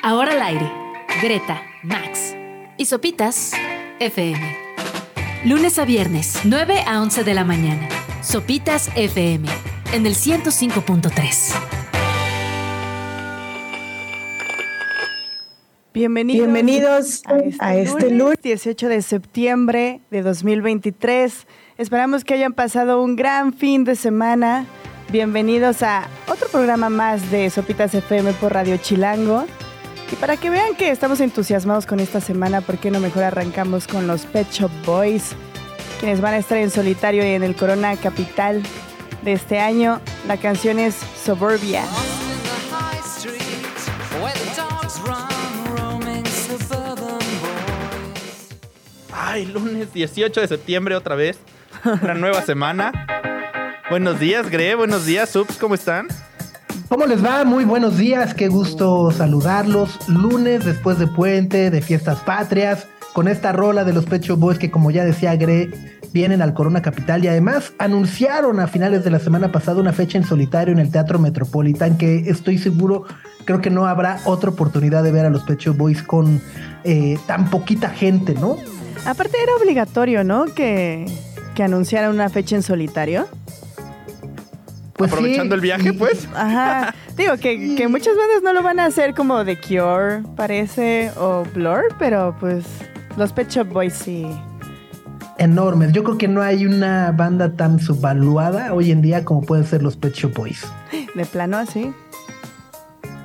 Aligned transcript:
Ahora 0.00 0.32
al 0.32 0.42
aire. 0.42 0.70
Greta, 1.20 1.60
Max. 1.82 2.36
Y 2.76 2.84
Sopitas, 2.84 3.52
FM. 3.98 4.56
Lunes 5.44 5.76
a 5.80 5.84
viernes, 5.84 6.40
9 6.44 6.84
a 6.86 7.02
11 7.02 7.24
de 7.24 7.34
la 7.34 7.44
mañana. 7.44 7.88
Sopitas 8.22 8.90
FM, 8.94 9.48
en 9.92 10.06
el 10.06 10.14
105.3. 10.14 11.52
Bienvenidos, 15.92 16.46
Bienvenidos 16.46 17.22
a 17.58 17.74
este, 17.74 18.10
lunes 18.12 18.38
18 18.40 18.88
de 18.88 19.02
septiembre 19.02 20.00
de 20.12 20.22
2023. 20.22 21.46
Esperamos 21.76 22.22
que 22.22 22.34
hayan 22.34 22.52
pasado 22.52 23.02
un 23.02 23.16
gran 23.16 23.52
fin 23.52 23.82
de 23.82 23.96
semana. 23.96 24.64
Bienvenidos 25.10 25.82
a 25.82 26.06
otro 26.28 26.48
programa 26.48 26.88
más 26.88 27.32
de 27.32 27.50
Sopitas 27.50 27.94
FM 27.94 28.32
por 28.34 28.52
Radio 28.52 28.76
Chilango. 28.76 29.44
Y 30.10 30.16
para 30.16 30.36
que 30.36 30.50
vean 30.50 30.74
que 30.74 30.90
estamos 30.90 31.20
entusiasmados 31.20 31.86
con 31.86 32.00
esta 32.00 32.20
semana, 32.20 32.60
¿por 32.60 32.78
qué 32.78 32.90
no 32.90 33.00
mejor 33.00 33.24
arrancamos 33.24 33.86
con 33.86 34.06
los 34.06 34.24
Pet 34.24 34.50
Shop 34.50 34.70
Boys? 34.86 35.32
Quienes 36.00 36.20
van 36.20 36.34
a 36.34 36.38
estar 36.38 36.58
en 36.58 36.70
solitario 36.70 37.24
y 37.24 37.30
en 37.30 37.42
el 37.42 37.54
Corona 37.54 37.96
Capital 37.96 38.62
de 39.22 39.32
este 39.32 39.58
año. 39.58 40.00
La 40.26 40.36
canción 40.36 40.78
es 40.78 40.96
Suburbia. 41.24 41.84
Ay, 49.12 49.46
lunes 49.46 49.92
18 49.92 50.40
de 50.40 50.48
septiembre 50.48 50.94
otra 50.96 51.14
vez. 51.14 51.38
Una 51.84 52.14
nueva 52.14 52.42
semana. 52.42 53.06
Buenos 53.90 54.18
días, 54.18 54.48
Gre. 54.48 54.74
Buenos 54.74 55.04
días, 55.04 55.28
Subs. 55.28 55.56
¿Cómo 55.58 55.74
están? 55.74 56.08
¿Cómo 56.88 57.04
les 57.04 57.22
va? 57.22 57.44
Muy 57.44 57.66
buenos 57.66 57.98
días. 57.98 58.32
Qué 58.32 58.48
gusto 58.48 59.10
saludarlos. 59.10 59.98
Lunes 60.08 60.64
después 60.64 60.98
de 60.98 61.06
puente, 61.06 61.70
de 61.70 61.82
fiestas 61.82 62.20
patrias, 62.20 62.86
con 63.12 63.28
esta 63.28 63.52
rola 63.52 63.84
de 63.84 63.92
los 63.92 64.06
Pecho 64.06 64.38
Boys 64.38 64.58
que, 64.58 64.70
como 64.70 64.90
ya 64.90 65.04
decía 65.04 65.36
Gre, 65.36 65.70
vienen 66.14 66.40
al 66.40 66.54
Corona 66.54 66.80
Capital 66.80 67.22
y 67.22 67.28
además 67.28 67.74
anunciaron 67.78 68.58
a 68.58 68.68
finales 68.68 69.04
de 69.04 69.10
la 69.10 69.18
semana 69.18 69.52
pasada 69.52 69.82
una 69.82 69.92
fecha 69.92 70.16
en 70.16 70.24
solitario 70.24 70.72
en 70.72 70.78
el 70.78 70.90
Teatro 70.90 71.18
Metropolitan 71.18 71.98
que 71.98 72.30
estoy 72.30 72.56
seguro, 72.56 73.04
creo 73.44 73.60
que 73.60 73.68
no 73.68 73.86
habrá 73.86 74.18
otra 74.24 74.48
oportunidad 74.48 75.02
de 75.02 75.12
ver 75.12 75.26
a 75.26 75.30
los 75.30 75.42
Pecho 75.42 75.74
Boys 75.74 76.02
con 76.02 76.40
eh, 76.84 77.18
tan 77.26 77.50
poquita 77.50 77.90
gente, 77.90 78.32
¿no? 78.32 78.56
Aparte 79.04 79.36
era 79.42 79.54
obligatorio, 79.56 80.24
¿no? 80.24 80.46
Que, 80.46 81.04
que 81.54 81.62
anunciaran 81.62 82.14
una 82.14 82.30
fecha 82.30 82.56
en 82.56 82.62
solitario. 82.62 83.26
Pues 84.98 85.12
Aprovechando 85.12 85.54
sí, 85.54 85.58
el 85.58 85.60
viaje, 85.60 85.92
pues. 85.92 86.28
Ajá. 86.34 86.94
Digo 87.16 87.36
que, 87.36 87.76
que 87.76 87.88
muchas 87.88 88.16
bandas 88.16 88.42
no 88.42 88.52
lo 88.52 88.62
van 88.62 88.80
a 88.80 88.86
hacer 88.86 89.14
como 89.14 89.44
The 89.44 89.56
Cure, 89.56 90.22
parece, 90.36 91.12
o 91.16 91.44
Blur, 91.54 91.84
pero 91.98 92.36
pues 92.38 92.64
los 93.16 93.32
Pet 93.32 93.48
Shop 93.48 93.68
Boys 93.68 93.94
sí. 93.94 94.26
enormes. 95.38 95.92
Yo 95.92 96.02
creo 96.04 96.18
que 96.18 96.28
no 96.28 96.42
hay 96.42 96.66
una 96.66 97.12
banda 97.12 97.52
tan 97.52 97.78
subvaluada 97.78 98.74
hoy 98.74 98.90
en 98.90 99.00
día 99.00 99.24
como 99.24 99.42
pueden 99.42 99.64
ser 99.64 99.82
los 99.82 99.96
Pet 99.96 100.14
Shop 100.14 100.34
Boys. 100.34 100.66
De 101.14 101.24
plano 101.24 101.56
así. 101.56 101.92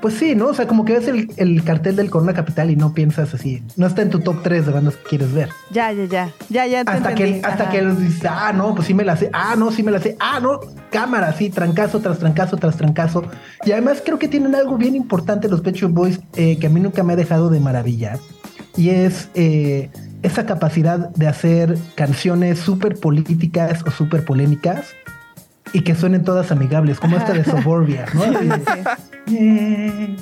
Pues 0.04 0.16
sí, 0.16 0.36
¿no? 0.36 0.48
O 0.48 0.54
sea, 0.54 0.68
como 0.68 0.84
que 0.84 0.92
ves 1.00 1.08
el, 1.08 1.32
el 1.38 1.64
cartel 1.64 1.96
del 1.96 2.10
Corona 2.10 2.34
Capital 2.34 2.70
y 2.70 2.76
no 2.76 2.94
piensas 2.94 3.34
así. 3.34 3.64
No 3.78 3.88
está 3.88 4.02
en 4.02 4.10
tu 4.10 4.20
top 4.20 4.44
3 4.44 4.66
de 4.66 4.72
bandas 4.74 4.98
que 4.98 5.04
quieres 5.12 5.32
ver. 5.32 5.48
Ya, 5.72 5.94
ya, 5.94 6.04
ya. 6.04 6.30
Ya, 6.50 6.68
ya 6.68 6.84
te 6.84 6.92
Hasta 6.92 7.12
entendí. 7.12 7.40
que, 7.40 7.48
hasta 7.48 7.64
Ajá. 7.64 7.72
que 7.72 7.86
dices, 7.86 8.26
ah, 8.30 8.52
no, 8.54 8.76
pues 8.76 8.88
sí 8.88 8.94
me 8.94 9.06
la 9.06 9.16
sé. 9.16 9.30
Ah, 9.32 9.56
no, 9.58 9.72
sí 9.72 9.82
me 9.82 9.92
la 9.92 10.02
sé. 10.02 10.18
Ah, 10.20 10.42
no, 10.42 10.60
cámara, 10.92 11.32
sí, 11.32 11.50
trancazo 11.50 12.02
tras 12.02 12.20
trancazo 12.20 12.58
tras 12.58 12.76
trancazo. 12.76 13.24
Y 13.66 13.72
además 13.72 14.04
creo 14.04 14.20
que 14.20 14.28
tienen 14.28 14.54
algo 14.56 14.76
bien 14.78 14.94
importante 14.98 15.48
los 15.48 15.62
Pet 15.62 15.76
Shop 15.76 15.92
Boys 15.92 16.20
eh, 16.36 16.58
que 16.60 16.68
a 16.68 16.70
mí 16.70 16.82
nunca 16.82 17.02
me 17.04 17.14
ha 17.14 17.16
dejado 17.16 17.50
de 17.50 17.62
maravillar. 17.62 18.20
Y 18.76 18.90
es 18.90 19.30
eh, 19.36 19.90
esa 20.22 20.46
capacidad 20.46 21.12
de 21.16 21.28
hacer 21.28 21.78
canciones 21.96 22.60
súper 22.60 23.00
políticas 23.00 23.82
o 23.88 23.92
súper 23.92 24.26
polémicas 24.26 24.88
y 25.74 25.82
que 25.82 25.96
suenen 25.96 26.24
todas 26.24 26.52
amigables, 26.52 27.00
como 27.00 27.18
esta 27.18 27.34
de 27.34 27.44
Suburbia, 27.44 28.06
¿no? 28.14 28.24
Así 28.24 28.48
de, 28.48 30.16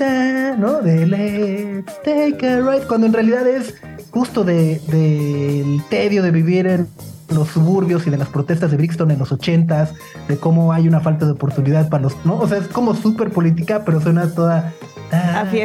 eh, 0.00 0.54
¿no? 0.58 0.80
De 0.80 1.06
let's 1.06 1.92
take 2.02 2.48
a 2.48 2.60
ride, 2.60 2.86
cuando 2.86 3.06
en 3.06 3.12
realidad 3.12 3.46
es 3.46 3.74
justo 4.10 4.44
de- 4.44 4.80
del 4.88 5.82
tedio 5.90 6.22
de 6.22 6.30
vivir 6.30 6.66
en 6.66 6.86
los 7.30 7.48
suburbios 7.48 8.06
y 8.06 8.10
de 8.10 8.16
las 8.18 8.28
protestas 8.28 8.70
de 8.70 8.76
Brixton 8.76 9.10
en 9.10 9.18
los 9.18 9.32
ochentas, 9.32 9.94
de 10.28 10.36
cómo 10.36 10.72
hay 10.72 10.86
una 10.88 11.00
falta 11.00 11.24
de 11.26 11.32
oportunidad 11.32 11.88
para 11.88 12.02
los, 12.04 12.14
¿no? 12.24 12.36
O 12.38 12.46
sea, 12.48 12.58
es 12.58 12.68
como 12.68 12.94
súper 12.94 13.30
política, 13.30 13.82
pero 13.84 14.00
suena 14.00 14.28
toda 14.34 14.72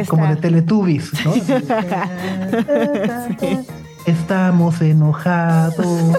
como 0.08 0.26
de 0.26 0.36
Teletubbies, 0.36 1.10
¿no? 1.24 1.32
Estamos 4.06 4.80
enojados, 4.80 6.16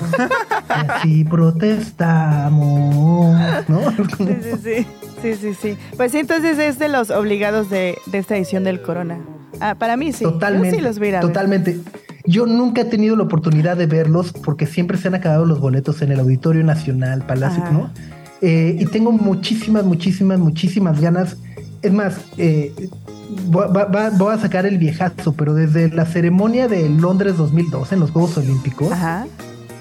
así 0.69 1.23
protestamos, 1.25 3.69
¿no? 3.69 3.79
Sí, 4.17 4.27
sí, 4.41 4.51
sí. 4.63 4.85
Sí, 5.21 5.35
sí, 5.35 5.53
sí. 5.53 5.77
Pues 5.97 6.13
entonces 6.15 6.57
es 6.59 6.79
de 6.79 6.87
los 6.87 7.09
obligados 7.11 7.69
de, 7.69 7.97
de 8.05 8.17
esta 8.17 8.37
edición 8.37 8.63
del 8.63 8.81
Corona. 8.81 9.19
Ah, 9.59 9.75
para 9.75 9.97
mí 9.97 10.13
sí. 10.13 10.23
Yo 10.23 10.31
Totalmente. 10.33 10.77
sí 10.77 10.81
los 10.81 10.97
voy 10.97 11.07
a 11.07 11.09
ir 11.09 11.15
a 11.17 11.19
ver. 11.19 11.27
totalmente. 11.27 11.79
Yo 12.25 12.45
nunca 12.45 12.81
he 12.81 12.85
tenido 12.85 13.15
la 13.17 13.23
oportunidad 13.23 13.75
de 13.75 13.85
verlos 13.87 14.31
porque 14.31 14.65
siempre 14.65 14.97
se 14.97 15.09
han 15.09 15.15
acabado 15.15 15.45
los 15.45 15.59
boletos 15.59 16.01
en 16.01 16.11
el 16.11 16.19
Auditorio 16.21 16.63
Nacional, 16.63 17.23
Palacio, 17.25 17.63
Ajá. 17.63 17.71
¿no? 17.71 17.89
Eh, 18.41 18.77
y 18.79 18.85
tengo 18.85 19.11
muchísimas, 19.11 19.83
muchísimas, 19.83 20.39
muchísimas 20.39 21.01
ganas. 21.01 21.35
Es 21.81 21.91
más, 21.91 22.15
eh, 22.37 22.73
voy, 23.47 23.65
va- 23.73 24.09
voy 24.11 24.33
a 24.33 24.37
sacar 24.37 24.65
el 24.65 24.77
viejazo, 24.77 25.33
pero 25.33 25.53
desde 25.53 25.89
la 25.89 26.05
ceremonia 26.05 26.69
de 26.69 26.87
Londres 26.89 27.35
2012 27.35 27.95
en 27.95 27.99
los 28.01 28.11
Juegos 28.11 28.37
Olímpicos, 28.37 28.91
Ajá. 28.93 29.25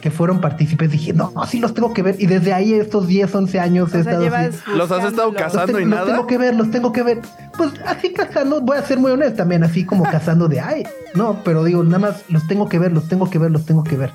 Que 0.00 0.10
fueron 0.10 0.40
partícipes, 0.40 0.90
dije, 0.90 1.12
no, 1.12 1.32
sí 1.48 1.58
los 1.60 1.74
tengo 1.74 1.92
que 1.92 2.02
ver. 2.02 2.16
Y 2.18 2.26
desde 2.26 2.52
ahí, 2.52 2.72
estos 2.74 3.06
10, 3.06 3.34
11 3.34 3.60
años, 3.60 3.92
he 3.94 3.98
O 3.98 4.02
sea, 4.04 4.12
estado 4.12 4.36
así, 4.36 4.58
¿Los 4.76 4.90
has 4.92 5.04
estado 5.04 5.32
cazando? 5.34 5.72
los, 5.72 5.80
y 5.80 5.84
te- 5.84 5.90
los 5.90 5.98
nada? 5.98 6.12
tengo 6.12 6.26
que 6.26 6.38
ver, 6.38 6.54
los 6.54 6.70
tengo 6.70 6.92
que 6.92 7.02
ver. 7.02 7.20
Pues 7.56 7.72
así 7.84 8.12
cazando, 8.12 8.60
voy 8.60 8.76
a 8.78 8.82
ser 8.82 8.98
muy 8.98 9.10
honesto 9.10 9.36
también, 9.38 9.64
así 9.64 9.84
como 9.84 10.04
cazando 10.10 10.46
de 10.48 10.60
ay, 10.60 10.84
no, 11.14 11.42
pero 11.44 11.64
digo, 11.64 11.82
nada 11.82 11.98
más 11.98 12.24
los 12.28 12.46
tengo 12.46 12.68
que 12.68 12.78
ver, 12.78 12.92
los 12.92 13.08
tengo 13.08 13.28
que 13.28 13.38
ver, 13.38 13.50
los 13.50 13.64
tengo 13.66 13.82
que 13.84 13.96
ver. 13.96 14.10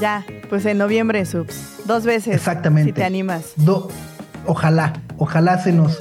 Ya, 0.00 0.24
pues 0.48 0.64
en 0.66 0.78
noviembre, 0.78 1.24
subs. 1.26 1.80
Dos 1.84 2.04
veces. 2.04 2.34
Exactamente. 2.34 2.90
Si 2.90 2.94
te 2.94 3.04
animas. 3.04 3.52
Do, 3.56 3.88
ojalá, 4.46 4.94
ojalá 5.18 5.58
se 5.62 5.72
nos, 5.72 5.98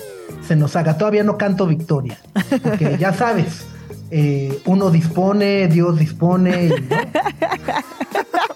se 0.48 0.56
nos 0.56 0.76
haga. 0.78 0.98
Todavía 0.98 1.24
no 1.24 1.38
canto 1.38 1.68
victoria, 1.68 2.18
porque 2.64 2.98
ya 3.00 3.12
sabes, 3.14 3.66
eh, 4.12 4.62
uno 4.66 4.90
dispone, 4.90 5.68
Dios 5.68 6.00
dispone. 6.00 6.68
y, 6.68 6.70
¿no? 6.70 6.76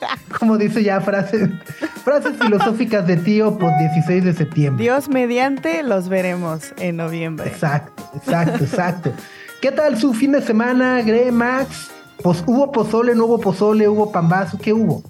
Como 0.44 0.58
dice 0.58 0.84
ya 0.84 1.00
frases, 1.00 1.52
frases 2.04 2.34
filosóficas 2.38 3.08
de 3.08 3.16
tío 3.16 3.58
por 3.58 3.72
16 3.80 4.26
de 4.26 4.34
septiembre. 4.34 4.84
Dios 4.84 5.08
mediante 5.08 5.84
los 5.84 6.10
veremos 6.10 6.74
en 6.80 6.98
noviembre. 6.98 7.48
Exacto, 7.48 8.04
exacto, 8.14 8.62
exacto. 8.62 9.14
¿Qué 9.62 9.72
tal 9.72 9.98
su 9.98 10.14
fin 10.14 10.34
de 10.34 10.42
semana, 10.42 11.02
Gre, 11.02 11.32
Max? 11.32 11.92
Pues 12.22 12.44
hubo 12.46 12.74
pozole, 12.74 13.16
no 13.16 13.24
hubo 13.24 13.40
pozole, 13.40 13.88
hubo 13.88 14.12
pambazo, 14.12 14.58
¿qué 14.62 14.74
hubo? 14.74 15.02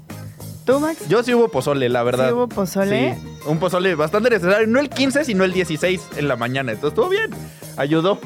¿Tú, 0.66 0.80
Max? 0.80 1.10
Yo 1.10 1.24
sí 1.24 1.34
hubo 1.34 1.48
pozole, 1.48 1.90
la 1.90 2.04
verdad. 2.04 2.28
¿Sí 2.28 2.34
hubo 2.36 2.48
pozole? 2.48 3.16
Sí, 3.16 3.28
un 3.48 3.58
pozole 3.58 3.96
bastante 3.96 4.30
necesario. 4.30 4.68
No 4.68 4.80
el 4.80 4.92
15, 4.92 5.26
sino 5.26 5.46
el 5.46 5.52
16 5.52 6.10
en 6.18 6.28
la 6.28 6.36
mañana. 6.36 6.74
Entonces 6.74 6.96
estuvo 6.96 7.10
bien. 7.10 7.32
Ayudó. 7.76 8.20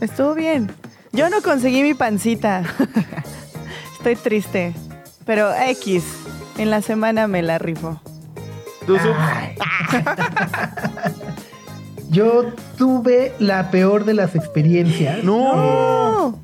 Estuvo 0.00 0.36
bien. 0.36 0.70
Yo 1.10 1.28
no 1.28 1.42
conseguí 1.42 1.82
mi 1.82 1.94
pancita. 1.94 2.62
Estoy 3.98 4.14
triste. 4.14 4.74
Pero 5.24 5.52
X. 5.54 6.04
En 6.58 6.70
la 6.70 6.82
semana 6.82 7.26
me 7.26 7.42
la 7.42 7.58
rifo. 7.58 8.00
Tú. 8.86 8.96
Yo 12.10 12.52
tuve 12.76 13.32
la 13.38 13.70
peor 13.70 14.04
de 14.04 14.14
las 14.14 14.34
experiencias. 14.36 15.24
No. 15.24 16.38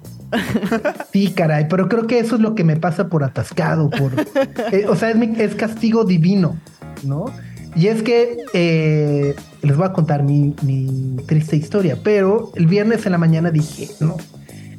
Sí, 1.13 1.33
caray, 1.33 1.67
pero 1.69 1.89
creo 1.89 2.07
que 2.07 2.19
eso 2.21 2.37
es 2.37 2.41
lo 2.41 2.55
que 2.55 2.63
me 2.65 2.77
pasa 2.77 3.09
por 3.09 3.25
atascado, 3.25 3.91
por, 3.91 4.13
eh, 4.73 4.87
o 4.89 4.95
sea, 4.95 5.11
es, 5.11 5.17
mi- 5.17 5.35
es 5.39 5.55
castigo 5.57 6.05
divino, 6.05 6.57
¿no? 7.03 7.25
Y 7.75 7.89
es 7.89 8.03
que 8.03 8.37
eh, 8.53 9.35
les 9.63 9.77
voy 9.77 9.87
a 9.87 9.93
contar 9.93 10.23
mi, 10.23 10.55
mi 10.63 11.17
triste 11.27 11.57
historia, 11.57 11.99
pero 12.03 12.53
el 12.55 12.67
viernes 12.67 13.07
en 13.07 13.13
la 13.13 13.19
mañana 13.19 13.51
dije, 13.51 13.89
no, 14.01 14.17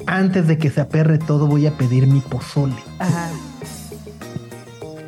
antes 0.07 0.47
de 0.47 0.57
que 0.57 0.69
se 0.69 0.79
aperre 0.81 1.17
todo 1.17 1.47
voy 1.47 1.67
a 1.67 1.71
pedir 1.77 2.07
mi 2.07 2.21
pozole. 2.21 2.75
Ajá. 2.99 3.29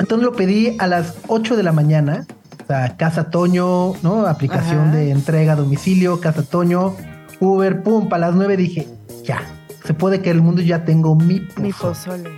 Entonces 0.04 0.26
lo 0.26 0.34
pedí 0.34 0.76
a 0.80 0.88
las 0.88 1.16
8 1.30 1.56
de 1.56 1.64
la 1.64 1.72
mañana, 1.72 2.28
o 2.62 2.68
sea, 2.68 2.98
Casa 2.98 3.30
Toño, 3.30 3.94
¿no? 4.02 4.28
Aplicación 4.28 4.90
Ajá. 4.90 4.98
de 4.98 5.12
entrega 5.12 5.54
a 5.54 5.56
domicilio, 5.56 6.20
Casa 6.20 6.44
Toño, 6.44 6.94
Uber, 7.40 7.82
pum, 7.84 8.10
para 8.10 8.28
las 8.28 8.36
9 8.36 8.58
dije, 8.58 8.90
ya, 9.24 9.42
se 9.86 9.94
puede 9.94 10.22
que 10.22 10.30
el 10.30 10.42
mundo 10.42 10.62
ya 10.62 10.84
tengo 10.84 11.16
mi 11.16 11.40
pozole. 11.40 11.62
Mi 11.62 11.72
pozole. 11.72 12.30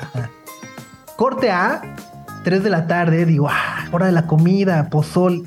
Ajá. 0.00 0.30
Corte 1.16 1.50
A, 1.50 1.94
3 2.42 2.62
de 2.62 2.70
la 2.70 2.86
tarde, 2.86 3.26
digo, 3.26 3.48
ah, 3.50 3.84
hora 3.92 4.06
de 4.06 4.12
la 4.12 4.26
comida, 4.26 4.88
pozol. 4.88 5.46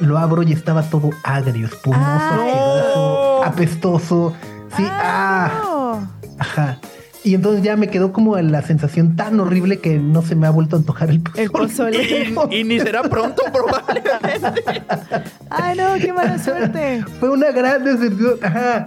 Lo 0.00 0.18
abro 0.18 0.42
y 0.42 0.52
estaba 0.52 0.82
todo 0.82 1.10
agrio, 1.22 1.68
espumoso, 1.68 2.02
Ay. 2.02 2.50
asqueroso, 2.50 3.44
apestoso. 3.44 4.32
Sí, 4.76 4.84
ah, 4.90 5.52
no. 5.62 6.08
ajá. 6.40 6.78
Y 7.24 7.34
entonces 7.34 7.62
ya 7.62 7.76
me 7.76 7.88
quedó 7.88 8.12
como 8.12 8.36
la 8.38 8.62
sensación 8.62 9.14
tan 9.16 9.38
horrible 9.38 9.78
que 9.78 9.98
no 9.98 10.22
se 10.22 10.34
me 10.34 10.46
ha 10.46 10.50
vuelto 10.50 10.76
a 10.76 10.80
antojar 10.80 11.10
el 11.10 11.20
pozole. 11.20 11.42
El 11.44 11.50
pozole. 11.50 12.34
Y 12.50 12.64
ni 12.64 12.80
será 12.80 13.02
pronto, 13.02 13.42
probablemente. 13.52 14.64
Ay, 15.50 15.76
no, 15.76 15.94
qué 16.00 16.12
mala 16.12 16.38
suerte. 16.38 17.04
Fue 17.20 17.30
una 17.30 17.50
gran 17.52 17.84
decepción. 17.84 18.38
Ajá. 18.42 18.84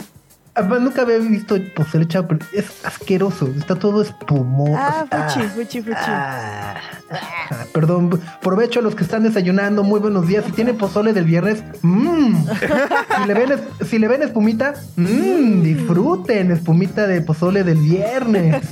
Además, 0.58 0.82
nunca 0.82 1.02
había 1.02 1.18
visto 1.18 1.58
pozole 1.76 2.06
echado, 2.06 2.28
pero 2.30 2.46
es 2.54 2.66
asqueroso. 2.86 3.48
Está 3.58 3.76
todo 3.76 4.02
espumoso. 4.02 4.74
Ah, 4.78 5.06
fuchi, 5.34 5.48
fuchi, 5.50 5.82
fuchi. 5.82 5.96
Ah, 6.08 6.76
ah, 7.12 7.66
perdón, 7.74 8.22
provecho 8.42 8.80
a 8.80 8.82
los 8.84 8.96
que 8.96 9.04
están 9.04 9.24
desayunando. 9.24 9.84
Muy 9.84 10.00
buenos 10.00 10.28
días. 10.28 10.46
Si 10.46 10.54
tienen 10.54 10.78
pozole 10.78 11.12
del 11.12 11.26
viernes, 11.26 11.62
mmm. 11.82 12.46
Si 12.48 13.28
le 13.28 13.34
ven, 13.34 13.52
es- 13.52 13.88
si 13.90 14.00
le 14.00 14.08
ven 14.08 14.24
espumita, 14.24 14.76
mmm, 14.96 15.62
disfruten 15.62 16.52
espumita 16.52 17.06
de 17.06 17.20
pozole 17.22 17.64
del 17.66 17.78
viernes. 17.80 18.64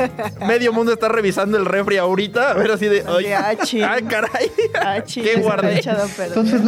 Medio 0.47 0.71
mundo 0.71 0.93
está 0.93 1.09
revisando 1.09 1.57
el 1.57 1.65
refri 1.65 1.97
ahorita. 1.97 2.51
A 2.51 2.53
ver 2.53 2.71
así 2.71 2.87
de. 2.87 3.03
Ay, 3.05 3.33
achi. 3.33 3.81
ay 3.81 4.03
caray. 4.03 4.49
Ah, 4.81 5.03
chido, 5.03 5.25
¿Qué 5.33 5.41
guardé? 5.41 5.81
Entonces, 6.27 6.61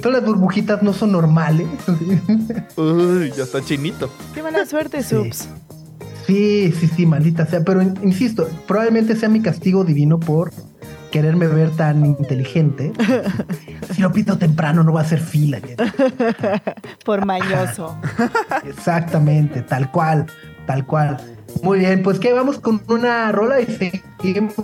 todas 0.00 0.18
las 0.20 0.24
burbujitas 0.24 0.82
no 0.82 0.92
son 0.92 1.12
normales. 1.12 1.68
Uy, 2.76 3.32
ya 3.36 3.44
está 3.44 3.62
chinito. 3.62 4.10
Qué 4.34 4.42
mala 4.56 4.66
suerte, 4.66 5.02
Subs. 5.02 5.48
Sí, 6.26 6.72
sí, 6.72 6.88
sí, 6.88 7.06
maldita 7.06 7.46
sea. 7.46 7.62
Pero 7.64 7.82
in- 7.82 7.94
insisto, 8.02 8.48
probablemente 8.66 9.14
sea 9.16 9.28
mi 9.28 9.40
castigo 9.40 9.84
divino 9.84 10.18
por 10.18 10.52
quererme 11.12 11.46
ver 11.46 11.70
tan 11.70 12.04
inteligente. 12.04 12.92
Si 13.94 14.02
lo 14.02 14.12
pito 14.12 14.36
temprano, 14.36 14.82
no 14.82 14.92
va 14.92 15.02
a 15.02 15.04
ser 15.04 15.20
fila. 15.20 15.58
Por 17.04 17.24
mañoso. 17.24 17.96
Exactamente, 18.66 19.62
tal 19.62 19.90
cual, 19.90 20.26
tal 20.66 20.84
cual. 20.84 21.16
Muy 21.62 21.78
bien, 21.80 22.02
pues 22.02 22.18
que 22.18 22.32
vamos 22.32 22.58
con 22.58 22.80
una 22.88 23.32
rola 23.32 23.60
y 23.60 23.66
seguimos 23.66 24.54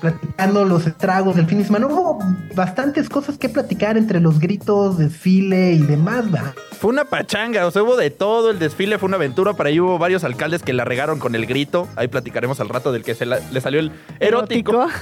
platicando 0.00 0.64
los 0.64 0.86
estragos 0.86 1.36
del 1.36 1.46
fin 1.46 1.58
de 1.58 1.64
semana. 1.64 1.86
Hubo 1.86 2.18
bastantes 2.54 3.08
cosas 3.08 3.38
que 3.38 3.48
platicar 3.48 3.96
entre 3.96 4.20
los 4.20 4.38
gritos, 4.38 4.98
desfile 4.98 5.72
y 5.72 5.78
demás, 5.82 6.24
¿va? 6.34 6.54
Fue 6.78 6.90
una 6.90 7.04
pachanga, 7.06 7.66
o 7.66 7.70
sea, 7.70 7.82
hubo 7.82 7.96
de 7.96 8.10
todo. 8.10 8.50
El 8.50 8.58
desfile 8.58 8.98
fue 8.98 9.06
una 9.08 9.16
aventura. 9.16 9.54
Para 9.54 9.68
ahí 9.70 9.80
hubo 9.80 9.98
varios 9.98 10.24
alcaldes 10.24 10.62
que 10.62 10.72
la 10.72 10.84
regaron 10.84 11.18
con 11.18 11.34
el 11.34 11.46
grito. 11.46 11.88
Ahí 11.96 12.08
platicaremos 12.08 12.60
al 12.60 12.68
rato 12.68 12.92
del 12.92 13.02
que 13.02 13.14
se 13.14 13.24
la- 13.26 13.38
le 13.50 13.60
salió 13.60 13.80
el 13.80 13.92
erótico. 14.20 14.86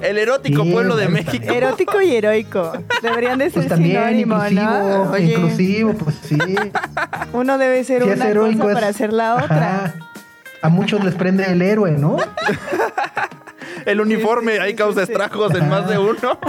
El 0.00 0.18
erótico 0.18 0.64
pueblo 0.64 0.96
de. 0.96 1.08
México. 1.08 1.44
Erótico 1.52 2.00
y 2.00 2.16
heroico. 2.16 2.72
Deberían 3.00 3.38
de 3.38 3.44
ser 3.44 3.54
Pues 3.54 3.68
también, 3.68 4.02
sinónimo, 4.02 4.34
inclusivo, 4.36 4.62
¿no? 5.04 5.10
Oye, 5.12 5.24
inclusivo, 5.34 5.92
pues 5.94 6.16
sí. 6.24 6.36
uno 7.32 7.58
debe 7.58 7.84
ser 7.84 8.02
Si 8.02 8.08
es 8.08 8.16
una 8.16 8.28
heroico 8.28 8.58
cosa 8.60 8.70
es- 8.70 8.74
para 8.74 8.86
hacer 8.88 9.12
la 9.12 9.34
otra. 9.36 9.84
Ajá. 9.84 9.94
A 10.64 10.70
muchos 10.70 11.04
les 11.04 11.14
prende 11.14 11.44
el 11.44 11.60
héroe, 11.60 11.90
¿no? 11.90 12.16
El 13.84 14.00
uniforme 14.00 14.52
Sí, 14.52 14.56
sí, 14.56 14.62
ahí 14.64 14.70
sí, 14.70 14.76
causa 14.76 15.04
sí. 15.04 15.12
estragos 15.12 15.54
en 15.54 15.68
más 15.68 15.86
de 15.86 15.98
uno. 15.98 16.16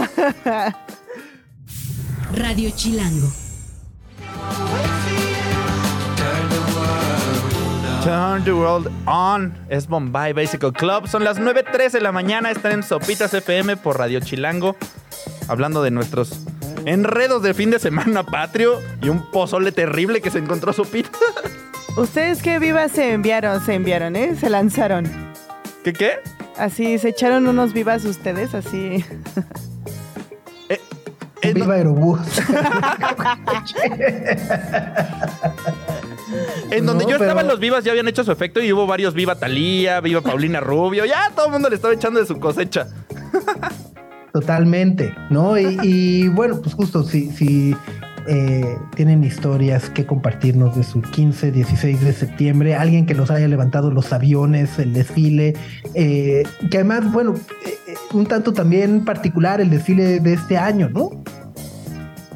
Radio 2.33 2.69
Chilango. 2.73 3.27
Turn 8.05 8.45
the 8.45 8.53
world 8.53 8.89
on. 9.05 9.53
Es 9.67 9.85
Bombay 9.85 10.31
Bicycle 10.31 10.71
Club. 10.71 11.09
Son 11.09 11.25
las 11.25 11.37
9.13 11.37 11.91
de 11.91 11.99
la 12.01 12.13
mañana. 12.13 12.51
Están 12.51 12.71
en 12.71 12.83
Sopitas 12.83 13.33
FM 13.33 13.75
por 13.75 13.97
Radio 13.97 14.21
Chilango. 14.21 14.77
Hablando 15.49 15.83
de 15.83 15.91
nuestros 15.91 16.39
enredos 16.85 17.43
de 17.43 17.53
fin 17.53 17.69
de 17.69 17.79
semana 17.79 18.23
patrio 18.23 18.79
y 19.01 19.09
un 19.09 19.29
pozole 19.29 19.73
terrible 19.73 20.21
que 20.21 20.31
se 20.31 20.39
encontró 20.39 20.71
Sopitas. 20.71 21.19
Ustedes 21.97 22.41
qué 22.41 22.59
vivas 22.59 22.91
se 22.91 23.13
enviaron, 23.13 23.61
se 23.65 23.73
enviaron, 23.75 24.15
¿eh? 24.15 24.35
Se 24.35 24.49
lanzaron. 24.49 25.05
¿Qué 25.83 25.93
qué? 25.93 26.11
Así, 26.57 26.97
se 26.97 27.09
echaron 27.09 27.47
unos 27.47 27.73
vivas 27.73 28.03
ustedes, 28.05 28.53
así. 28.53 29.03
Eh, 30.69 30.79
eh, 31.41 31.53
no- 31.53 31.61
Viva 31.65 31.75
Aerobús. 31.75 32.19
en 36.71 36.85
donde 36.85 37.03
No, 37.05 37.09
yo 37.11 37.15
estaba 37.17 37.41
pero- 37.41 37.49
los 37.49 37.59
vivas 37.59 37.83
ya 37.83 37.91
habían 37.91 38.07
hecho 38.07 38.23
su 38.23 38.31
efecto 38.31 38.61
y 38.61 38.71
hubo 38.73 38.87
varios 38.87 39.13
Viva 39.13 39.35
Talía, 39.35 40.01
Viva 40.01 40.21
Paulina 40.21 40.59
Rubio. 40.59 41.05
Ya 41.05 41.31
todo 41.35 41.45
el 41.47 41.51
mundo 41.51 41.69
le 41.69 41.75
estaba 41.75 41.93
echando 41.93 42.19
de 42.19 42.25
su 42.25 42.39
cosecha. 42.39 42.87
Totalmente, 44.33 45.13
¿no? 45.29 45.57
Y, 45.57 45.77
y, 45.83 46.27
bueno, 46.29 46.59
pues 46.61 46.73
justo 46.75 47.03
si, 47.03 47.31
si 47.31 47.75
eh, 48.27 48.77
tienen 48.95 49.23
historias 49.23 49.89
que 49.89 50.05
compartirnos 50.05 50.75
de 50.75 50.83
su 50.83 51.01
15, 51.01 51.51
16 51.51 52.01
de 52.01 52.13
septiembre, 52.13 52.75
alguien 52.75 53.05
que 53.05 53.13
nos 53.13 53.29
haya 53.29 53.47
levantado 53.47 53.91
los 53.91 54.11
aviones, 54.13 54.79
el 54.79 54.93
desfile, 54.93 55.53
eh, 55.93 56.43
que 56.71 56.77
además, 56.77 57.11
bueno, 57.11 57.35
eh, 57.65 57.95
un 58.13 58.25
tanto 58.25 58.51
también 58.53 59.05
particular 59.05 59.61
el 59.61 59.69
desfile 59.69 60.19
de 60.19 60.33
este 60.33 60.57
año, 60.57 60.89
¿no? 60.89 61.11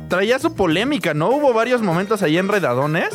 Traía 0.09 0.38
su 0.38 0.53
polémica, 0.53 1.13
¿no? 1.13 1.30
Hubo 1.30 1.53
varios 1.53 1.81
momentos 1.81 2.21
ahí 2.21 2.38
enredadones. 2.38 3.09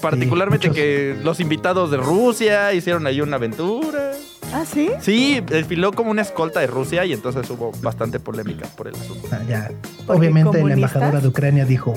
Particularmente 0.00 0.70
que 0.70 1.16
los 1.24 1.40
invitados 1.40 1.90
de 1.90 1.96
Rusia 1.96 2.72
hicieron 2.72 3.06
ahí 3.08 3.20
una 3.20 3.36
aventura. 3.36 3.97
¿Ah, 4.52 4.64
sí? 4.64 4.90
Sí, 5.00 5.40
desfiló 5.46 5.92
como 5.92 6.10
una 6.10 6.22
escolta 6.22 6.60
de 6.60 6.66
Rusia 6.66 7.04
y 7.04 7.12
entonces 7.12 7.48
hubo 7.50 7.70
bastante 7.82 8.18
polémica 8.18 8.66
por 8.76 8.88
el 8.88 8.94
asunto. 8.94 9.28
Ah, 9.30 9.38
ya. 9.48 9.70
¿Porque 10.06 10.12
Obviamente 10.20 10.62
la 10.64 10.74
embajadora 10.74 11.20
de 11.20 11.28
Ucrania 11.28 11.64
dijo. 11.64 11.94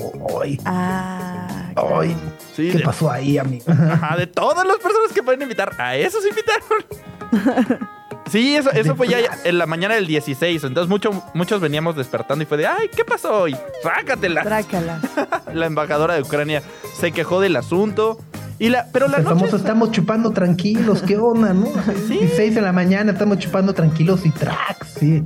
Ah. 0.64 1.70
claro. 1.74 2.00
¡ay! 2.00 2.16
Sí, 2.54 2.70
¿Qué 2.70 2.78
de, 2.78 2.84
pasó 2.84 3.10
ahí, 3.10 3.38
amigo? 3.38 3.64
ajá, 3.68 4.16
de 4.16 4.26
todas 4.26 4.66
las 4.66 4.76
personas 4.76 5.12
que 5.14 5.22
pueden 5.22 5.40
invitar, 5.42 5.72
a 5.78 5.96
esos 5.96 6.22
invitaron. 6.26 7.88
Sí, 8.30 8.56
eso, 8.56 8.70
eso 8.70 8.94
fue 8.96 9.08
ya 9.08 9.18
en 9.44 9.58
la 9.58 9.66
mañana 9.66 9.94
del 9.94 10.06
16. 10.06 10.64
Entonces 10.64 10.88
mucho- 10.88 11.22
muchos 11.34 11.60
veníamos 11.60 11.96
despertando 11.96 12.42
y 12.42 12.46
fue 12.46 12.56
de, 12.56 12.66
ay, 12.66 12.88
¿qué 12.96 13.04
pasó 13.04 13.42
hoy? 13.42 13.54
Sácatela. 13.82 14.42
Trácala. 14.42 15.00
La 15.52 15.66
embajadora 15.66 16.14
de 16.14 16.22
Ucrania 16.22 16.62
se 16.98 17.12
quejó 17.12 17.40
del 17.40 17.56
asunto. 17.56 18.18
Y 18.62 18.68
la, 18.68 18.86
pero 18.92 19.08
la 19.08 19.16
el 19.16 19.24
noche... 19.24 19.34
famoso 19.34 19.56
estamos 19.56 19.90
chupando 19.90 20.30
tranquilos, 20.30 21.02
¿qué 21.02 21.16
onda, 21.16 21.52
no? 21.52 21.66
Sí. 22.06 22.18
16 22.18 22.54
de 22.54 22.62
la 22.62 22.72
mañana 22.72 23.10
estamos 23.10 23.38
chupando 23.38 23.74
tranquilos 23.74 24.24
y 24.24 24.30
tracks, 24.30 24.86
sí. 25.00 25.24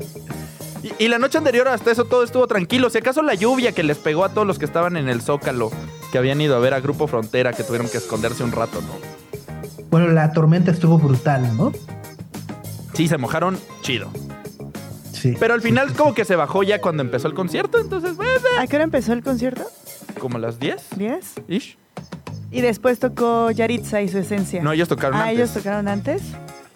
Y, 0.83 1.05
y 1.05 1.09
la 1.09 1.19
noche 1.19 1.37
anterior 1.37 1.69
hasta 1.69 1.91
eso 1.91 2.07
todo 2.07 2.25
estuvo 2.25 2.47
tranquilo. 2.47 2.89
Si 2.89 2.97
acaso 2.97 3.21
la 3.23 3.35
lluvia 3.35 3.73
que 3.73 3.83
les 3.83 3.99
pegó 3.99 4.25
a 4.25 4.31
todos 4.31 4.47
los 4.47 4.59
que 4.59 4.65
estaban 4.65 4.97
en 4.97 5.11
el 5.11 5.21
Zócalo, 5.21 5.71
que 6.11 6.17
habían 6.17 6.41
ido 6.41 6.57
a 6.57 6.61
ver 6.61 6.73
a 6.73 6.81
Grupo 6.81 7.09
Frontera, 7.09 7.53
que 7.53 7.63
tuvieron 7.63 7.91
que 7.91 7.99
esconderse 7.99 8.43
un 8.43 8.53
rato, 8.53 8.81
¿no? 8.81 8.95
Bueno, 9.91 10.09
la 10.09 10.33
tormenta 10.33 10.71
estuvo 10.71 10.97
brutal, 10.97 11.55
¿no? 11.59 11.73
Sí, 12.95 13.07
se 13.07 13.19
mojaron 13.19 13.59
chido. 13.83 14.09
Sí. 15.13 15.35
Pero 15.39 15.53
al 15.53 15.61
final 15.61 15.93
como 15.93 16.15
que 16.15 16.25
se 16.25 16.37
bajó 16.37 16.63
ya 16.63 16.81
cuando 16.81 17.03
empezó 17.03 17.29
el 17.29 17.35
concierto, 17.35 17.79
entonces, 17.79 18.13
pues, 18.17 18.29
eh, 18.29 18.61
¿A 18.61 18.67
qué 18.67 18.77
hora 18.77 18.85
empezó 18.85 19.13
el 19.13 19.23
concierto? 19.23 19.65
como 20.19 20.39
a 20.39 20.41
las 20.41 20.59
10. 20.59 20.93
¿10? 20.97 21.21
ish. 21.49 21.77
Y 22.51 22.61
después 22.61 22.99
tocó 22.99 23.51
Yaritza 23.51 24.01
y 24.03 24.09
su 24.09 24.19
esencia. 24.19 24.63
No, 24.63 24.73
ellos 24.73 24.89
tocaron 24.89 25.17
Ah, 25.19 25.25
antes. 25.25 25.35
ellos 25.37 25.51
tocaron 25.53 25.89
antes. 25.89 26.23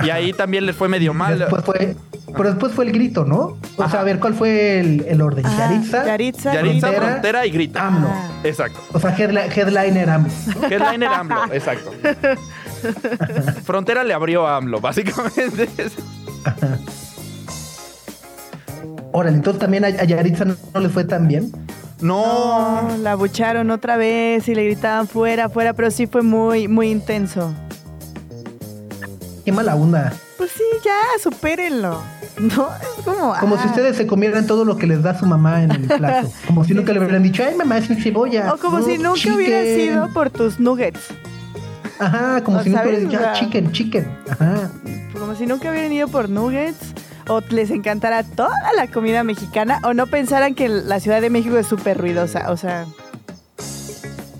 Y 0.05 0.11
ahí 0.11 0.33
también 0.33 0.65
les 0.67 0.75
fue 0.75 0.89
medio 0.89 1.13
mal. 1.15 1.39
Después 1.39 1.63
fue, 1.65 1.95
pero 2.37 2.49
después 2.51 2.73
fue 2.73 2.87
el 2.87 2.93
grito, 2.93 3.25
¿no? 3.27 3.59
O 3.77 3.89
sea, 3.89 4.01
a 4.01 4.03
ver, 4.03 4.19
¿cuál 4.19 4.35
fue 4.35 4.81
el, 4.81 5.05
el 5.07 5.21
orden? 5.21 5.45
Ah, 5.47 5.57
Yaritza, 5.59 6.05
Yaritza. 6.07 6.55
Yaritza, 6.55 6.87
Frontera, 6.89 7.07
Frontera 7.13 7.47
y 7.47 7.51
Grita. 7.51 7.87
AMLO. 7.87 8.09
Ah. 8.11 8.29
Exacto. 8.43 8.81
O 8.95 8.99
sea, 8.99 9.15
headli- 9.17 9.51
headliner 9.55 10.09
AMLO. 10.11 10.31
Headliner 10.71 11.09
AMLO, 11.09 11.45
exacto. 11.53 11.93
Frontera 13.65 14.03
le 14.05 14.15
abrió 14.15 14.47
a 14.47 14.57
AMLO, 14.57 14.81
básicamente. 14.81 15.69
Órale, 19.13 19.37
entonces 19.37 19.61
también 19.61 19.85
a, 19.85 19.89
a 19.89 20.05
Yaritza 20.05 20.45
no, 20.45 20.57
no 20.73 20.81
le 20.81 20.89
fue 20.89 21.05
tan 21.05 21.29
bien. 21.29 21.53
No. 22.01 22.83
No, 22.83 22.97
la 22.99 23.15
bucharon 23.15 23.71
otra 23.71 23.97
vez 23.97 24.49
y 24.49 24.55
le 24.55 24.65
gritaban 24.65 25.07
fuera, 25.07 25.49
fuera, 25.49 25.73
pero 25.75 25.91
sí 25.91 26.07
fue 26.07 26.23
muy, 26.23 26.67
muy 26.69 26.89
intenso. 26.91 27.53
Qué 29.45 29.53
mala 29.53 29.75
onda. 29.75 30.13
Pues 30.37 30.51
sí, 30.53 30.63
ya, 30.85 30.97
supérenlo. 31.23 32.01
No, 32.39 32.69
es 32.81 33.05
como. 33.05 33.35
Como 33.39 33.55
ah. 33.57 33.59
si 33.63 33.69
ustedes 33.69 33.97
se 33.97 34.07
comieran 34.07 34.47
todo 34.47 34.65
lo 34.65 34.77
que 34.77 34.87
les 34.87 35.03
da 35.03 35.19
su 35.19 35.27
mamá 35.27 35.63
en 35.63 35.71
el 35.73 35.83
plato. 35.83 36.29
Como 36.47 36.65
si 36.65 36.73
nunca 36.73 36.93
le 36.93 37.01
hubieran 37.01 37.23
dicho, 37.23 37.43
ay, 37.47 37.55
mamá, 37.55 37.77
es 37.79 37.91
mi 37.91 37.97
cebolla. 38.01 38.55
O 38.55 38.57
como 38.57 38.79
No, 38.79 38.85
si 38.87 38.97
nunca 38.97 39.15
chicken. 39.19 39.35
hubiera 39.35 39.63
sido 39.63 40.09
por 40.15 40.31
tus 40.31 40.59
nuggets. 40.59 41.01
Ajá, 41.99 42.43
como 42.43 42.57
¿No 42.59 42.63
si 42.63 42.71
nunca 42.71 42.83
sabes? 42.83 43.05
hubiera 43.05 43.11
dicho, 43.11 43.23
O 43.23 43.29
ah, 43.29 43.33
chicken, 43.35 43.73
chicken. 43.73 44.19
Ajá. 44.31 44.71
Como 45.13 45.35
si 45.35 45.45
nunca 45.45 45.71
hubieran 45.71 45.93
ido 45.93 46.09
por 46.09 46.31
nuggets. 46.31 46.95
O 47.33 47.41
les 47.51 47.71
encantara 47.71 48.25
toda 48.25 48.51
la 48.77 48.89
comida 48.89 49.23
mexicana. 49.25 49.79
O 49.85 49.95
no 49.95 50.07
pensaran 50.09 50.55
que 50.55 50.69
la 50.69 50.99
Ciudad 51.01 51.21
de 51.21 51.31
México 51.31 51.57
es 51.59 51.67
súper 51.67 51.97
ruidosa. 51.97 52.51
O 52.51 52.57
sea, 52.57 52.87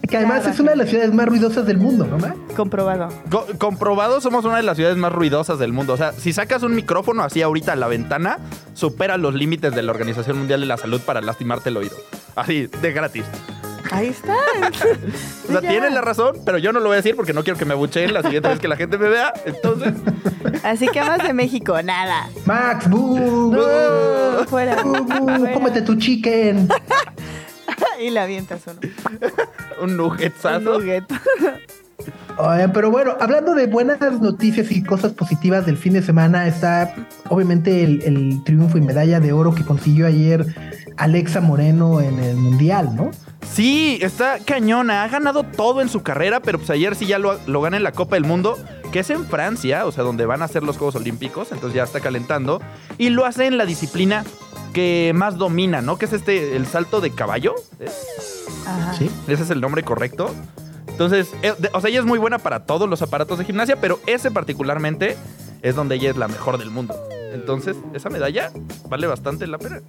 Que 0.09 0.17
además 0.17 0.39
Nada, 0.39 0.51
es 0.51 0.59
una 0.59 0.73
de 0.73 0.77
las 0.77 0.89
ciudades 0.89 1.15
más 1.15 1.27
ruidosas 1.27 1.65
del 1.67 1.79
mundo, 1.79 2.05
¿no? 2.05 2.19
ma? 2.19 2.35
comprobado. 2.57 3.09
Co- 3.31 3.47
comprobado, 3.59 4.21
somos 4.21 4.45
una 4.45 4.57
de 4.57 4.65
las 4.65 4.77
ciudades 4.77 4.97
más 4.99 5.13
ruidosas 5.13 5.61
del 5.61 5.73
mundo. 5.73 5.93
O 5.93 5.97
sea, 5.97 6.13
si 6.13 6.33
sacas 6.33 6.65
un 6.65 6.75
micrófono 6.75 7.23
así 7.23 7.41
ahorita 7.43 7.75
a 7.75 7.77
la 7.77 7.87
ventana, 7.87 8.39
supera 8.75 9.17
los 9.19 9.35
límites 9.35 9.73
de 9.73 9.83
la 9.83 9.93
Organización 9.93 10.37
Mundial 10.39 10.61
de 10.61 10.67
la 10.67 10.77
Salud 10.77 11.01
para 11.01 11.21
lastimarte 11.21 11.69
el 11.69 11.77
oído. 11.77 11.97
Así, 12.35 12.67
de 12.67 12.93
gratis. 12.93 13.25
Ahí 13.91 14.09
está. 14.09 14.35
O 15.49 15.53
sea, 15.53 15.61
tienen 15.63 15.95
la 15.95 16.01
razón, 16.01 16.37
pero 16.47 16.59
yo 16.59 16.73
no 16.73 16.79
lo 16.79 16.87
voy 16.87 16.95
a 16.95 16.97
decir 16.99 17.17
porque 17.17 17.33
no 17.33 17.43
quiero 17.43 17.59
que 17.59 17.65
me 17.65 17.73
abucheen 17.73 18.13
la 18.15 18.23
siguiente 18.23 18.49
vez 18.51 18.61
que 18.61 18.69
la 18.69 18.77
gente 18.77 18.97
me 18.99 19.09
vea. 19.09 19.33
Entonces, 19.45 19.95
Así 20.63 20.87
que 20.87 21.01
más 21.03 21.21
de 21.25 21.33
México, 21.33 21.83
nada. 21.83 22.29
Max, 22.47 22.89
boo, 22.89 23.51
Uh, 23.51 24.45
fuera. 24.47 24.81
boo, 24.85 24.93
boo, 25.03 25.39
Fuera. 25.39 25.53
cómete 25.55 25.83
tu 25.83 25.97
chicken. 25.97 26.69
Y 28.01 28.11
la 28.11 28.23
avientas 28.23 28.63
uno. 28.67 28.79
un 29.83 29.91
Un 29.91 29.97
nuggetsazo. 29.97 30.61
nugget. 30.79 31.05
Pero 32.73 32.91
bueno, 32.91 33.17
hablando 33.21 33.55
de 33.55 33.67
buenas 33.67 34.01
noticias 34.21 34.71
y 34.71 34.83
cosas 34.83 35.13
positivas 35.13 35.67
del 35.67 35.77
fin 35.77 35.93
de 35.95 36.03
semana, 36.03 36.47
está 36.47 36.95
obviamente 37.29 37.83
el, 37.85 38.03
el 38.03 38.43
triunfo 38.45 38.79
y 38.79 38.81
medalla 38.81 39.21
de 39.21 39.33
oro 39.33 39.55
que 39.55 39.65
consiguió 39.65 40.07
ayer 40.07 40.47
Alexa 40.97 41.41
Moreno 41.41 42.01
en 42.01 42.19
el 42.21 42.37
Mundial, 42.37 42.95
¿no? 42.97 43.11
Sí, 43.49 43.99
está 44.01 44.39
cañona. 44.39 45.05
Ha 45.05 45.09
ganado 45.09 45.43
todo 45.43 45.81
en 45.81 45.89
su 45.89 46.03
carrera, 46.03 46.41
pero 46.41 46.59
pues 46.59 46.71
ayer 46.71 46.95
sí 46.95 47.07
ya 47.07 47.19
lo, 47.19 47.39
lo 47.47 47.61
gana 47.61 47.77
en 47.77 47.83
la 47.83 47.93
Copa 47.93 48.17
del 48.17 48.25
Mundo, 48.25 48.59
que 48.93 49.01
es 49.01 49.11
en 49.11 49.27
Francia, 49.27 49.87
o 49.87 49.93
sea, 49.93 50.05
donde 50.05 50.27
van 50.27 50.43
a 50.43 50.49
ser 50.49 50.63
los 50.63 50.77
Juegos 50.77 50.95
Olímpicos, 50.97 51.53
entonces 51.53 51.75
ya 51.75 51.85
está 51.85 52.01
calentando. 52.01 52.61
Y 52.99 53.11
lo 53.11 53.25
hace 53.25 53.47
en 53.47 53.59
la 53.59 53.67
disciplina 53.67 54.25
que 54.73 55.13
más 55.15 55.37
domina, 55.37 55.83
¿no? 55.83 55.99
Que 55.99 56.05
es 56.05 56.13
este, 56.13 56.57
el 56.57 56.67
salto 56.67 57.01
de 57.01 57.11
caballo. 57.11 57.55
Ajá. 58.67 58.95
Sí. 58.95 59.11
Ese 59.27 59.43
es 59.43 59.51
el 59.51 59.61
nombre 59.61 59.83
correcto. 59.83 60.35
Entonces, 60.87 61.33
eh, 61.43 61.55
o 61.73 61.81
sea, 61.81 61.91
ella 61.91 62.01
es 62.01 62.05
muy 62.05 62.19
buena 62.19 62.39
para 62.39 62.67
todos 62.67 62.89
los 62.89 63.01
aparatos 63.01 63.39
de 63.39 63.45
gimnasia, 63.45 63.81
pero 63.81 64.01
ese 64.07 64.31
particularmente 64.31 65.17
es 65.63 65.75
donde 65.75 65.97
ella 65.97 66.11
es 66.11 66.17
la 66.17 66.29
mejor 66.29 66.59
del 66.59 66.71
mundo. 66.71 66.95
Entonces, 67.33 67.77
esa 67.95 68.11
medalla 68.11 68.51
vale 68.89 69.07
bastante 69.07 69.47
la 69.47 69.59
pena. 69.59 69.81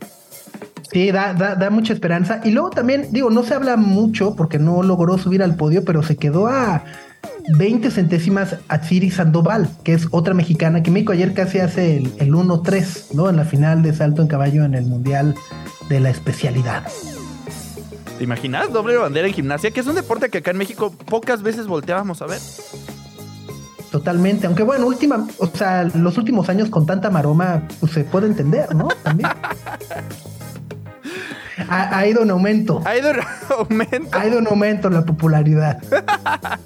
Sí, 0.92 1.12
da, 1.12 1.34
da, 1.34 1.56
da 1.56 1.70
mucha 1.70 1.94
esperanza. 1.94 2.42
Y 2.44 2.52
luego 2.52 2.70
también, 2.70 3.08
digo, 3.12 3.30
no 3.30 3.44
se 3.44 3.54
habla 3.54 3.78
mucho 3.78 4.36
porque 4.36 4.60
no 4.60 4.84
logró 4.84 5.18
subir 5.18 5.42
al 5.42 5.56
podio, 5.56 5.86
pero 5.86 6.04
se 6.04 6.18
quedó 6.18 6.48
a 6.48 6.84
20 7.58 7.90
centésimas 7.92 8.58
a 8.68 8.82
Tsiri 8.82 9.10
Sandoval, 9.10 9.70
que 9.84 9.94
es 9.94 10.08
otra 10.12 10.34
mexicana 10.34 10.84
que 10.84 10.92
México 10.92 11.14
ayer 11.14 11.34
casi 11.34 11.60
hace 11.60 11.98
el, 11.98 12.12
el 12.20 12.34
1-3, 12.34 13.14
¿no? 13.14 13.30
En 13.30 13.38
la 13.38 13.46
final 13.46 13.84
de 13.84 13.94
salto 13.94 14.22
en 14.22 14.28
caballo 14.28 14.66
en 14.66 14.76
el 14.76 14.86
Mundial 14.86 15.36
de 15.88 16.00
la 16.02 16.10
especialidad. 16.10 16.84
¿Te 18.18 18.26
imaginas? 18.26 18.72
Doble 18.72 18.98
bandera 18.98 19.28
en 19.28 19.34
gimnasia, 19.34 19.72
que 19.72 19.80
es 19.80 19.88
un 19.88 19.96
deporte 19.96 20.30
que 20.30 20.40
acá 20.40 20.52
en 20.52 20.58
México 20.58 20.94
pocas 21.06 21.42
veces 21.42 21.68
volteábamos 21.68 22.22
a 22.22 22.28
ver. 22.28 22.40
Totalmente, 23.92 24.46
aunque 24.48 24.64
bueno, 24.64 24.86
última, 24.88 25.28
o 25.38 25.48
sea, 25.48 25.84
los 25.84 26.18
últimos 26.18 26.48
años 26.48 26.70
con 26.70 26.86
tanta 26.86 27.10
maroma, 27.10 27.64
pues 27.80 27.92
se 27.94 28.04
puede 28.04 28.28
entender, 28.28 28.74
¿no? 28.76 28.90
También. 29.04 29.30
Ha, 31.74 31.98
ha 31.98 32.06
ido 32.06 32.24
en 32.24 32.32
aumento, 32.32 32.82
Ha 32.86 32.98
ido 32.98 33.12
en 33.12 33.20
aumento. 33.58 34.18
ha 34.20 34.28
ido 34.28 34.40
en 34.40 34.48
aumento 34.48 34.90
la 34.90 35.06
popularidad. 35.06 35.82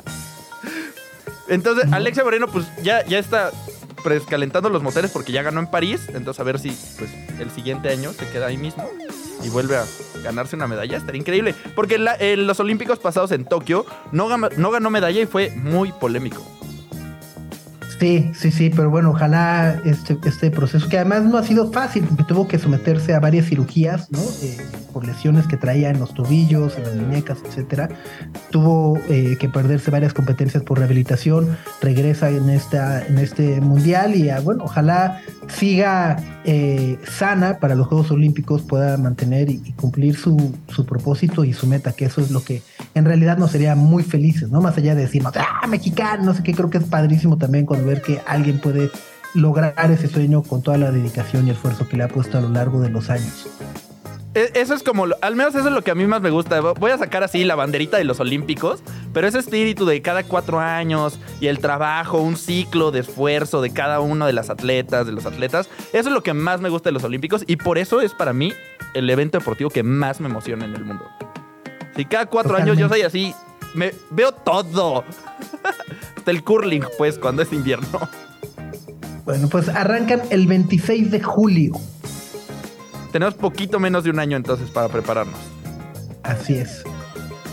Entonces, 1.47 1.91
Alexia 1.93 2.24
Moreno, 2.24 2.47
pues 2.47 2.65
ya, 2.81 3.05
ya 3.05 3.19
está 3.19 3.51
calentando 4.29 4.69
los 4.69 4.81
motores 4.83 5.12
porque 5.12 5.31
ya 5.31 5.43
ganó 5.43 5.59
en 5.59 5.67
París. 5.67 6.01
Entonces, 6.13 6.39
a 6.39 6.43
ver 6.43 6.59
si 6.59 6.69
pues, 6.97 7.12
el 7.39 7.51
siguiente 7.51 7.89
año 7.89 8.13
se 8.13 8.27
queda 8.29 8.47
ahí 8.47 8.57
mismo 8.57 8.83
y 9.43 9.50
vuelve 9.50 9.77
a 9.77 9.83
ganarse 10.24 10.55
una 10.55 10.67
medalla. 10.67 10.97
Estaría 10.97 11.21
increíble. 11.21 11.53
Porque 11.75 11.95
en, 11.95 12.05
la- 12.05 12.15
en 12.15 12.47
los 12.47 12.59
Olímpicos 12.59 12.97
pasados 13.00 13.31
en 13.31 13.45
Tokio 13.45 13.85
no 14.12 14.27
ganó 14.27 14.89
medalla 14.89 15.21
y 15.21 15.25
fue 15.27 15.51
muy 15.51 15.91
polémico. 15.91 16.43
Sí, 17.99 18.31
sí, 18.33 18.51
sí, 18.51 18.69
pero 18.75 18.89
bueno, 18.89 19.11
ojalá 19.11 19.81
este, 19.85 20.17
este 20.25 20.51
proceso, 20.51 20.89
que 20.89 20.97
además 20.97 21.23
no 21.23 21.37
ha 21.37 21.43
sido 21.43 21.71
fácil, 21.71 22.05
tuvo 22.27 22.47
que 22.47 22.59
someterse 22.59 23.13
a 23.13 23.19
varias 23.19 23.45
cirugías, 23.45 24.11
¿no? 24.11 24.19
Eh, 24.43 24.57
por 24.91 25.05
lesiones 25.05 25.47
que 25.47 25.55
traía 25.57 25.89
en 25.89 25.99
los 25.99 26.13
tobillos, 26.13 26.77
en 26.77 26.83
las 26.83 26.95
muñecas, 26.95 27.37
etcétera. 27.45 27.89
Tuvo 28.49 28.99
eh, 29.09 29.37
que 29.39 29.49
perderse 29.49 29.91
varias 29.91 30.13
competencias 30.13 30.63
por 30.63 30.79
rehabilitación, 30.79 31.57
regresa 31.81 32.29
en, 32.29 32.49
esta, 32.49 33.05
en 33.05 33.17
este 33.17 33.61
mundial 33.61 34.15
y 34.15 34.29
ah, 34.29 34.39
bueno, 34.41 34.65
ojalá 34.65 35.21
siga 35.47 36.17
eh, 36.43 36.97
sana 37.09 37.59
para 37.59 37.75
los 37.75 37.87
Juegos 37.87 38.11
Olímpicos, 38.11 38.61
pueda 38.61 38.97
mantener 38.97 39.49
y, 39.49 39.61
y 39.65 39.71
cumplir 39.73 40.15
su, 40.17 40.53
su 40.67 40.85
propósito 40.85 41.43
y 41.43 41.53
su 41.53 41.67
meta, 41.67 41.93
que 41.93 42.05
eso 42.05 42.21
es 42.21 42.31
lo 42.31 42.43
que 42.43 42.61
en 42.93 43.05
realidad 43.05 43.37
nos 43.37 43.51
sería 43.51 43.75
muy 43.75 44.03
felices, 44.03 44.49
¿no? 44.49 44.61
Más 44.61 44.77
allá 44.77 44.95
de 44.95 45.01
decirnos, 45.01 45.33
ah, 45.37 45.67
mexicano, 45.67 46.23
no 46.23 46.33
sé 46.33 46.43
qué, 46.43 46.53
creo 46.53 46.69
que 46.69 46.77
es 46.77 46.85
padrísimo 46.85 47.37
también 47.37 47.65
cuando 47.65 47.84
ver 47.85 48.01
que 48.01 48.21
alguien 48.25 48.59
puede 48.59 48.91
lograr 49.33 49.73
ese 49.91 50.07
sueño 50.07 50.43
con 50.43 50.61
toda 50.63 50.77
la 50.77 50.91
dedicación 50.91 51.47
y 51.47 51.51
esfuerzo 51.51 51.87
que 51.87 51.97
le 51.97 52.03
ha 52.03 52.07
puesto 52.07 52.37
a 52.37 52.41
lo 52.41 52.49
largo 52.49 52.79
de 52.81 52.89
los 52.89 53.09
años. 53.09 53.47
E- 54.33 54.51
Eso 54.55 54.73
es 54.73 54.83
como, 54.83 55.05
lo- 55.05 55.15
al 55.21 55.35
menos 55.35 55.55
eso 55.55 55.67
es 55.67 55.73
lo 55.73 55.81
que 55.81 55.91
a 55.91 55.95
mí 55.95 56.05
más 56.07 56.21
me 56.21 56.29
gusta. 56.29 56.59
Voy 56.59 56.91
a 56.91 56.97
sacar 56.97 57.23
así 57.23 57.43
la 57.45 57.55
banderita 57.55 57.97
de 57.97 58.03
los 58.03 58.19
Olímpicos, 58.19 58.81
pero 59.13 59.27
ese 59.27 59.39
espíritu 59.39 59.85
de 59.85 60.01
cada 60.01 60.23
cuatro 60.23 60.59
años 60.59 61.19
y 61.39 61.47
el 61.47 61.59
trabajo, 61.59 62.17
un 62.19 62.35
ciclo 62.37 62.91
de 62.91 62.99
esfuerzo 62.99 63.61
de 63.61 63.71
cada 63.71 63.99
uno 64.01 64.25
de 64.25 64.33
las 64.33 64.49
atletas, 64.49 65.05
de 65.05 65.13
los 65.13 65.25
atletas, 65.25 65.69
eso 65.93 66.09
es 66.09 66.13
lo 66.13 66.21
que 66.23 66.33
más 66.33 66.59
me 66.61 66.69
gusta 66.69 66.89
de 66.89 66.93
los 66.93 67.03
Olímpicos 67.05 67.43
y 67.47 67.55
por 67.57 67.77
eso 67.77 68.01
es 68.01 68.13
para 68.13 68.33
mí 68.33 68.53
el 68.93 69.09
evento 69.09 69.37
deportivo 69.39 69.69
que 69.69 69.83
más 69.83 70.19
me 70.21 70.27
emociona 70.27 70.65
en 70.65 70.75
el 70.75 70.83
mundo. 70.85 71.05
Si 71.95 72.03
cada 72.05 72.25
cuatro 72.25 72.55
años 72.57 72.77
yo 72.77 72.89
soy 72.89 73.01
así, 73.03 73.33
me 73.73 73.93
veo 74.11 74.31
todo. 74.33 75.03
El 76.25 76.44
curling, 76.44 76.84
pues, 76.98 77.20
cuando 77.20 77.41
es 77.41 77.53
invierno. 77.53 78.10
Bueno, 79.25 79.48
pues 79.50 79.70
arrancan 79.70 80.22
el 80.29 80.46
26 80.46 81.10
de 81.10 81.20
julio. 81.20 81.74
Tenemos 83.12 83.34
poquito 83.34 83.79
menos 83.79 84.03
de 84.03 84.12
un 84.12 84.20
año 84.20 84.38
entonces 84.38 84.70
para 84.70 84.88
prepararnos. 84.88 85.39
Así 86.22 86.53
es. 86.53 86.84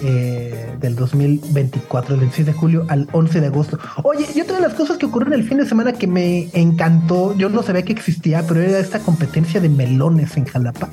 Eh, 0.02 0.76
del 0.80 0.96
2024, 0.96 2.10
del 2.10 2.20
26 2.20 2.46
de 2.46 2.52
julio 2.52 2.84
al 2.88 3.08
11 3.12 3.40
de 3.40 3.46
agosto. 3.46 3.78
Oye, 4.02 4.26
y 4.34 4.40
otra 4.40 4.56
de 4.56 4.62
las 4.62 4.74
cosas 4.74 4.98
que 4.98 5.06
ocurrieron 5.06 5.32
el 5.38 5.48
fin 5.48 5.58
de 5.58 5.66
semana 5.66 5.92
que 5.92 6.06
me 6.06 6.48
encantó, 6.52 7.34
yo 7.36 7.48
no 7.48 7.62
sabía 7.62 7.82
que 7.82 7.92
existía, 7.92 8.44
pero 8.46 8.60
era 8.60 8.78
esta 8.78 8.98
competencia 8.98 9.60
de 9.60 9.68
melones 9.68 10.36
en 10.36 10.44
Jalapa. 10.44 10.90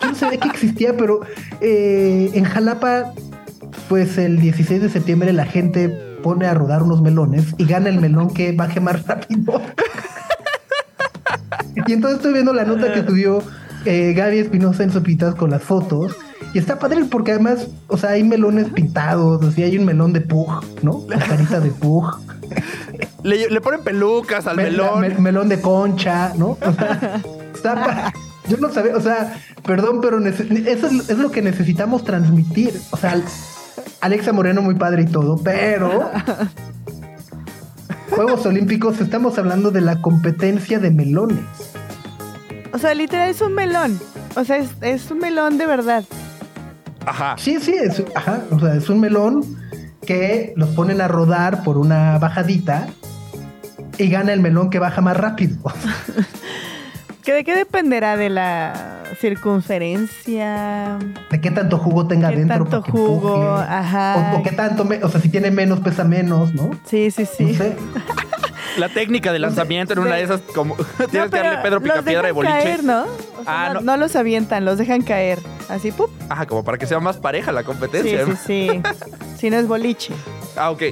Yo 0.00 0.08
no 0.08 0.14
sabía 0.14 0.38
que 0.38 0.48
existía, 0.48 0.96
pero 0.96 1.20
eh, 1.60 2.30
en 2.32 2.44
Jalapa, 2.44 3.12
pues 3.88 4.16
el 4.18 4.40
16 4.40 4.82
de 4.82 4.88
septiembre 4.88 5.32
la 5.32 5.44
gente 5.44 6.11
pone 6.22 6.46
a 6.46 6.54
rodar 6.54 6.82
unos 6.82 7.02
melones 7.02 7.54
y 7.58 7.64
gana 7.66 7.88
el 7.88 8.00
melón 8.00 8.32
que 8.32 8.52
baje 8.52 8.80
más 8.80 9.06
rápido. 9.06 9.60
y 11.86 11.92
entonces 11.92 12.18
estoy 12.18 12.32
viendo 12.32 12.52
la 12.52 12.64
nota 12.64 12.92
que 12.92 13.04
subió 13.04 13.42
eh, 13.84 14.12
Gaby 14.16 14.38
Espinosa 14.38 14.82
en 14.82 14.92
Sopitas 14.92 15.34
con 15.34 15.50
las 15.50 15.62
fotos. 15.62 16.14
Y 16.54 16.58
está 16.58 16.78
padre 16.78 17.04
porque 17.10 17.32
además, 17.32 17.68
o 17.88 17.96
sea, 17.96 18.10
hay 18.10 18.24
melones 18.24 18.68
pintados, 18.68 19.54
sea, 19.54 19.64
hay 19.66 19.78
un 19.78 19.86
melón 19.86 20.12
de 20.12 20.20
Pug, 20.20 20.62
¿no? 20.82 21.04
La 21.08 21.18
carita 21.18 21.60
de 21.60 21.70
Pug. 21.70 22.10
Le, 23.22 23.48
le 23.48 23.60
ponen 23.62 23.82
pelucas 23.82 24.46
al 24.46 24.56
Me- 24.56 24.64
melón. 24.64 25.00
me- 25.00 25.08
melón 25.18 25.48
de 25.48 25.60
concha, 25.60 26.32
¿no? 26.36 26.58
O 26.60 26.72
sea, 26.74 27.22
está 27.54 28.12
Yo 28.48 28.56
no 28.58 28.70
sabía, 28.70 28.94
o 28.96 29.00
sea, 29.00 29.34
perdón, 29.64 30.00
pero 30.02 30.18
eso 30.26 30.42
es, 30.42 31.08
es 31.08 31.18
lo 31.18 31.30
que 31.30 31.40
necesitamos 31.40 32.04
transmitir. 32.04 32.78
O 32.90 32.96
sea, 32.98 33.18
Alexa 34.02 34.32
Moreno 34.32 34.62
muy 34.62 34.74
padre 34.74 35.02
y 35.02 35.06
todo, 35.06 35.40
pero 35.44 36.10
Juegos 38.10 38.44
Olímpicos 38.44 39.00
estamos 39.00 39.38
hablando 39.38 39.70
de 39.70 39.80
la 39.80 40.02
competencia 40.02 40.80
de 40.80 40.90
melones. 40.90 41.38
O 42.72 42.78
sea, 42.78 42.94
literal 42.94 43.30
es 43.30 43.40
un 43.40 43.54
melón. 43.54 44.00
O 44.34 44.42
sea, 44.42 44.56
es, 44.56 44.70
es 44.80 45.08
un 45.12 45.18
melón 45.18 45.56
de 45.56 45.66
verdad. 45.66 46.04
Ajá. 47.06 47.36
Sí, 47.38 47.60
sí, 47.60 47.74
es, 47.74 48.02
ajá, 48.16 48.42
o 48.50 48.58
sea, 48.58 48.74
es 48.74 48.90
un 48.90 48.98
melón 48.98 49.42
que 50.04 50.52
los 50.56 50.70
ponen 50.70 51.00
a 51.00 51.06
rodar 51.06 51.62
por 51.62 51.78
una 51.78 52.18
bajadita 52.18 52.88
y 53.98 54.08
gana 54.08 54.32
el 54.32 54.40
melón 54.40 54.68
que 54.68 54.80
baja 54.80 55.00
más 55.00 55.16
rápido. 55.16 55.58
¿Que 57.24 57.32
¿De 57.32 57.44
qué 57.44 57.54
dependerá? 57.54 58.16
¿De 58.16 58.28
la 58.30 59.04
circunferencia? 59.20 60.98
De 61.30 61.40
qué 61.40 61.50
tanto 61.50 61.78
jugo 61.78 62.06
tenga 62.08 62.30
¿Qué 62.30 62.36
dentro 62.36 62.64
tanto 62.66 62.82
jugo? 62.90 63.34
empuje. 63.36 63.72
Ajá. 63.74 64.32
O, 64.34 64.38
o 64.38 64.42
qué 64.42 64.50
tanto, 64.52 64.84
me- 64.84 65.02
o 65.04 65.08
sea, 65.08 65.20
si 65.20 65.28
tiene 65.28 65.50
menos, 65.50 65.80
pesa 65.80 66.04
menos, 66.04 66.52
¿no? 66.54 66.70
Sí, 66.84 67.10
sí, 67.10 67.24
sí. 67.26 67.44
No 67.44 67.54
sé. 67.54 67.76
La 68.78 68.88
técnica 68.88 69.32
de 69.34 69.38
lanzamiento 69.38 69.92
en 69.92 69.98
una 69.98 70.14
de 70.16 70.22
esas, 70.22 70.40
como 70.54 70.74
tienes 71.10 71.30
No, 71.30 71.30
que 71.30 71.42
darle 71.42 71.58
Pedro 71.62 71.80
Picapiedra 71.82 72.26
de 72.26 72.32
boliche. 72.32 72.54
caer, 72.54 72.82
¿no? 72.84 73.02
O 73.02 73.44
sea, 73.44 73.64
Ah, 73.66 73.68
no, 73.68 73.74
no. 73.74 73.80
no 73.82 73.96
los 73.98 74.16
avientan, 74.16 74.64
los 74.64 74.78
dejan 74.78 75.02
caer. 75.02 75.38
Así, 75.68 75.92
¡pup! 75.92 76.10
Ajá, 76.30 76.46
como 76.46 76.64
para 76.64 76.78
que 76.78 76.86
sea 76.86 76.98
más 76.98 77.18
pareja 77.18 77.52
la 77.52 77.60
Sí, 77.60 77.66
competencia. 77.66 78.24
sí, 78.26 78.32
sí. 78.46 78.82
Si 79.38 79.50
no 79.50 79.58
es 79.58 79.68
boliche, 79.68 80.14
Ah, 80.56 80.70
ok. 80.70 80.82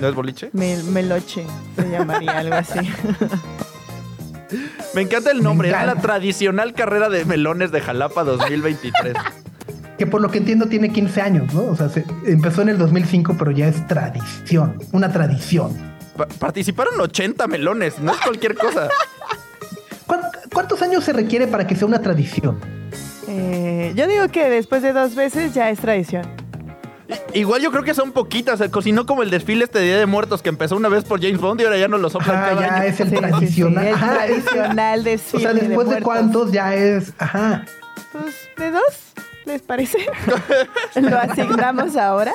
¿No 0.00 0.06
es 0.08 0.14
boliche? 0.14 0.50
mel- 0.52 0.84
meloche 0.84 1.44
se 1.76 1.90
llamaría 1.90 2.38
algo 2.38 2.54
así. 2.56 2.78
Me 4.94 5.02
encanta 5.02 5.30
el 5.30 5.42
nombre. 5.42 5.68
Es 5.70 5.74
la 5.86 5.96
tradicional 5.96 6.72
carrera 6.74 7.08
de 7.08 7.24
melones 7.24 7.70
de 7.72 7.80
Jalapa 7.80 8.24
2023. 8.24 9.14
Que 9.98 10.06
por 10.06 10.20
lo 10.20 10.30
que 10.30 10.38
entiendo 10.38 10.66
tiene 10.66 10.92
15 10.92 11.20
años, 11.20 11.52
¿no? 11.52 11.62
O 11.64 11.76
sea, 11.76 11.88
se- 11.88 12.04
empezó 12.24 12.62
en 12.62 12.68
el 12.68 12.78
2005, 12.78 13.36
pero 13.38 13.50
ya 13.50 13.66
es 13.68 13.86
tradición, 13.88 14.78
una 14.92 15.12
tradición. 15.12 15.76
Pa- 16.16 16.26
participaron 16.38 17.00
80 17.00 17.46
melones, 17.48 17.98
no 17.98 18.12
es 18.12 18.18
cualquier 18.18 18.54
cosa. 18.54 18.88
¿Cuán- 20.06 20.22
¿Cuántos 20.52 20.80
años 20.82 21.04
se 21.04 21.12
requiere 21.12 21.46
para 21.48 21.66
que 21.66 21.74
sea 21.76 21.86
una 21.88 22.00
tradición? 22.00 22.58
Eh, 23.26 23.92
yo 23.96 24.06
digo 24.06 24.28
que 24.28 24.48
después 24.48 24.82
de 24.82 24.92
dos 24.92 25.14
veces 25.14 25.52
ya 25.52 25.68
es 25.70 25.78
tradición. 25.80 26.22
Igual 27.34 27.60
yo 27.62 27.70
creo 27.70 27.82
que 27.84 27.94
son 27.94 28.12
poquitas, 28.12 28.60
cocinó 28.70 29.04
como 29.06 29.22
el 29.22 29.30
desfile 29.30 29.64
este 29.64 29.80
Día 29.80 29.98
de 29.98 30.06
Muertos 30.06 30.42
que 30.42 30.48
empezó 30.48 30.76
una 30.76 30.88
vez 30.88 31.04
por 31.04 31.20
James 31.20 31.40
Bond 31.40 31.60
y 31.60 31.64
ahora 31.64 31.76
ya 31.78 31.88
no 31.88 31.98
lo 31.98 32.08
soplan 32.10 32.36
Ajá, 32.36 32.48
cada 32.50 32.60
ya 32.60 32.74
año. 32.76 32.84
es 32.84 33.00
el 33.00 33.08
Sí, 33.10 33.14
sí, 33.16 33.22
sí, 33.22 33.28
tradicional. 33.30 33.86
el 33.86 33.94
tradicional 33.98 35.00
o 35.00 35.02
desfile 35.02 35.42
sea, 35.42 35.52
después 35.52 35.88
de, 35.90 36.00
cuántos 36.02 36.52
ya 36.52 36.74
es. 36.74 37.12
Ajá. 37.18 37.64
Pues, 38.12 38.34
¿de 38.56 38.70
dos? 38.70 38.82
¿Les 39.44 39.62
parece? 39.62 39.98
¿Lo 41.00 41.18
asignamos 41.18 41.96
ahora? 41.96 42.32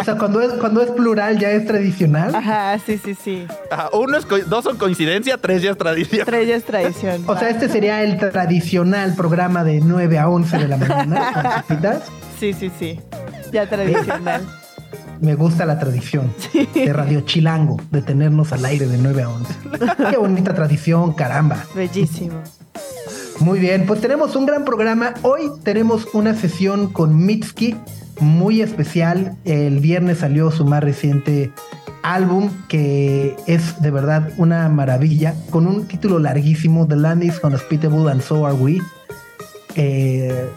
O 0.00 0.04
sea, 0.04 0.16
cuando 0.16 0.40
es, 0.40 0.52
cuando 0.54 0.82
es 0.82 0.90
plural 0.90 1.38
ya 1.38 1.50
es 1.50 1.66
tradicional. 1.66 2.34
Ajá, 2.34 2.76
sí, 2.84 2.98
sí, 2.98 3.14
sí. 3.14 3.46
Ajá, 3.70 3.90
uno 3.92 4.16
es 4.16 4.26
dos 4.48 4.64
son 4.64 4.76
coincidencia, 4.76 5.38
tres 5.38 5.62
ya 5.62 5.70
es 5.72 5.78
tradición. 5.78 6.26
Tres 6.26 6.48
ya 6.48 6.56
es 6.56 6.64
tradición. 6.64 7.22
O 7.28 7.36
sea, 7.38 7.50
este 7.50 7.68
sería 7.68 8.02
el 8.02 8.18
tradicional 8.18 9.14
programa 9.14 9.62
de 9.62 9.80
9 9.80 10.18
a 10.18 10.28
11 10.28 10.58
de 10.58 10.68
la 10.68 10.76
mañana. 10.78 11.64
Sí, 12.38 12.52
sí, 12.52 12.70
sí. 12.78 13.00
Ya 13.52 13.68
tradicional. 13.68 14.46
Me 15.20 15.34
gusta 15.34 15.66
la 15.66 15.78
tradición 15.78 16.32
de 16.74 16.92
Radio 16.92 17.22
Chilango, 17.22 17.80
de 17.90 18.02
tenernos 18.02 18.52
al 18.52 18.64
aire 18.64 18.86
de 18.86 18.98
9 18.98 19.22
a 19.22 19.28
11. 19.30 19.54
Qué 20.10 20.16
bonita 20.16 20.54
tradición, 20.54 21.12
caramba. 21.14 21.64
Bellísimo. 21.74 22.40
Muy 23.40 23.58
bien, 23.58 23.86
pues 23.86 24.00
tenemos 24.00 24.36
un 24.36 24.46
gran 24.46 24.64
programa. 24.64 25.14
Hoy 25.22 25.50
tenemos 25.64 26.08
una 26.12 26.34
sesión 26.34 26.92
con 26.92 27.24
Mitski 27.24 27.76
muy 28.20 28.62
especial. 28.62 29.36
El 29.44 29.80
viernes 29.80 30.18
salió 30.18 30.50
su 30.52 30.64
más 30.64 30.82
reciente 30.82 31.52
álbum 32.02 32.50
que 32.68 33.36
es 33.46 33.82
de 33.82 33.90
verdad 33.90 34.30
una 34.36 34.68
maravilla 34.68 35.34
con 35.50 35.66
un 35.66 35.86
título 35.86 36.18
larguísimo 36.18 36.86
The 36.86 36.96
Land 36.96 37.24
is 37.24 37.40
Unhospitable 37.42 38.10
and 38.10 38.22
So 38.22 38.46
Are 38.46 38.54
We. 38.54 38.80
Eh, 39.74 40.48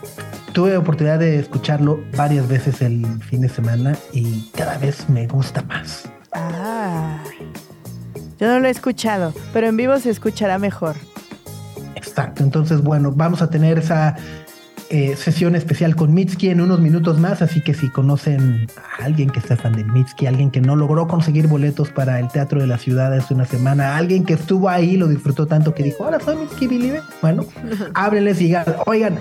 tuve 0.54 0.78
oportunidad 0.78 1.20
de 1.20 1.40
escucharlo 1.40 2.04
varias 2.16 2.48
veces 2.48 2.82
el 2.82 3.06
fin 3.24 3.42
de 3.42 3.50
semana 3.50 3.96
y 4.14 4.50
cada 4.56 4.78
vez 4.78 5.10
me 5.10 5.28
gusta 5.28 5.62
más. 5.64 6.10
Ah. 6.34 7.22
Yo 8.40 8.48
no 8.48 8.60
lo 8.60 8.68
he 8.68 8.72
escuchado, 8.72 9.34
pero 9.54 9.68
en 9.68 9.78
vivo 9.78 9.98
se 10.00 10.10
escuchará 10.10 10.58
mejor. 10.58 10.96
Exacto, 11.96 12.44
entonces 12.44 12.82
bueno, 12.82 13.12
vamos 13.12 13.42
a 13.42 13.50
tener 13.50 13.78
esa 13.78 14.16
eh, 14.94 15.16
sesión 15.16 15.56
especial 15.56 15.96
con 15.96 16.14
Mitski 16.14 16.50
en 16.50 16.60
unos 16.60 16.82
minutos 16.82 17.18
más, 17.18 17.42
así 17.42 17.62
que 17.62 17.74
si 17.74 17.90
conocen 17.90 18.68
a 18.76 19.06
alguien 19.06 19.30
que 19.30 19.40
sea 19.40 19.56
fan 19.56 19.72
de 19.72 19.86
Mitski, 19.86 20.28
alguien 20.28 20.52
que 20.52 20.60
no 20.60 20.76
logró 20.76 21.08
conseguir 21.08 21.48
boletos 21.48 21.90
para 21.92 22.20
el 22.20 22.28
Teatro 22.28 22.60
de 22.60 22.68
la 22.68 22.78
Ciudad 22.78 23.14
hace 23.14 23.34
una 23.34 23.46
semana, 23.46 23.96
alguien 23.96 24.26
que 24.26 24.34
estuvo 24.34 24.68
ahí, 24.68 24.98
lo 24.98 25.08
disfrutó 25.08 25.48
tanto 25.48 25.74
que 25.74 25.84
dijo, 25.84 26.04
ahora 26.04 26.20
soy 26.20 26.36
Mitski 26.36 26.68
Believer, 26.68 27.04
bueno, 27.22 27.46
háblenles 27.94 28.42
y 28.42 28.46
digan, 28.48 28.66
oigan, 28.86 29.18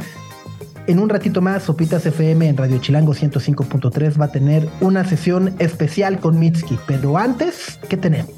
en 0.88 0.98
un 0.98 1.08
ratito 1.08 1.40
más, 1.40 1.62
Sopitas 1.62 2.04
FM 2.04 2.48
en 2.48 2.56
Radio 2.56 2.78
Chilango 2.78 3.14
105.3 3.14 4.20
va 4.20 4.24
a 4.24 4.32
tener 4.32 4.68
una 4.80 5.04
sesión 5.04 5.54
especial 5.60 6.18
con 6.18 6.36
Mitski, 6.40 6.80
pero 6.88 7.16
antes, 7.16 7.78
¿qué 7.88 7.96
tenemos? 7.96 8.32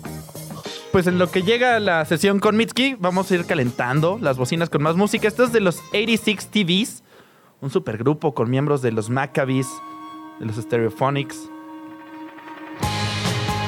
Pues 0.92 1.06
en 1.06 1.18
lo 1.18 1.30
que 1.30 1.40
llega 1.40 1.80
la 1.80 2.04
sesión 2.04 2.38
con 2.38 2.54
Mitski, 2.58 2.96
vamos 2.98 3.30
a 3.30 3.34
ir 3.34 3.46
calentando 3.46 4.18
las 4.20 4.36
bocinas 4.36 4.68
con 4.68 4.82
más 4.82 4.94
música. 4.94 5.26
Esto 5.26 5.44
es 5.44 5.52
de 5.52 5.60
los 5.60 5.78
86 5.88 6.48
TVs, 6.48 7.01
un 7.62 7.70
supergrupo 7.70 8.34
con 8.34 8.50
miembros 8.50 8.82
de 8.82 8.92
los 8.92 9.08
Maccabees, 9.08 9.68
de 10.38 10.46
los 10.46 10.56
Stereophonics. 10.56 11.48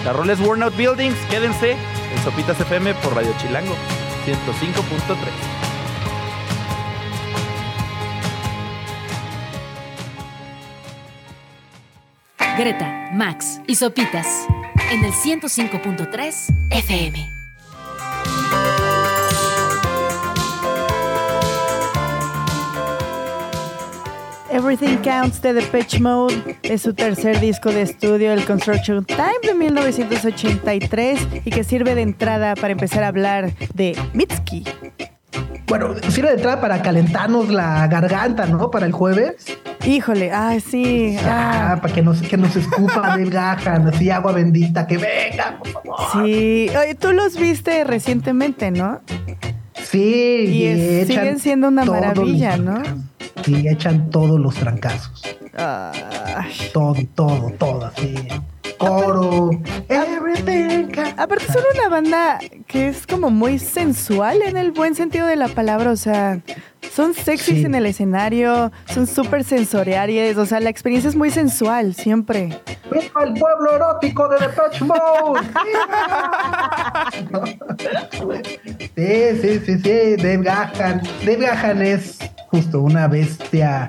La 0.04 0.12
rola 0.12 0.34
es 0.34 0.40
Worn 0.40 0.64
Out 0.64 0.76
Buildings, 0.76 1.16
quédense 1.30 1.70
en 1.72 2.22
Sopitas 2.22 2.60
FM 2.60 2.92
por 2.94 3.14
Radio 3.14 3.32
Chilango 3.38 3.74
105.3. 4.26 5.16
Greta, 12.58 13.10
Max 13.14 13.60
y 13.66 13.76
Sopitas 13.76 14.46
en 14.90 15.04
el 15.04 15.12
105.3 15.12 16.68
FM. 16.70 17.33
Everything 24.54 24.98
Counts 24.98 25.42
de 25.42 25.52
Depeche 25.52 25.98
Mode 25.98 26.58
es 26.62 26.82
su 26.82 26.94
tercer 26.94 27.40
disco 27.40 27.70
de 27.72 27.82
estudio, 27.82 28.32
el 28.32 28.44
Construction 28.44 29.04
Time 29.04 29.40
de 29.42 29.52
1983, 29.54 31.26
y 31.44 31.50
que 31.50 31.64
sirve 31.64 31.96
de 31.96 32.02
entrada 32.02 32.54
para 32.54 32.70
empezar 32.70 33.02
a 33.02 33.08
hablar 33.08 33.52
de 33.74 33.98
Mitski. 34.12 34.62
Bueno, 35.66 35.94
sirve 36.08 36.28
de 36.28 36.34
entrada 36.36 36.60
para 36.60 36.82
calentarnos 36.82 37.48
la 37.48 37.88
garganta, 37.88 38.46
¿no? 38.46 38.70
Para 38.70 38.86
el 38.86 38.92
jueves. 38.92 39.34
Híjole, 39.84 40.30
ay, 40.30 40.60
sí. 40.60 41.16
Ah, 41.24 41.72
ah, 41.72 41.80
para 41.82 41.92
que 41.92 42.02
nos, 42.02 42.22
que 42.22 42.36
nos 42.36 42.54
escupa 42.54 43.16
del 43.16 43.30
gajan, 43.30 43.88
así 43.88 44.08
agua 44.10 44.30
bendita, 44.30 44.86
que 44.86 44.98
venga, 44.98 45.58
por 45.58 45.68
favor. 45.72 45.96
sí. 46.12 46.68
Oye, 46.80 46.94
tú 46.94 47.10
los 47.12 47.36
viste 47.36 47.82
recientemente, 47.82 48.70
¿no? 48.70 49.00
Sí, 49.82 50.44
Y 50.48 50.64
es- 50.66 51.08
siguen 51.08 51.40
siendo 51.40 51.68
una 51.68 51.84
maravilla, 51.84 52.56
¿no? 52.56 52.80
Trancazos. 53.44 53.46
Sí, 53.62 53.68
echan 53.68 54.10
todos 54.10 54.40
los 54.40 54.54
trancazos. 54.54 55.22
Ay. 55.56 56.52
Todo, 56.72 56.96
todo, 57.14 57.50
todo, 57.58 57.84
así. 57.86 58.14
Coro. 58.78 59.50
Everything. 59.88 60.92
Aparte 61.16 61.44
son 61.52 61.62
una 61.74 61.88
banda 61.88 62.38
que 62.66 62.88
es 62.88 63.06
como 63.06 63.30
muy 63.30 63.58
sensual 63.58 64.42
en 64.42 64.56
el 64.56 64.72
buen 64.72 64.94
sentido 64.94 65.26
de 65.26 65.36
la 65.36 65.48
palabra, 65.48 65.90
o 65.92 65.96
sea, 65.96 66.40
son 66.92 67.14
sexys 67.14 67.58
Sí. 67.60 67.64
en 67.64 67.74
el 67.76 67.86
escenario, 67.86 68.72
son 68.86 69.06
súper 69.06 69.44
sensoriales, 69.44 70.36
o 70.38 70.44
sea, 70.46 70.58
la 70.60 70.70
experiencia 70.70 71.08
es 71.08 71.16
muy 71.16 71.30
sensual 71.30 71.94
siempre. 71.94 72.58
¡Viva 72.90 73.22
el 73.24 73.34
pueblo 73.34 73.74
erótico 73.76 74.28
de 74.28 74.38
Depeche 74.40 74.84
Mode! 74.84 75.40
sí, 78.96 79.40
sí, 79.40 79.60
sí, 79.64 79.78
sí. 79.78 80.16
Dave 80.16 80.42
Gahan. 80.42 81.00
Dave 81.24 81.36
Gahan 81.36 81.80
es 81.82 82.18
justo 82.54 82.82
una 82.82 83.08
bestia 83.08 83.88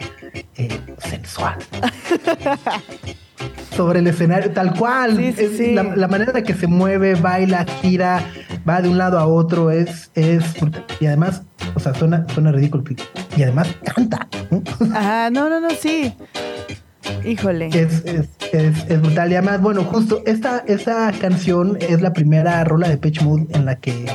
eh, 0.58 0.80
sensual. 0.98 1.58
Sobre 3.76 4.00
el 4.00 4.08
escenario, 4.08 4.50
tal 4.52 4.74
cual. 4.74 5.18
Sí, 5.18 5.50
sí. 5.56 5.76
La, 5.76 5.84
la 5.84 6.08
manera 6.08 6.32
de 6.32 6.42
que 6.42 6.56
se 6.56 6.66
mueve, 6.66 7.14
baila, 7.14 7.64
gira, 7.82 8.24
va 8.68 8.82
de 8.82 8.90
un 8.90 8.98
lado 8.98 9.20
a 9.20 9.28
otro, 9.28 9.70
es, 9.70 10.10
es 10.16 10.44
y 11.00 11.06
además, 11.06 11.44
o 11.76 11.80
sea, 11.80 11.94
suena, 11.94 12.26
suena 12.34 12.52
ridículo. 12.52 12.84
Y 13.38 13.44
además 13.44 13.68
canta. 13.94 14.28
Ajá, 14.96 15.30
no, 15.30 15.48
no, 15.48 15.60
no, 15.60 15.70
sí. 15.70 16.16
Híjole. 17.24 17.68
Es, 17.68 18.04
es, 18.06 18.30
es, 18.52 18.90
es 18.90 19.02
brutal. 19.02 19.32
Y 19.32 19.36
además, 19.36 19.62
bueno, 19.62 19.84
justo 19.84 20.24
esta, 20.26 20.64
esta 20.66 21.12
canción 21.12 21.78
es 21.82 22.02
la 22.02 22.14
primera 22.14 22.64
rola 22.64 22.90
de 22.90 22.98
Pitch 22.98 23.22
Mood 23.22 23.56
en 23.56 23.66
la 23.66 23.76
que 23.76 24.08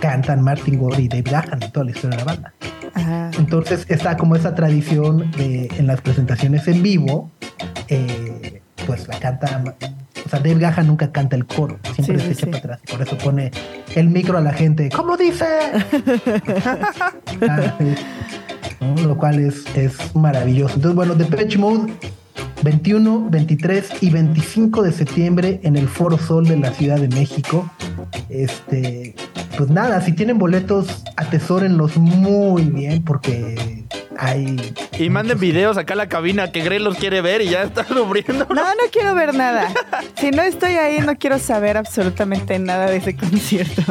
cantan 0.00 0.40
Martin 0.40 0.78
Gore 0.78 1.02
y 1.02 1.08
Dave 1.08 1.30
Gahan 1.30 1.62
en 1.62 1.70
toda 1.70 1.84
la 1.84 1.90
historia 1.90 2.16
de 2.16 2.24
la 2.24 2.32
banda. 2.32 2.54
Ajá. 2.94 3.30
Entonces 3.38 3.86
está 3.88 4.16
como 4.16 4.36
esa 4.36 4.54
tradición 4.54 5.30
de 5.32 5.68
en 5.78 5.86
las 5.86 6.00
presentaciones 6.00 6.66
en 6.68 6.82
vivo, 6.82 7.30
eh, 7.88 8.62
pues 8.86 9.08
la 9.08 9.18
canta. 9.18 9.62
O 10.24 10.28
sea, 10.28 10.38
Dave 10.38 10.58
Gahan 10.60 10.86
nunca 10.86 11.10
canta 11.10 11.34
el 11.36 11.46
coro, 11.46 11.78
siempre 11.94 12.18
Sí, 12.18 12.20
se 12.20 12.26
sí, 12.26 12.32
echa 12.32 12.46
sí. 12.46 12.46
para 12.46 12.58
atrás. 12.58 12.80
Por 12.90 13.02
eso 13.02 13.18
pone 13.18 13.50
el 13.94 14.08
micro 14.08 14.38
a 14.38 14.40
la 14.40 14.52
gente. 14.52 14.88
¿Cómo 14.94 15.16
dice? 15.16 15.46
Ah. 17.48 17.74
Lo 19.04 19.16
cual 19.16 19.38
es, 19.38 19.64
es 19.76 20.14
maravilloso. 20.14 20.74
Entonces, 20.76 20.96
bueno, 20.96 21.14
Depeche 21.14 21.58
Mode 21.58 21.92
21, 22.62 23.28
23 23.30 24.02
y 24.02 24.10
25 24.10 24.82
de 24.82 24.92
septiembre 24.92 25.60
en 25.62 25.76
el 25.76 25.88
Foro 25.88 26.18
Sol 26.18 26.46
de 26.46 26.56
la 26.56 26.72
Ciudad 26.72 26.98
de 26.98 27.08
México. 27.08 27.70
Este, 28.28 29.14
pues 29.60 29.68
nada, 29.70 30.00
si 30.00 30.12
tienen 30.12 30.38
boletos, 30.38 31.02
atesórenlos 31.18 31.98
muy 31.98 32.62
bien 32.62 33.04
porque 33.04 33.84
hay. 34.16 34.72
Y 34.98 35.10
manden 35.10 35.38
videos 35.38 35.76
acá 35.76 35.92
a 35.92 35.96
la 35.98 36.08
cabina 36.08 36.50
que 36.50 36.62
Grey 36.62 36.78
los 36.78 36.96
quiere 36.96 37.20
ver 37.20 37.42
y 37.42 37.50
ya 37.50 37.64
está 37.64 37.84
sufriendo. 37.86 38.46
No, 38.48 38.54
no 38.64 38.82
quiero 38.90 39.14
ver 39.14 39.34
nada. 39.34 39.68
Si 40.18 40.30
no 40.30 40.40
estoy 40.40 40.72
ahí, 40.76 41.00
no 41.00 41.14
quiero 41.18 41.38
saber 41.38 41.76
absolutamente 41.76 42.58
nada 42.58 42.86
de 42.86 42.96
ese 42.96 43.14
concierto. 43.18 43.82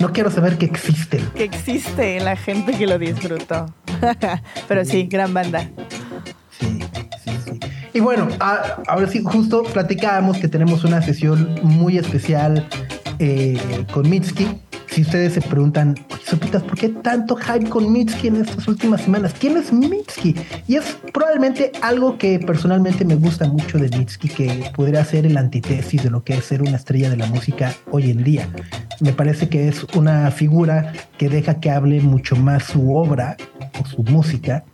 No 0.00 0.12
quiero 0.12 0.32
saber 0.32 0.58
que 0.58 0.66
existen. 0.66 1.24
Que 1.36 1.44
existe 1.44 2.18
la 2.18 2.34
gente 2.34 2.72
que 2.76 2.88
lo 2.88 2.98
disfrutó. 2.98 3.72
Pero 4.66 4.84
sí, 4.84 5.04
gran 5.04 5.32
banda. 5.32 5.70
Sí, 6.58 6.80
sí, 7.24 7.30
sí. 7.44 7.60
Y 7.94 8.00
bueno, 8.00 8.26
a- 8.40 8.78
ahora 8.88 9.06
sí, 9.06 9.22
justo 9.22 9.62
platicábamos 9.62 10.38
que 10.38 10.48
tenemos 10.48 10.82
una 10.82 11.00
sesión 11.02 11.54
muy 11.62 11.98
especial 11.98 12.66
eh, 13.22 13.86
con 13.92 14.10
Mitski. 14.10 14.48
si 14.88 15.02
ustedes 15.02 15.34
se 15.34 15.40
preguntan, 15.40 15.94
Sopitas, 16.26 16.62
¿por 16.64 16.76
qué 16.76 16.88
tanto 16.88 17.36
hype 17.36 17.68
con 17.68 17.92
Mitski 17.92 18.26
en 18.26 18.36
estas 18.36 18.66
últimas 18.66 19.02
semanas? 19.02 19.32
¿Quién 19.38 19.56
es 19.56 19.72
Mitski? 19.72 20.34
Y 20.66 20.74
es 20.74 20.98
probablemente 21.12 21.70
algo 21.82 22.18
que 22.18 22.40
personalmente 22.40 23.04
me 23.04 23.14
gusta 23.14 23.46
mucho 23.46 23.78
de 23.78 23.96
Mitski, 23.96 24.28
que 24.28 24.70
podría 24.74 25.04
ser 25.04 25.24
el 25.24 25.36
antítesis 25.36 26.02
de 26.02 26.10
lo 26.10 26.24
que 26.24 26.34
es 26.34 26.44
ser 26.44 26.62
una 26.62 26.76
estrella 26.76 27.10
de 27.10 27.16
la 27.16 27.26
música 27.26 27.72
hoy 27.92 28.10
en 28.10 28.24
día. 28.24 28.48
Me 29.00 29.12
parece 29.12 29.48
que 29.48 29.68
es 29.68 29.84
una 29.94 30.30
figura 30.32 30.92
que 31.16 31.28
deja 31.28 31.60
que 31.60 31.70
hable 31.70 32.00
mucho 32.00 32.34
más 32.34 32.64
su 32.64 32.96
obra 32.96 33.36
o 33.80 33.86
su 33.86 34.02
música 34.02 34.64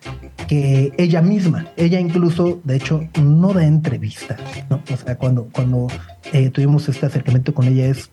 que 0.48 0.90
ella 0.96 1.20
misma. 1.20 1.66
Ella 1.76 2.00
incluso, 2.00 2.60
de 2.64 2.76
hecho, 2.76 3.06
no 3.20 3.52
da 3.52 3.66
entrevistas. 3.66 4.40
O 4.70 4.96
sea, 4.96 5.18
cuando, 5.18 5.48
cuando 5.52 5.88
eh, 6.32 6.48
tuvimos 6.48 6.88
este 6.88 7.04
acercamiento 7.04 7.52
con 7.52 7.68
ella 7.68 7.86
es 7.86 8.10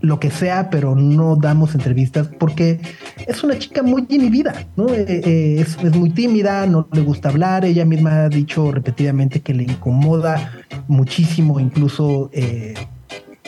lo 0.00 0.20
que 0.20 0.30
sea, 0.30 0.70
pero 0.70 0.94
no 0.94 1.36
damos 1.36 1.74
entrevistas 1.74 2.28
porque 2.38 2.80
es 3.26 3.42
una 3.42 3.58
chica 3.58 3.82
muy 3.82 4.06
inhibida, 4.08 4.66
¿no? 4.76 4.88
Eh, 4.88 5.04
eh, 5.08 5.56
es, 5.60 5.82
muy 5.94 6.10
tímida, 6.10 6.66
no 6.66 6.88
le 6.92 7.00
gusta 7.00 7.28
hablar, 7.28 7.64
ella 7.64 7.84
misma 7.84 8.24
ha 8.24 8.28
dicho 8.28 8.70
repetidamente 8.70 9.40
que 9.40 9.54
le 9.54 9.64
incomoda 9.64 10.52
muchísimo, 10.86 11.58
incluso 11.58 12.30
eh, 12.32 12.74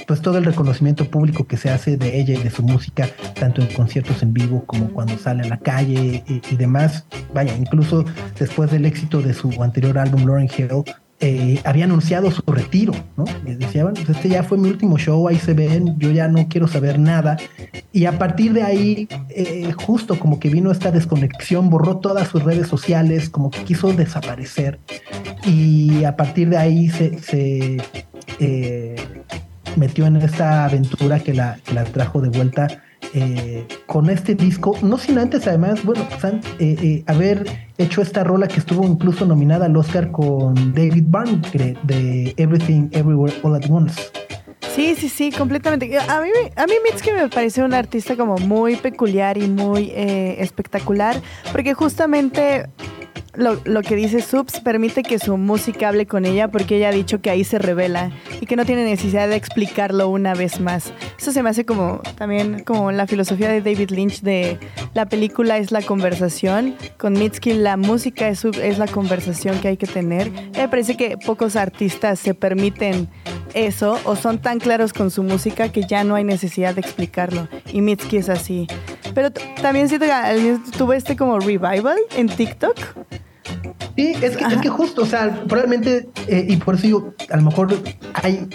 pues 0.07 0.21
todo 0.23 0.39
el 0.39 0.45
reconocimiento 0.45 1.09
público 1.09 1.47
que 1.47 1.57
se 1.57 1.71
hace 1.71 1.97
de 1.97 2.19
ella 2.19 2.35
y 2.35 2.43
de 2.43 2.51
su 2.51 2.63
música, 2.63 3.09
tanto 3.39 3.63
en 3.63 3.73
conciertos 3.73 4.23
en 4.23 4.33
vivo 4.33 4.65
como 4.67 4.89
cuando 4.89 5.17
sale 5.19 5.45
a 5.45 5.49
la 5.49 5.59
calle 5.59 6.25
y, 6.27 6.43
y 6.51 6.57
demás. 6.57 7.07
Vaya, 7.33 7.57
incluso 7.57 8.05
después 8.39 8.71
del 8.73 8.87
éxito 8.87 9.23
de 9.23 9.35
su 9.35 9.63
anterior 9.63 9.99
álbum, 9.99 10.27
Lauren 10.27 10.49
Hill, 10.57 10.85
eh, 11.23 11.61
había 11.65 11.85
anunciado 11.85 12.31
su 12.31 12.41
retiro, 12.47 12.95
¿no? 13.19 13.25
Les 13.45 13.59
decía, 13.59 13.87
pues 13.87 14.09
este 14.09 14.31
ya 14.31 14.43
fue 14.43 14.57
mi 14.57 14.71
último 14.71 14.97
show, 14.97 15.29
ahí 15.29 15.37
se 15.37 15.53
ven, 15.53 15.99
yo 15.99 16.11
ya 16.11 16.29
no 16.29 16.49
quiero 16.49 16.67
saber 16.67 16.99
nada. 16.99 17.37
Y 17.93 18.07
a 18.07 18.19
partir 18.19 18.55
de 18.55 18.63
ahí, 18.63 19.07
eh, 19.29 19.71
justo 19.73 20.19
como 20.19 20.41
que 20.41 20.49
vino 20.49 20.73
esta 20.73 20.91
desconexión, 20.91 21.69
borró 21.69 21.99
todas 21.99 22.29
sus 22.29 22.43
redes 22.43 22.69
sociales, 22.69 23.29
como 23.29 23.51
que 23.51 23.65
quiso 23.65 23.93
desaparecer. 23.93 24.79
Y 25.45 26.05
a 26.05 26.17
partir 26.17 26.49
de 26.49 26.57
ahí 26.57 26.89
se, 26.89 27.77
eh, 28.39 28.97
metió 29.77 30.07
en 30.07 30.17
esta 30.17 30.65
aventura 30.65 31.21
que 31.21 31.35
la, 31.35 31.59
que 31.65 31.75
la 31.75 31.85
trajo 31.85 32.23
de 32.23 32.31
vuelta 32.31 32.83
eh, 33.13 33.67
con 33.87 34.09
este 34.09 34.35
disco, 34.35 34.77
no 34.83 34.97
sin 34.99 35.19
antes 35.19 35.47
además, 35.47 35.85
bueno, 35.85 36.07
pues, 36.09 36.25
eh, 36.25 36.39
eh, 36.61 37.05
haber 37.07 37.45
hecho 37.79 38.03
esta 38.03 38.23
rola 38.23 38.47
que 38.47 38.61
estuvo 38.61 38.87
incluso 38.87 39.27
nominada 39.27 39.67
al 39.67 39.77
Oscar 39.77 40.13
con 40.13 40.55
David 40.75 41.05
Byrne 41.09 41.77
de 41.83 42.35
Everything 42.37 42.89
Everywhere 42.93 43.35
All 43.43 43.57
at 43.57 43.69
Once. 43.69 44.01
Sí, 44.75 44.95
sí, 44.95 45.09
sí, 45.09 45.33
completamente. 45.33 45.99
A 45.99 46.21
mí, 46.21 46.29
a 46.55 46.67
mí 46.67 46.73
Mitski 46.85 47.11
me 47.11 47.29
parece 47.29 47.65
un 47.65 47.75
artista 47.75 48.17
como 48.17 48.37
muy 48.39 48.77
peculiar 48.77 49.37
y 49.37 49.49
muy 49.49 49.91
espectacular, 49.95 51.21
porque 51.51 51.75
justamente 51.75 52.67
lo, 53.35 53.83
que 53.83 53.97
dice 53.97 54.21
Subs 54.21 54.61
permite 54.61 55.03
que 55.03 55.19
su 55.19 55.37
música 55.37 55.89
hable 55.89 56.07
con 56.07 56.25
ella 56.25 56.49
porque 56.49 56.77
ella 56.77 56.89
ha 56.89 56.93
dicho 56.93 57.21
que 57.21 57.31
ahí 57.31 57.45
se 57.45 57.59
revela 57.59 58.11
y 58.41 58.47
que 58.47 58.57
no 58.57 58.65
tiene 58.65 58.85
necesidad 58.85 59.29
de 59.29 59.37
explicarlo 59.37 60.09
una 60.09 60.35
vez 60.35 60.61
más. 60.61 60.93
Eso 61.19 61.33
se 61.33 61.43
me 61.43 61.51
hace 61.51 61.65
como 61.65 62.01
también 62.17 62.65
como 62.65 62.93
la 62.93 63.07
filosofía 63.07 63.49
de 63.49 63.61
David 63.61 63.91
Lynch 63.91 64.23
de 64.23 64.59
la 64.95 65.07
película 65.07 65.59
es 65.59 65.71
la 65.71 65.83
conversación. 65.83 66.75
Con 66.99 67.13
Mitski 67.13 67.53
la 67.55 67.77
música 67.77 68.29
es, 68.29 68.45
es 68.45 68.79
la 68.79 68.87
conversación 68.87 69.61
que 69.61 69.69
hay 69.69 69.77
que 69.77 69.87
tener. 69.87 70.31
Me 70.31 70.69
parece 70.69 70.97
que 70.97 71.17
pocos 71.17 71.57
artistas 71.57 72.19
se 72.19 72.35
permiten 72.35 73.09
eso 73.55 73.99
o 74.05 74.17
son 74.17 74.41
tan 74.41 74.59
claros 74.59 74.93
con 74.93 75.11
su 75.11 75.23
música 75.23 75.71
que 75.71 75.83
ya 75.83 76.05
no 76.05 76.15
hay 76.15 76.25
necesidad 76.25 76.75
de 76.75 76.81
explicarlo. 76.81 77.49
Y 77.73 77.81
Mitski 77.81 78.17
es 78.17 78.29
así. 78.29 78.67
Pero 79.15 79.31
también 79.61 79.89
siento 79.89 80.07
que 80.07 80.59
tuvo 80.77 80.93
este 80.93 81.17
como 81.17 81.39
revival 81.39 81.99
en 82.17 82.29
TikTok. 82.29 82.77
Sí, 83.97 84.13
es 84.23 84.37
que, 84.37 84.45
es 84.45 84.61
que 84.63 84.69
justo, 84.69 85.03
o 85.03 85.07
sea, 85.07 85.43
probablemente, 85.47 86.09
eh, 86.27 86.47
y 86.49 86.57
por 86.57 86.75
eso 86.75 86.85
digo, 86.85 87.15
a 87.31 87.37
lo 87.37 87.43
mejor 87.43 87.77
hay 88.15 88.49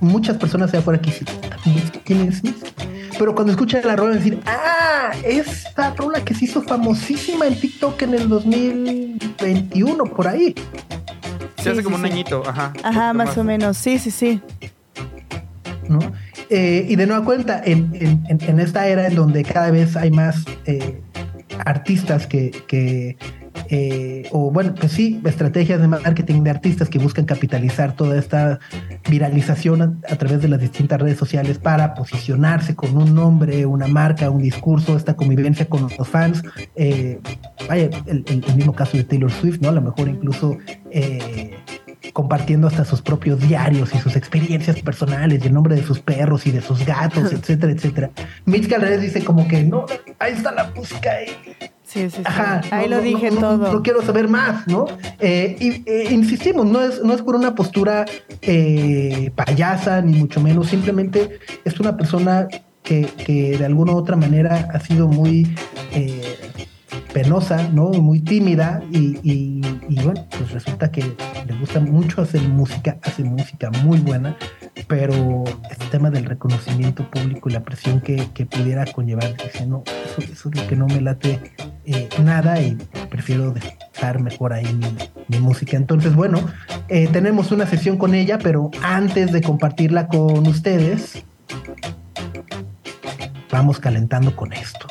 muchas 0.00 0.36
personas 0.36 0.70
allá 0.70 0.80
afuera 0.80 1.00
que 1.00 1.10
dicen, 1.10 1.26
¿quién 2.04 2.22
es? 2.22 2.42
Pero 3.18 3.34
cuando 3.34 3.52
escuchan 3.52 3.82
la 3.84 3.96
rola, 3.96 4.14
decir, 4.14 4.40
ah, 4.46 5.10
esta 5.24 5.92
rola 5.94 6.24
que 6.24 6.34
se 6.34 6.44
hizo 6.44 6.62
famosísima 6.62 7.46
en 7.46 7.58
TikTok 7.58 8.00
en 8.02 8.14
el 8.14 8.28
2021, 8.28 10.04
por 10.04 10.28
ahí. 10.28 10.54
Se 11.60 11.70
hace 11.70 11.82
como 11.82 11.96
un 11.96 12.04
añito, 12.04 12.42
ajá. 12.46 12.72
Ajá, 12.82 13.12
más, 13.12 13.36
o 13.36 13.44
menos, 13.44 13.76
sí, 13.76 13.98
sí, 13.98 14.10
sí. 14.10 14.40
¿No? 15.88 15.98
Eh, 16.50 16.86
y 16.88 16.96
de 16.96 17.06
nueva 17.06 17.24
cuenta, 17.24 17.62
en, 17.64 17.90
esta 18.58 18.86
era 18.86 19.06
en 19.06 19.14
donde 19.14 19.42
cada 19.44 19.70
vez 19.70 19.96
hay 19.96 20.10
más 20.10 20.44
eh, 20.66 21.00
artistas 21.64 22.26
que, 22.26 23.16
eh, 23.70 24.28
o 24.30 24.50
bueno, 24.50 24.74
pues 24.74 24.92
sí, 24.92 25.20
estrategias 25.24 25.80
de 25.80 25.88
marketing 25.88 26.42
de 26.42 26.50
artistas 26.50 26.88
que 26.88 26.98
buscan 26.98 27.24
capitalizar 27.24 27.94
toda 27.94 28.18
esta 28.18 28.60
viralización 29.10 30.00
a, 30.08 30.16
través 30.16 30.42
de 30.42 30.48
las 30.48 30.60
distintas 30.60 31.00
redes 31.00 31.18
sociales 31.18 31.58
para 31.58 31.94
posicionarse 31.94 32.74
con 32.74 32.96
un 32.96 33.14
nombre, 33.14 33.66
una 33.66 33.86
marca, 33.88 34.30
un 34.30 34.42
discurso, 34.42 34.96
esta 34.96 35.14
convivencia 35.14 35.66
con 35.68 35.82
los 35.82 36.08
fans. 36.08 36.42
vaya, 37.68 37.90
el, 38.06 38.24
el, 38.26 38.56
mismo 38.56 38.74
caso 38.74 38.96
de 38.96 39.04
Taylor 39.04 39.30
Swift, 39.30 39.60
¿no? 39.60 39.70
A 39.70 39.72
lo 39.72 39.82
mejor 39.82 40.08
incluso 40.08 40.56
compartiendo 42.12 42.66
hasta 42.66 42.84
sus 42.84 43.02
propios 43.02 43.40
diarios 43.40 43.94
y 43.94 43.98
sus 43.98 44.16
experiencias 44.16 44.80
personales 44.80 45.42
y 45.42 45.46
el 45.46 45.54
nombre 45.54 45.74
de 45.74 45.82
sus 45.82 46.00
perros 46.00 46.46
y 46.46 46.50
de 46.50 46.60
sus 46.60 46.84
gatos, 46.84 47.32
etcétera, 47.32 47.72
etcétera. 47.72 48.10
Mitch 48.44 48.68
Calderes 48.68 49.00
dice 49.00 49.24
como 49.24 49.46
que 49.48 49.62
no, 49.62 49.86
ahí 50.18 50.32
está 50.32 50.52
la 50.52 50.70
música 50.74 51.10
ahí. 51.12 51.28
Sí, 51.84 52.10
sí, 52.10 52.18
sí. 52.18 52.68
ahí 52.70 52.86
lo 52.86 53.00
dije 53.00 53.30
todo. 53.30 53.72
No, 53.72 53.82
quiero 53.82 54.02
saber 54.02 54.28
más, 54.28 54.66
¿no? 54.66 54.84
Eh, 55.18 55.56
y 55.58 55.90
eh, 55.90 56.08
insistimos, 56.10 56.66
no 56.66 56.82
es, 56.82 57.02
no 57.02 57.14
es 57.14 57.22
por 57.22 57.34
una 57.34 57.54
postura 57.54 58.04
eh, 58.42 59.30
payasa, 59.34 60.02
ni 60.02 60.18
mucho 60.18 60.38
menos, 60.40 60.68
simplemente 60.68 61.38
es 61.64 61.80
una 61.80 61.96
persona 61.96 62.46
que, 62.82 63.06
que 63.24 63.56
de 63.56 63.64
alguna 63.64 63.92
u 63.92 63.96
otra 63.96 64.16
manera 64.16 64.68
ha 64.72 64.80
sido 64.80 65.08
muy 65.08 65.54
penosa, 67.12 67.68
¿no? 67.68 67.90
Muy 67.90 68.20
tímida 68.20 68.82
y, 68.90 69.60
bueno, 70.02 70.26
pues 70.30 70.50
resulta 70.52 70.90
que 70.90 71.02
le 71.46 71.58
gusta 71.58 71.80
mucho 71.80 72.22
hacer 72.22 72.42
música, 72.42 72.98
hace 73.02 73.24
música 73.24 73.70
muy 73.82 73.98
buena, 73.98 74.36
pero 74.86 75.44
este 75.70 75.86
tema 75.90 76.10
del 76.10 76.24
reconocimiento 76.24 77.08
público 77.10 77.48
y 77.48 77.52
la 77.52 77.62
presión 77.62 78.00
que, 78.00 78.28
pudiera 78.46 78.84
conllevar, 78.86 79.36
dice, 79.36 79.66
no, 79.66 79.82
eso, 80.04 80.48
es 80.48 80.56
lo 80.56 80.66
que 80.66 80.76
no 80.76 80.86
me 80.86 81.00
late 81.00 81.40
eh, 81.84 82.08
nada 82.22 82.60
y 82.60 82.76
prefiero 83.10 83.52
dejar 83.52 84.20
mejor 84.20 84.52
ahí 84.52 84.66
mi, 85.28 85.38
música. 85.38 85.76
Entonces, 85.76 86.14
bueno, 86.14 86.40
eh, 86.88 87.08
tenemos 87.12 87.52
una 87.52 87.66
sesión 87.66 87.96
con 87.96 88.14
ella, 88.14 88.38
pero 88.38 88.70
antes 88.82 89.32
de 89.32 89.40
compartirla 89.42 90.08
con 90.08 90.46
ustedes, 90.46 91.22
vamos 93.50 93.78
calentando 93.78 94.34
con 94.36 94.52
esto. 94.52 94.86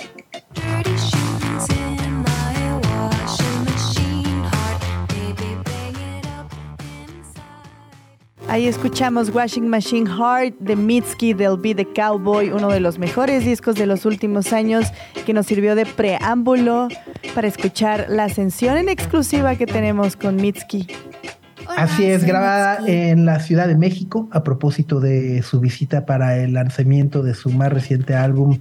Ahí 8.49 8.65
escuchamos 8.65 9.29
Washing 9.29 9.67
Machine 9.67 10.09
Heart 10.09 10.59
de 10.59 10.75
Mitski 10.75 11.33
del 11.33 11.57
Be 11.57 11.75
the 11.75 11.85
Cowboy, 11.85 12.49
uno 12.49 12.69
de 12.69 12.79
los 12.79 12.97
mejores 12.97 13.43
discos 13.43 13.75
de 13.75 13.85
los 13.85 14.05
últimos 14.05 14.53
años 14.53 14.85
que 15.25 15.33
nos 15.33 15.45
sirvió 15.45 15.75
de 15.75 15.85
preámbulo 15.85 16.87
para 17.35 17.47
escuchar 17.47 18.05
la 18.09 18.25
ascensión 18.25 18.77
en 18.77 18.87
exclusiva 18.87 19.55
que 19.55 19.65
tenemos 19.65 20.15
con 20.15 20.37
Mitski. 20.37 20.87
Así 21.75 22.05
es, 22.05 22.23
grabada 22.23 22.79
en 22.87 23.25
la 23.25 23.41
Ciudad 23.41 23.67
de 23.67 23.75
México 23.75 24.29
a 24.31 24.43
propósito 24.43 25.01
de 25.01 25.43
su 25.43 25.59
visita 25.59 26.05
para 26.05 26.37
el 26.37 26.53
lanzamiento 26.53 27.23
de 27.23 27.33
su 27.33 27.49
más 27.49 27.71
reciente 27.71 28.15
álbum 28.15 28.59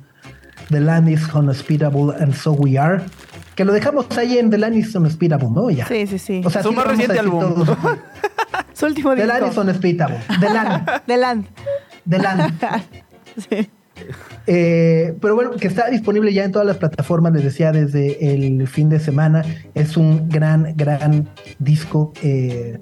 The 0.68 0.80
Land 0.80 1.08
is 1.08 1.32
Unhospitable 1.32 2.12
and 2.18 2.34
So 2.34 2.52
We 2.52 2.76
Are. 2.76 3.04
Que 3.56 3.64
lo 3.64 3.72
dejamos 3.72 4.06
ahí 4.18 4.38
en 4.38 4.50
The 4.50 4.78
is 4.78 4.94
Unhospitable, 4.94 5.48
¿no? 5.50 5.70
Ya. 5.70 5.86
Sí, 5.86 6.06
sí, 6.06 6.18
sí. 6.18 6.42
O 6.44 6.50
sea, 6.50 6.62
su 6.62 6.72
más 6.72 6.86
reciente 6.86 7.18
álbum. 7.18 7.64
Su 8.74 8.84
último 8.84 9.14
disco. 9.14 9.26
The 9.26 9.40
Land 9.40 9.50
is 9.50 9.56
Unhospitable. 9.64 10.18
The 10.38 10.50
Land. 10.50 10.90
The 11.06 11.16
Land. 11.16 11.46
The 12.08 12.18
Land. 12.18 12.60
sí. 13.48 13.70
Eh, 14.46 15.16
pero 15.22 15.34
bueno, 15.34 15.52
que 15.52 15.66
está 15.66 15.88
disponible 15.88 16.34
ya 16.34 16.44
en 16.44 16.52
todas 16.52 16.66
las 16.66 16.76
plataformas, 16.76 17.32
les 17.32 17.44
decía, 17.44 17.72
desde 17.72 18.34
el 18.34 18.68
fin 18.68 18.90
de 18.90 19.00
semana. 19.00 19.42
Es 19.74 19.96
un 19.96 20.28
gran, 20.28 20.74
gran 20.76 21.26
disco 21.58 22.12
eh, 22.22 22.78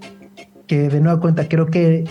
que 0.67 0.89
de 0.89 1.01
nueva 1.01 1.21
cuenta 1.21 1.49
creo 1.49 1.67
que 1.67 2.05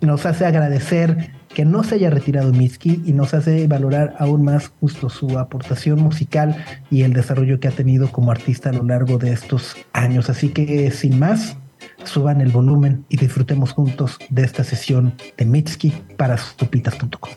nos 0.00 0.24
hace 0.24 0.46
agradecer 0.46 1.35
que 1.56 1.64
no 1.64 1.82
se 1.82 1.94
haya 1.94 2.10
retirado 2.10 2.52
Mitski 2.52 3.00
y 3.06 3.14
nos 3.14 3.32
hace 3.32 3.66
valorar 3.66 4.14
aún 4.18 4.44
más 4.44 4.68
justo 4.78 5.08
su 5.08 5.38
aportación 5.38 5.98
musical 5.98 6.62
y 6.90 7.00
el 7.00 7.14
desarrollo 7.14 7.60
que 7.60 7.68
ha 7.68 7.70
tenido 7.70 8.12
como 8.12 8.30
artista 8.30 8.68
a 8.68 8.72
lo 8.74 8.82
largo 8.82 9.16
de 9.16 9.32
estos 9.32 9.74
años. 9.94 10.28
Así 10.28 10.50
que 10.50 10.90
sin 10.90 11.18
más, 11.18 11.56
suban 12.04 12.42
el 12.42 12.50
volumen 12.50 13.06
y 13.08 13.16
disfrutemos 13.16 13.72
juntos 13.72 14.18
de 14.28 14.44
esta 14.44 14.64
sesión 14.64 15.14
de 15.38 15.46
Mitski 15.46 15.94
para 16.18 16.36
stupitas.com. 16.36 17.32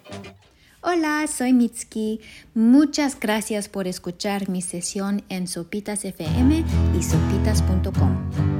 Hola, 0.81 1.25
soy 1.33 1.53
Mitski. 1.53 2.19
Muchas 2.53 3.17
gracias 3.17 3.69
por 3.69 3.87
escuchar 3.87 4.49
mi 4.49 4.61
sesión 4.61 5.23
en 5.29 5.47
Sopitas 5.47 6.03
FM 6.03 6.65
y 6.97 7.03
sopitas.com. 7.03 8.58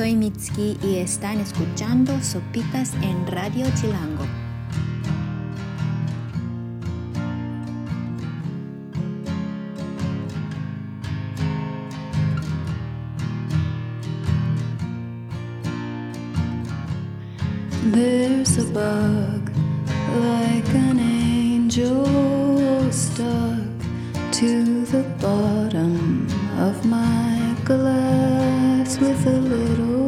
soy 0.00 0.16
Mitski 0.16 0.78
y 0.82 0.96
están 0.96 1.40
escuchando 1.40 2.18
Sopitas 2.22 2.94
en 3.02 3.26
Radio 3.26 3.66
Chilango. 3.78 4.24
There's 17.92 18.56
a 18.56 18.64
bug 18.72 19.50
like 20.18 20.74
an 20.74 20.98
angel 20.98 22.06
stuck 22.90 23.68
to 24.32 24.86
the 24.86 25.04
bottom 25.20 26.26
of 26.58 26.86
my 26.86 27.54
glass 27.66 28.49
with 28.98 29.24
a 29.26 29.30
little 29.30 29.99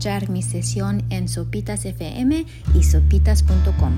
escuchar 0.00 0.30
mi 0.30 0.40
sesión 0.40 1.02
en 1.10 1.28
Sopitas 1.28 1.84
FM 1.84 2.46
y 2.74 2.82
sopitas.com. 2.84 3.92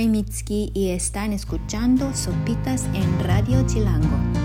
soy 0.00 0.08
Mitski 0.08 0.70
y 0.72 0.88
están 0.88 1.34
escuchando 1.34 2.14
Sopitas 2.14 2.86
en 2.94 3.26
Radio 3.26 3.66
Chilango. 3.66 4.39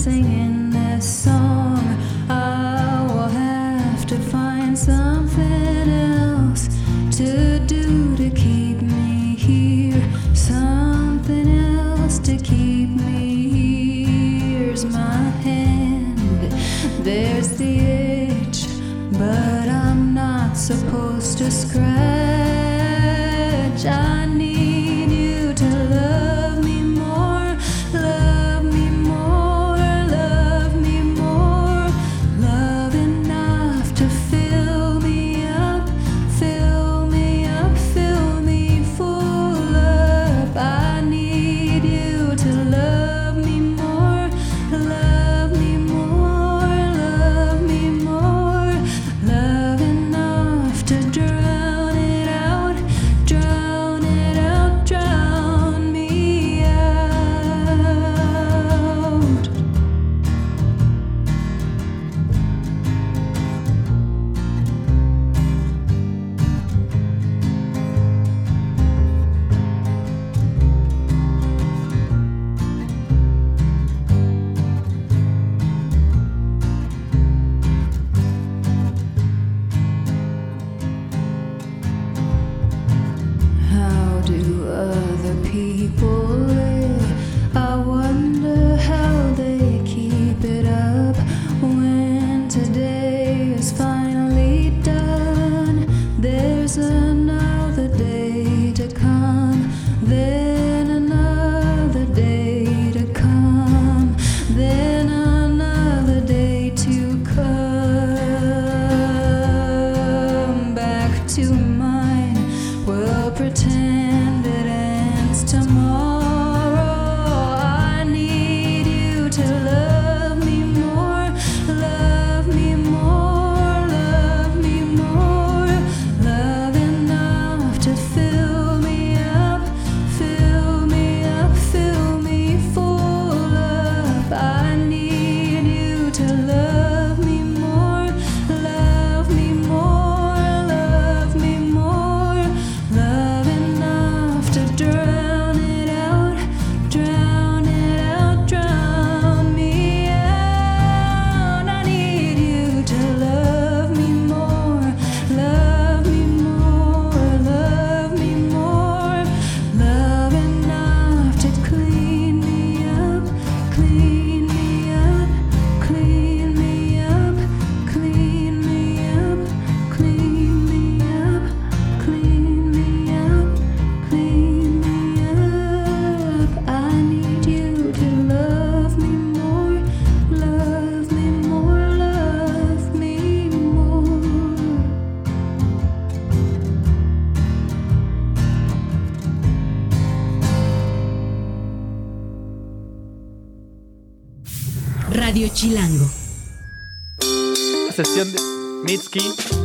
singing. 0.00 0.49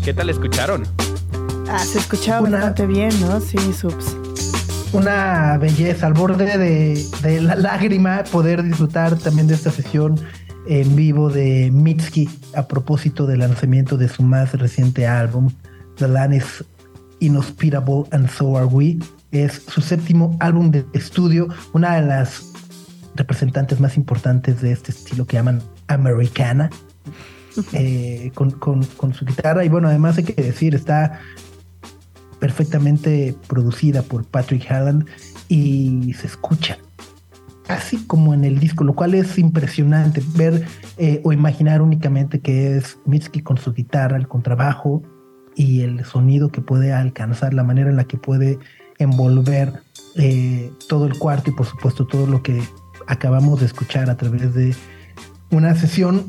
¿Qué 0.05 0.13
tal 0.13 0.29
escucharon? 0.29 0.83
Ah, 1.67 1.79
se 1.79 1.97
escuchaba 1.97 2.41
Una- 2.41 2.51
bastante 2.57 2.85
bien, 2.85 3.09
¿no? 3.21 3.39
Sí, 3.41 3.57
subs. 3.73 4.15
Una 4.93 5.57
belleza 5.57 6.05
al 6.05 6.13
borde 6.13 6.57
de, 6.59 7.03
de 7.23 7.41
la 7.41 7.55
lágrima 7.55 8.23
poder 8.31 8.61
disfrutar 8.63 9.17
también 9.17 9.47
de 9.47 9.55
esta 9.55 9.71
sesión 9.71 10.15
en 10.67 10.95
vivo 10.95 11.29
de 11.31 11.71
Mitski 11.71 12.29
a 12.55 12.67
propósito 12.67 13.25
del 13.25 13.39
lanzamiento 13.39 13.97
de 13.97 14.07
su 14.07 14.21
más 14.21 14.53
reciente 14.53 15.07
álbum, 15.07 15.51
The 15.97 16.07
Land 16.07 16.35
is 16.35 16.63
Inhospitable 17.19 18.03
and 18.11 18.29
So 18.29 18.57
Are 18.57 18.67
We. 18.67 18.99
Es 19.31 19.63
su 19.67 19.81
séptimo 19.81 20.37
álbum 20.39 20.69
de 20.69 20.85
estudio, 20.93 21.47
una 21.73 21.95
de 21.95 22.03
las 22.03 22.51
representantes 23.15 23.79
más 23.79 23.97
importantes 23.97 24.61
de 24.61 24.71
este 24.71 24.91
estilo 24.91 25.25
que 25.25 25.37
llaman 25.37 25.63
americana, 25.87 26.69
eh, 27.73 28.31
con, 28.33 28.51
con- 28.51 29.13
su 29.13 29.25
guitarra. 29.25 29.63
Y 29.65 29.69
bueno, 29.69 29.87
además 29.87 30.17
hay 30.17 30.23
que 30.23 30.41
decir, 30.41 30.75
está 30.75 31.19
perfectamente 32.39 33.35
producida 33.47 34.01
por 34.01 34.25
Patrick 34.25 34.69
Halland 34.69 35.05
y 35.47 36.13
se 36.13 36.27
escucha 36.27 36.77
así 37.67 38.05
como 38.05 38.33
en 38.33 38.45
el 38.45 38.59
disco, 38.59 38.83
lo 38.83 38.93
cual 38.93 39.15
es 39.15 39.37
impresionante 39.37 40.21
ver 40.35 40.67
eh, 40.97 41.21
o 41.23 41.33
imaginar 41.33 41.81
únicamente 41.81 42.39
que 42.39 42.77
es 42.77 42.97
Mitski 43.05 43.41
con 43.41 43.57
su 43.57 43.73
guitarra, 43.73 44.17
el 44.17 44.27
contrabajo 44.27 45.01
y 45.55 45.81
el 45.81 46.05
sonido 46.05 46.49
que 46.49 46.61
puede 46.61 46.93
alcanzar, 46.93 47.53
la 47.53 47.63
manera 47.63 47.89
en 47.89 47.95
la 47.95 48.03
que 48.03 48.17
puede 48.17 48.59
envolver 48.99 49.81
eh, 50.15 50.71
todo 50.87 51.07
el 51.07 51.17
cuarto 51.17 51.49
y 51.49 51.53
por 51.53 51.65
supuesto 51.65 52.05
todo 52.05 52.27
lo 52.27 52.43
que 52.43 52.61
acabamos 53.07 53.59
de 53.59 53.65
escuchar 53.65 54.09
a 54.09 54.17
través 54.17 54.53
de 54.53 54.75
una 55.51 55.75
sesión 55.75 56.25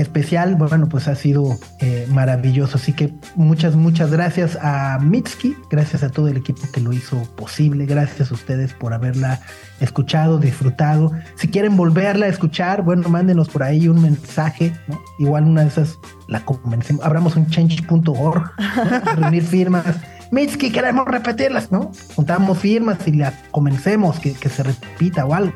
especial, 0.00 0.54
bueno, 0.56 0.88
pues 0.88 1.08
ha 1.08 1.14
sido 1.14 1.58
eh, 1.80 2.06
maravilloso. 2.10 2.76
Así 2.76 2.92
que 2.92 3.12
muchas, 3.34 3.74
muchas 3.76 4.10
gracias 4.10 4.58
a 4.60 4.98
Mitski, 5.00 5.56
gracias 5.70 6.02
a 6.02 6.10
todo 6.10 6.28
el 6.28 6.36
equipo 6.36 6.62
que 6.72 6.80
lo 6.80 6.92
hizo 6.92 7.22
posible, 7.36 7.86
gracias 7.86 8.30
a 8.30 8.34
ustedes 8.34 8.72
por 8.74 8.92
haberla 8.94 9.40
escuchado, 9.80 10.38
disfrutado. 10.38 11.12
Si 11.36 11.48
quieren 11.48 11.76
volverla 11.76 12.26
a 12.26 12.28
escuchar, 12.28 12.82
bueno, 12.82 13.08
mándenos 13.08 13.48
por 13.48 13.62
ahí 13.62 13.88
un 13.88 14.00
mensaje, 14.02 14.72
¿no? 14.88 15.00
Igual 15.18 15.44
una 15.44 15.62
de 15.62 15.68
esas 15.68 15.98
la 16.28 16.44
convencemos, 16.44 17.04
abramos 17.04 17.36
un 17.36 17.46
change.org, 17.48 18.50
¿no? 18.58 19.14
Reunir 19.16 19.42
firmas. 19.44 19.84
Mitski, 20.32 20.72
queremos 20.72 21.06
repetirlas, 21.06 21.70
¿no? 21.70 21.92
Juntamos 22.16 22.58
firmas 22.58 22.98
y 23.06 23.12
la 23.12 23.32
convencemos 23.52 24.18
que, 24.18 24.32
que 24.32 24.48
se 24.48 24.64
repita 24.64 25.24
o 25.24 25.34
algo. 25.34 25.52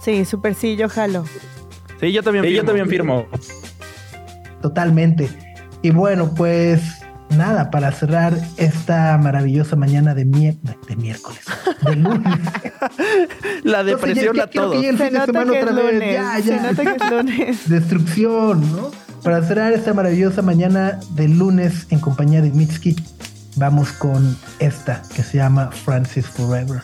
Sí, 0.00 0.24
súper 0.24 0.54
sí, 0.54 0.76
yo 0.76 0.88
jalo. 0.88 1.24
Sí, 2.00 2.12
yo 2.12 2.22
también 2.22 2.44
Sí, 2.44 2.50
firmo. 2.50 2.62
yo 2.62 2.66
también 2.66 2.88
firmo. 2.88 3.26
Totalmente. 4.64 5.28
Y 5.82 5.90
bueno, 5.90 6.32
pues 6.34 6.80
nada, 7.36 7.70
para 7.70 7.92
cerrar 7.92 8.32
esta 8.56 9.18
maravillosa 9.18 9.76
mañana 9.76 10.14
de, 10.14 10.24
miércoles, 10.24 11.40
de 11.86 11.96
lunes. 11.96 12.22
La 13.62 13.80
Entonces, 13.80 13.84
depresión 13.84 14.36
ya- 14.36 14.44
a 14.44 14.46
que 14.48 14.58
todos. 14.58 14.80
Se 14.82 15.10
nota 15.10 15.26
semana 15.26 15.52
que 15.52 15.62
otra 15.64 15.72
lunes. 15.72 16.14
Ya, 16.14 16.36
Se 16.36 16.48
ya. 16.48 16.62
nota 16.62 16.82
que 16.82 17.04
es 17.04 17.10
lunes. 17.10 17.58
Destrucción, 17.68 18.72
¿no? 18.74 18.90
Para 19.22 19.42
cerrar 19.42 19.74
esta 19.74 19.92
maravillosa 19.92 20.40
mañana 20.40 20.98
de 21.10 21.28
lunes 21.28 21.86
en 21.90 21.98
compañía 22.00 22.40
de 22.40 22.50
Mitski, 22.50 22.96
vamos 23.56 23.92
con 23.92 24.34
esta 24.60 25.02
que 25.14 25.22
se 25.22 25.36
llama 25.36 25.70
Francis 25.72 26.26
Forever. 26.26 26.80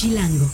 Chilango. 0.00 0.46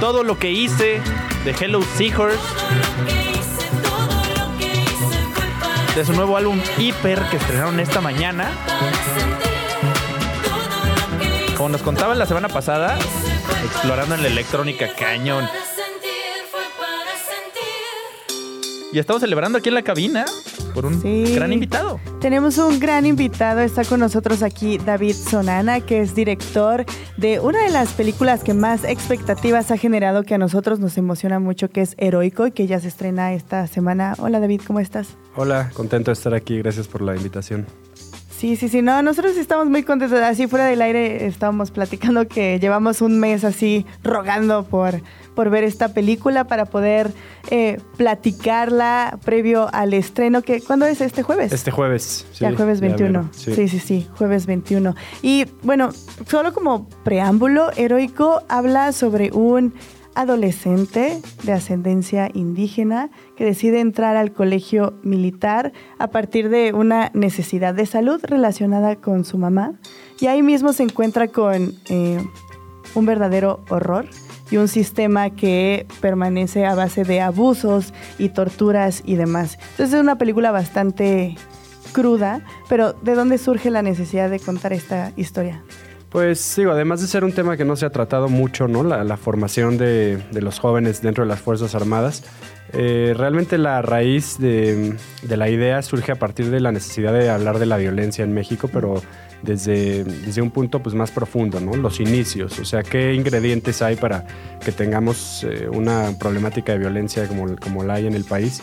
Todo 0.00 0.24
lo 0.24 0.36
que 0.36 0.50
hice 0.50 1.00
de 1.44 1.50
Hello 1.52 1.80
Seahorse, 1.96 2.40
de 5.94 6.04
su 6.04 6.12
nuevo 6.14 6.36
álbum 6.36 6.60
Hyper 6.76 7.22
que 7.30 7.36
estrenaron 7.36 7.78
esta 7.78 8.00
mañana. 8.00 8.50
Como 11.56 11.68
nos 11.68 11.82
contaban 11.82 12.18
la 12.18 12.26
semana 12.26 12.48
pasada, 12.48 12.98
explorando 13.64 14.16
en 14.16 14.22
la 14.22 14.28
electrónica 14.28 14.92
cañón. 14.92 15.48
Y 18.92 18.98
estamos 18.98 19.20
celebrando 19.20 19.58
aquí 19.58 19.68
en 19.68 19.74
la 19.74 19.82
cabina 19.82 20.24
por 20.72 20.86
un 20.86 21.00
Sí. 21.02 21.34
gran 21.34 21.52
invitado. 21.52 22.00
Tenemos 22.20 22.56
un 22.58 22.78
gran 22.78 23.04
invitado, 23.04 23.60
está 23.60 23.84
con 23.84 24.00
nosotros 24.00 24.42
aquí 24.42 24.78
David 24.78 25.14
Sonana, 25.14 25.80
que 25.80 26.00
es 26.00 26.14
director 26.14 26.84
de 27.16 27.40
una 27.40 27.62
de 27.62 27.70
las 27.70 27.92
películas 27.92 28.42
que 28.44 28.54
más 28.54 28.84
expectativas 28.84 29.70
ha 29.70 29.76
generado, 29.76 30.22
que 30.22 30.34
a 30.34 30.38
nosotros 30.38 30.78
nos 30.78 30.96
emociona 30.98 31.38
mucho, 31.40 31.68
que 31.68 31.82
es 31.82 31.94
Heroico 31.98 32.46
y 32.46 32.52
que 32.52 32.66
ya 32.66 32.80
se 32.80 32.88
estrena 32.88 33.32
esta 33.34 33.66
semana. 33.66 34.14
Hola 34.18 34.40
David, 34.40 34.62
¿cómo 34.66 34.80
estás? 34.80 35.08
Hola, 35.34 35.70
contento 35.74 36.10
de 36.10 36.14
estar 36.14 36.32
aquí, 36.34 36.58
gracias 36.58 36.86
por 36.88 37.02
la 37.02 37.16
invitación. 37.16 37.66
Sí, 38.38 38.56
sí, 38.56 38.68
sí, 38.68 38.82
no, 38.82 39.00
nosotros 39.00 39.34
estamos 39.38 39.66
muy 39.68 39.82
contentos. 39.82 40.20
Así 40.20 40.46
fuera 40.46 40.66
del 40.66 40.82
aire 40.82 41.24
estábamos 41.26 41.70
platicando 41.70 42.28
que 42.28 42.58
llevamos 42.60 43.00
un 43.00 43.18
mes 43.18 43.44
así 43.44 43.86
rogando 44.04 44.64
por, 44.64 45.00
por 45.34 45.48
ver 45.48 45.64
esta 45.64 45.94
película 45.94 46.44
para 46.44 46.66
poder 46.66 47.12
eh, 47.50 47.80
platicarla 47.96 49.18
previo 49.24 49.70
al 49.72 49.94
estreno. 49.94 50.42
que 50.42 50.60
¿Cuándo 50.60 50.84
es 50.84 51.00
este 51.00 51.22
jueves? 51.22 51.50
Este 51.50 51.70
jueves. 51.70 52.26
sí, 52.30 52.40
ya 52.40 52.54
jueves 52.54 52.80
ya 52.80 52.88
21. 52.88 53.10
mero, 53.10 53.28
sí. 53.32 53.68
sí, 53.68 53.78
sí, 53.78 54.06
jueves 54.18 54.44
21. 54.44 54.94
Y 55.22 55.46
bueno, 55.62 55.92
solo 56.28 56.52
como 56.52 56.90
preámbulo, 57.04 57.70
Heroico 57.74 58.42
habla 58.50 58.92
sobre 58.92 59.32
un 59.32 59.72
adolescente 60.16 61.20
de 61.44 61.52
ascendencia 61.52 62.30
indígena 62.32 63.10
que 63.36 63.44
decide 63.44 63.80
entrar 63.80 64.16
al 64.16 64.32
colegio 64.32 64.94
militar 65.02 65.72
a 65.98 66.08
partir 66.08 66.48
de 66.48 66.72
una 66.72 67.10
necesidad 67.14 67.74
de 67.74 67.86
salud 67.86 68.20
relacionada 68.24 68.96
con 68.96 69.24
su 69.24 69.38
mamá. 69.38 69.74
Y 70.18 70.26
ahí 70.26 70.42
mismo 70.42 70.72
se 70.72 70.82
encuentra 70.82 71.28
con 71.28 71.74
eh, 71.88 72.18
un 72.94 73.06
verdadero 73.06 73.62
horror 73.68 74.06
y 74.50 74.56
un 74.56 74.68
sistema 74.68 75.30
que 75.30 75.86
permanece 76.00 76.64
a 76.64 76.74
base 76.74 77.04
de 77.04 77.20
abusos 77.20 77.92
y 78.18 78.30
torturas 78.30 79.02
y 79.04 79.16
demás. 79.16 79.58
Entonces 79.72 79.94
es 79.94 80.00
una 80.00 80.18
película 80.18 80.50
bastante 80.50 81.36
cruda, 81.92 82.42
pero 82.68 82.94
¿de 82.94 83.14
dónde 83.14 83.38
surge 83.38 83.70
la 83.70 83.82
necesidad 83.82 84.30
de 84.30 84.40
contar 84.40 84.72
esta 84.72 85.12
historia? 85.16 85.62
Pues 86.10 86.54
digo, 86.56 86.70
además 86.70 87.00
de 87.00 87.08
ser 87.08 87.24
un 87.24 87.32
tema 87.32 87.56
que 87.56 87.64
no 87.64 87.74
se 87.74 87.84
ha 87.84 87.90
tratado 87.90 88.28
mucho, 88.28 88.68
¿no? 88.68 88.84
La, 88.84 89.02
la 89.02 89.16
formación 89.16 89.76
de, 89.76 90.22
los 90.32 90.60
jóvenes 90.60 91.02
dentro 91.02 91.24
de 91.24 91.28
las 91.28 91.40
Fuerzas 91.40 91.74
Armadas, 91.74 92.22
eh, 92.72 93.12
realmente 93.16 93.58
la 93.58 93.82
raíz 93.82 94.38
de, 94.38 94.96
la 95.28 95.48
idea 95.48 95.82
surge 95.82 96.12
a 96.12 96.16
partir 96.16 96.50
de 96.50 96.60
la 96.60 96.70
necesidad 96.70 97.12
de 97.12 97.28
hablar 97.28 97.58
de 97.58 97.66
la 97.66 97.76
violencia 97.76 98.24
en 98.24 98.34
México, 98.34 98.70
pero 98.72 99.02
desde, 99.42 100.04
desde 100.04 100.42
un 100.42 100.52
punto 100.52 100.80
pues, 100.80 100.94
más 100.94 101.10
profundo, 101.10 101.58
¿no? 101.58 101.74
Los 101.76 101.98
inicios, 101.98 102.58
o 102.60 102.64
sea, 102.64 102.84
qué 102.84 103.12
ingredientes 103.14 103.82
hay 103.82 103.96
para 103.96 104.24
que 104.64 104.70
tengamos 104.70 105.44
eh, 105.44 105.68
una 105.68 106.12
problemática 106.18 106.72
de 106.72 106.78
violencia 106.78 107.26
como, 107.26 107.56
como 107.56 107.82
la 107.82 107.94
hay 107.94 108.06
en 108.06 108.14
el 108.14 108.24
país. 108.24 108.62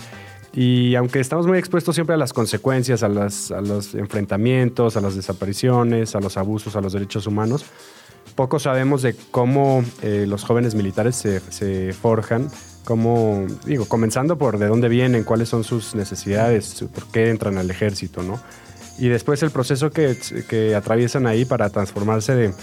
Y 0.55 0.93
aunque 0.95 1.19
estamos 1.19 1.47
muy 1.47 1.57
expuestos 1.57 1.95
siempre 1.95 2.13
a 2.13 2.17
las 2.17 2.31
consecuencias, 2.33 3.01
a, 3.03 3.09
las- 3.09 3.51
a 3.51 3.61
los 3.61 3.95
enfrentamientos, 3.95 4.95
a 4.97 5.01
las 5.01 5.15
desapariciones, 5.15 6.15
a 6.15 6.19
los 6.19 6.37
abusos 6.37 6.75
a 6.75 6.81
los 6.81 6.93
derechos 6.93 7.25
humanos, 7.25 7.65
poco 8.35 8.59
sabemos 8.59 9.01
de 9.01 9.15
cómo 9.31 9.83
eh, 10.01 10.25
los 10.27 10.43
jóvenes 10.43 10.75
militares 10.75 11.15
se, 11.15 11.39
se 11.39 11.91
forjan, 11.93 12.49
cómo, 12.83 13.45
digo, 13.65 13.85
comenzando 13.85 14.37
por 14.37 14.59
de 14.59 14.67
dónde 14.67 14.89
vienen, 14.89 15.23
cuáles 15.23 15.49
son 15.49 15.63
sus 15.63 15.95
necesidades, 15.95 16.85
por 16.93 17.05
qué 17.11 17.29
entran 17.29 17.57
al 17.57 17.69
ejército, 17.71 18.21
¿no? 18.23 18.39
Y 18.99 19.07
después 19.09 19.41
el 19.41 19.49
proceso 19.49 19.89
que, 19.89 20.15
que 20.47 20.75
atraviesan 20.75 21.25
ahí 21.25 21.45
para 21.45 21.69
transformarse 21.71 22.35
de 22.35 22.53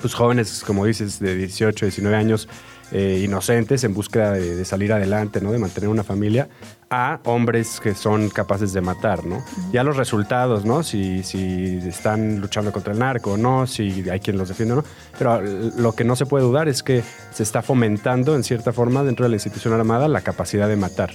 pues, 0.00 0.14
jóvenes, 0.14 0.64
como 0.66 0.84
dices, 0.84 1.20
de 1.20 1.36
18, 1.36 1.86
19 1.86 2.16
años, 2.16 2.48
eh, 2.92 3.22
inocentes 3.24 3.84
en 3.84 3.94
búsqueda 3.94 4.32
de, 4.32 4.56
de 4.56 4.64
salir 4.64 4.92
adelante, 4.92 5.40
¿no? 5.40 5.52
De 5.52 5.58
mantener 5.58 5.88
una 5.88 6.04
familia, 6.04 6.48
a 6.90 7.20
hombres 7.24 7.78
que 7.80 7.94
son 7.94 8.30
capaces 8.30 8.72
de 8.72 8.80
matar, 8.80 9.24
¿no? 9.24 9.44
Ya 9.72 9.84
los 9.84 9.96
resultados, 9.96 10.64
¿no? 10.64 10.82
Si, 10.82 11.22
si 11.22 11.78
están 11.86 12.40
luchando 12.40 12.72
contra 12.72 12.92
el 12.92 12.98
narco 12.98 13.32
o 13.32 13.36
no, 13.36 13.68
si 13.68 14.10
hay 14.10 14.18
quien 14.18 14.36
los 14.36 14.48
defiende 14.48 14.74
o 14.74 14.76
no. 14.78 14.84
Pero 15.16 15.40
lo 15.40 15.92
que 15.92 16.02
no 16.02 16.16
se 16.16 16.26
puede 16.26 16.44
dudar 16.44 16.68
es 16.68 16.82
que 16.82 17.02
se 17.32 17.44
está 17.44 17.62
fomentando, 17.62 18.34
en 18.34 18.42
cierta 18.42 18.72
forma, 18.72 19.04
dentro 19.04 19.24
de 19.24 19.28
la 19.28 19.36
institución 19.36 19.72
armada, 19.72 20.08
la 20.08 20.22
capacidad 20.22 20.68
de 20.68 20.76
matar. 20.76 21.12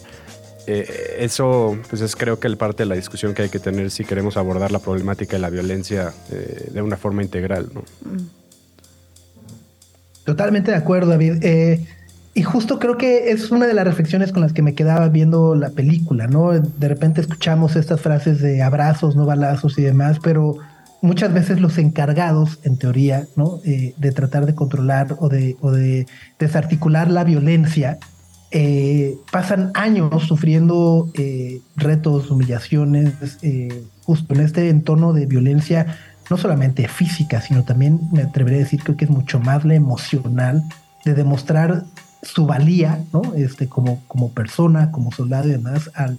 Eh, 0.65 1.17
eso, 1.19 1.77
pues 1.89 2.01
es 2.01 2.15
creo 2.15 2.39
que 2.39 2.47
el 2.47 2.57
parte 2.57 2.83
de 2.83 2.89
la 2.89 2.95
discusión 2.95 3.33
que 3.33 3.43
hay 3.43 3.49
que 3.49 3.59
tener 3.59 3.91
si 3.91 4.05
queremos 4.05 4.37
abordar 4.37 4.71
la 4.71 4.79
problemática 4.79 5.33
de 5.33 5.39
la 5.39 5.49
violencia 5.49 6.13
eh, 6.31 6.69
de 6.71 6.81
una 6.81 6.95
forma 6.95 7.21
integral, 7.21 7.69
¿no? 7.73 7.83
Totalmente 10.25 10.71
de 10.71 10.77
acuerdo, 10.77 11.11
David. 11.11 11.37
Eh, 11.41 11.85
y 12.33 12.41
justo 12.43 12.79
creo 12.79 12.97
que 12.97 13.31
es 13.31 13.51
una 13.51 13.67
de 13.67 13.73
las 13.73 13.85
reflexiones 13.85 14.33
con 14.33 14.41
las 14.41 14.51
que 14.51 14.63
me 14.63 14.73
quedaba 14.73 15.07
viendo 15.07 15.55
la 15.55 15.69
película, 15.69 16.27
¿no? 16.27 16.51
De 16.51 16.87
repente 16.87 17.21
escuchamos 17.21 17.77
estas 17.77 18.01
frases 18.01 18.41
de 18.41 18.61
abrazos, 18.61 19.15
no 19.15 19.25
balazos 19.25 19.77
y 19.77 19.83
demás, 19.83 20.17
pero 20.21 20.57
muchas 21.01 21.31
veces 21.33 21.61
los 21.61 21.77
encargados, 21.77 22.59
en 22.63 22.77
teoría, 22.77 23.27
¿no? 23.37 23.61
Eh, 23.63 23.93
de 23.97 24.11
tratar 24.11 24.47
de 24.47 24.55
controlar 24.55 25.15
o 25.19 25.29
de, 25.29 26.07
desarticular 26.39 27.09
la 27.09 27.23
violencia, 27.23 27.99
eh, 28.51 29.15
pasan 29.31 29.71
años 29.75 30.23
sufriendo 30.23 31.09
retos, 31.75 32.31
humillaciones, 32.31 33.13
justo 34.03 34.33
en 34.33 34.41
este 34.41 34.69
entorno 34.69 35.13
de 35.13 35.25
violencia, 35.25 35.97
no 36.29 36.37
solamente 36.37 36.87
física, 36.87 37.41
sino 37.41 37.63
también 37.63 37.99
me 38.11 38.23
atrevería 38.23 38.59
a 38.59 38.63
decir, 38.63 38.83
creo 38.83 38.97
que 38.97 39.05
es 39.05 39.11
mucho 39.11 39.39
más 39.39 39.65
la 39.65 39.75
emocional 39.75 40.63
de 41.03 41.13
demostrar 41.13 41.83
su 42.21 42.47
valía, 42.47 43.03
¿no? 43.13 43.33
Este, 43.35 43.67
como, 43.67 44.01
como 44.07 44.31
persona, 44.31 44.91
como 44.91 45.11
soldado 45.11 45.47
y 45.47 45.51
demás, 45.51 45.91
al, 45.93 46.17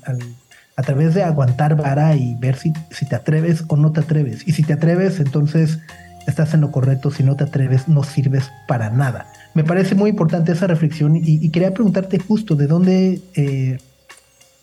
a 0.76 0.82
través 0.82 1.14
de 1.14 1.24
aguantar 1.24 1.76
vara 1.76 2.14
y 2.14 2.36
ver 2.36 2.56
si, 2.56 2.72
si 2.90 3.06
te 3.06 3.16
atreves 3.16 3.64
o 3.68 3.76
no 3.76 3.92
te 3.92 4.00
atreves. 4.00 4.46
Y 4.46 4.52
si 4.52 4.62
te 4.62 4.74
atreves, 4.74 5.18
entonces 5.18 5.80
estás 6.26 6.54
en 6.54 6.60
lo 6.60 6.70
correcto. 6.70 7.10
Si 7.10 7.22
no 7.22 7.34
te 7.34 7.44
atreves, 7.44 7.88
no 7.88 8.04
sirves 8.04 8.50
para 8.68 8.90
nada. 8.90 9.26
Me 9.54 9.64
parece 9.64 9.94
muy 9.94 10.10
importante 10.10 10.52
esa 10.52 10.66
reflexión 10.66 11.16
y, 11.16 11.22
y 11.24 11.48
quería 11.50 11.72
preguntarte 11.72 12.18
justo 12.18 12.54
de 12.54 12.66
dónde, 12.66 13.20
eh, 13.34 13.78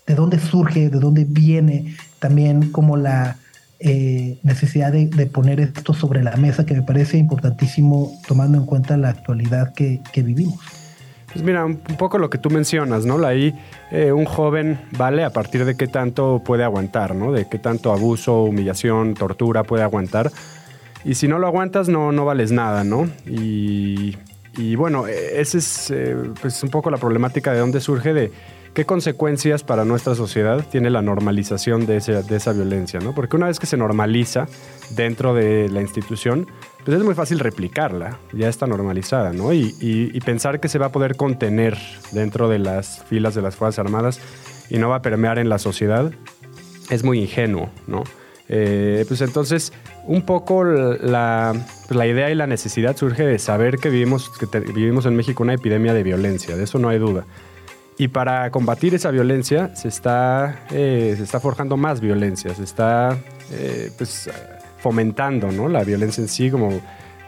de 0.06 0.16
dónde 0.16 0.40
surge, 0.40 0.90
de 0.90 1.00
dónde 1.00 1.26
viene 1.26 1.96
también 2.20 2.72
como 2.72 2.96
la 2.96 3.38
eh, 3.84 4.40
necesidad 4.44 4.92
de, 4.92 5.08
de 5.08 5.26
poner 5.26 5.60
esto 5.60 5.94
sobre 5.94 6.24
la 6.24 6.36
mesa, 6.38 6.66
que 6.66 6.74
me 6.74 6.82
parece 6.82 7.18
importantísimo 7.18 8.12
tomando 8.28 8.58
en 8.58 8.66
cuenta 8.66 8.96
la 8.98 9.10
actualidad 9.10 9.74
que, 9.74 10.00
que 10.14 10.24
vivimos. 10.24 10.60
Pues 11.34 11.44
mira, 11.44 11.66
un, 11.66 11.78
poco 11.78 12.20
lo 12.20 12.30
que 12.30 12.38
tú 12.38 12.52
mencionas, 12.52 13.06
¿no? 13.06 13.26
Ahí 13.26 13.56
eh, 13.92 14.12
un 14.12 14.26
joven 14.26 14.80
vale 14.98 15.24
a 15.24 15.32
partir 15.32 15.66
de 15.66 15.76
qué 15.76 15.88
tanto 15.88 16.44
puede 16.46 16.64
aguantar, 16.64 17.16
¿no? 17.16 17.32
De 17.32 17.48
qué 17.50 17.58
tanto 17.58 17.92
abuso, 17.92 18.44
humillación, 18.44 19.16
tortura 19.16 19.64
puede 19.64 19.84
aguantar. 19.84 20.32
Y 21.04 21.16
si 21.16 21.28
no 21.28 21.40
lo 21.40 21.48
aguantas, 21.48 21.90
no, 21.90 22.12
no 22.12 22.24
vales 22.24 22.52
nada, 22.52 22.84
¿no? 22.84 23.10
Y, 23.26 24.16
y 24.56 24.76
bueno, 24.76 25.08
eh, 25.08 25.42
esa 25.42 25.58
es 25.58 25.92
eh, 25.92 26.16
pues 26.40 26.62
un 26.62 26.70
poco 26.70 26.92
la 26.92 26.98
problemática 26.98 27.52
de 27.52 27.60
dónde 27.60 27.82
surge 27.82 28.14
de 28.14 28.32
qué 28.74 28.86
consecuencias 28.86 29.64
para 29.64 29.86
nuestra 29.86 30.16
sociedad 30.16 30.66
tiene 30.72 30.90
la 30.90 31.02
normalización 31.02 31.86
de, 31.86 31.98
ese- 31.98 32.24
de 32.24 32.36
esa 32.36 32.54
violencia, 32.54 33.00
¿no? 33.00 33.14
Porque 33.14 33.36
una 33.36 33.48
vez 33.48 33.60
que 33.60 33.66
se 33.68 33.78
normaliza 33.78 34.48
dentro 34.96 35.34
de 35.34 35.70
la 35.70 35.82
institución, 35.82 36.48
pues 36.84 36.98
es 36.98 37.04
muy 37.04 37.14
fácil 37.16 37.40
replicarla, 37.40 38.18
ya 38.34 38.50
está 38.50 38.66
normalizada, 38.68 39.32
¿no? 39.32 39.54
Y, 39.54 39.76
y- 39.80 40.12
y 40.14 40.20
pensar 40.22 40.60
que 40.60 40.70
se 40.70 40.80
va 40.80 40.88
a 40.88 40.92
poder 40.92 41.16
contener 41.16 41.78
dentro 42.12 42.50
de 42.50 42.60
las 42.60 43.04
filas 43.06 43.36
de 43.36 43.42
las 43.44 43.56
Fuerzas 43.56 43.80
Armadas 43.86 44.20
y 44.70 44.78
no 44.80 44.90
va 44.90 44.98
a 44.98 45.02
permear 45.02 45.38
en 45.40 45.50
la 45.50 45.60
sociedad, 45.60 46.12
es 46.90 47.04
muy 47.04 47.20
ingenuo, 47.20 47.70
¿no? 47.88 48.04
Eh, 48.50 49.06
pues 49.08 49.22
entonces, 49.22 49.72
un 50.06 50.24
poco 50.26 50.64
la, 50.66 51.54
pues 51.88 51.96
la 51.96 52.06
idea 52.08 52.30
y 52.30 52.36
la 52.36 52.46
necesidad 52.48 52.98
surge 52.98 53.24
de 53.26 53.40
saber 53.40 53.78
que 53.78 53.90
vivimos, 53.90 54.30
que 54.38 54.48
te- 54.48 54.60
vivimos 54.60 55.06
en 55.06 55.16
México 55.16 55.44
una 55.44 55.54
epidemia 55.54 55.94
de 55.94 56.04
violencia, 56.04 56.58
de 56.58 56.64
eso 56.64 56.80
no 56.80 56.90
hay 56.90 57.00
duda. 57.00 57.26
Y 57.98 58.08
para 58.08 58.50
combatir 58.52 58.96
esa 58.96 59.12
violencia 59.12 59.76
se 59.76 59.88
está, 59.88 60.66
eh, 60.72 61.14
se 61.16 61.24
está 61.24 61.40
forjando 61.40 61.78
más 61.78 62.02
violencia, 62.02 62.54
se 62.56 62.64
está 62.64 63.18
eh, 63.52 63.92
pues, 63.98 64.30
fomentando 64.78 65.52
¿no? 65.52 65.68
la 65.68 65.84
violencia 65.84 66.22
en 66.22 66.28
sí, 66.28 66.50
como, 66.50 66.82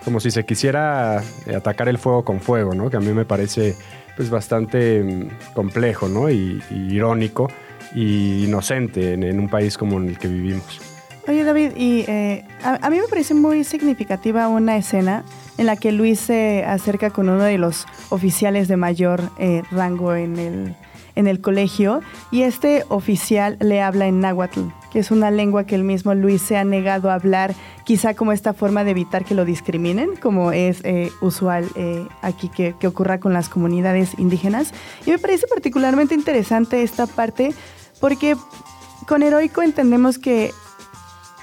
como 0.03 0.19
si 0.19 0.31
se 0.31 0.43
quisiera 0.45 1.21
atacar 1.55 1.87
el 1.87 1.99
fuego 1.99 2.25
con 2.25 2.41
fuego, 2.41 2.73
¿no? 2.73 2.89
que 2.89 2.97
a 2.97 2.99
mí 2.99 3.13
me 3.13 3.25
parece 3.25 3.75
pues, 4.15 4.29
bastante 4.29 5.03
mm, 5.03 5.53
complejo 5.53 6.07
¿no? 6.07 6.31
y, 6.31 6.61
y 6.71 6.95
irónico 6.95 7.47
y 7.93 8.45
inocente 8.45 9.13
en, 9.13 9.23
en 9.23 9.39
un 9.39 9.49
país 9.49 9.77
como 9.77 9.97
en 9.97 10.09
el 10.09 10.17
que 10.17 10.27
vivimos. 10.27 10.94
Oye 11.27 11.43
David, 11.43 11.71
y 11.75 12.05
eh, 12.07 12.45
a, 12.63 12.85
a 12.85 12.89
mí 12.91 12.99
me 12.99 13.07
parece 13.07 13.33
muy 13.33 13.63
significativa 13.63 14.47
una 14.47 14.77
escena 14.77 15.23
en 15.57 15.65
la 15.65 15.75
que 15.75 15.91
Luis 15.91 16.19
se 16.19 16.63
acerca 16.65 17.09
con 17.09 17.29
uno 17.29 17.43
de 17.43 17.57
los 17.57 17.87
oficiales 18.09 18.67
de 18.67 18.77
mayor 18.77 19.31
eh, 19.39 19.63
rango 19.71 20.13
en 20.13 20.37
el, 20.37 20.75
en 21.15 21.27
el 21.27 21.41
colegio 21.41 22.01
y 22.29 22.43
este 22.43 22.83
oficial 22.89 23.57
le 23.59 23.81
habla 23.81 24.05
en 24.05 24.19
náhuatl, 24.19 24.61
que 24.91 24.99
es 24.99 25.09
una 25.09 25.31
lengua 25.31 25.65
que 25.65 25.73
el 25.73 25.83
mismo 25.83 26.13
Luis 26.13 26.43
se 26.43 26.57
ha 26.57 26.63
negado 26.63 27.09
a 27.09 27.15
hablar, 27.15 27.55
quizá 27.85 28.13
como 28.13 28.31
esta 28.31 28.53
forma 28.53 28.83
de 28.83 28.91
evitar 28.91 29.25
que 29.25 29.33
lo 29.33 29.45
discriminen, 29.45 30.15
como 30.17 30.51
es 30.51 30.81
eh, 30.83 31.11
usual 31.21 31.67
eh, 31.75 32.07
aquí 32.21 32.49
que, 32.49 32.75
que 32.79 32.85
ocurra 32.85 33.19
con 33.19 33.33
las 33.33 33.49
comunidades 33.49 34.11
indígenas. 34.19 34.73
Y 35.07 35.11
me 35.11 35.17
parece 35.17 35.47
particularmente 35.47 36.13
interesante 36.13 36.83
esta 36.83 37.07
parte 37.07 37.53
porque 37.99 38.35
con 39.07 39.23
heroico 39.23 39.61
entendemos 39.61 40.19
que 40.19 40.51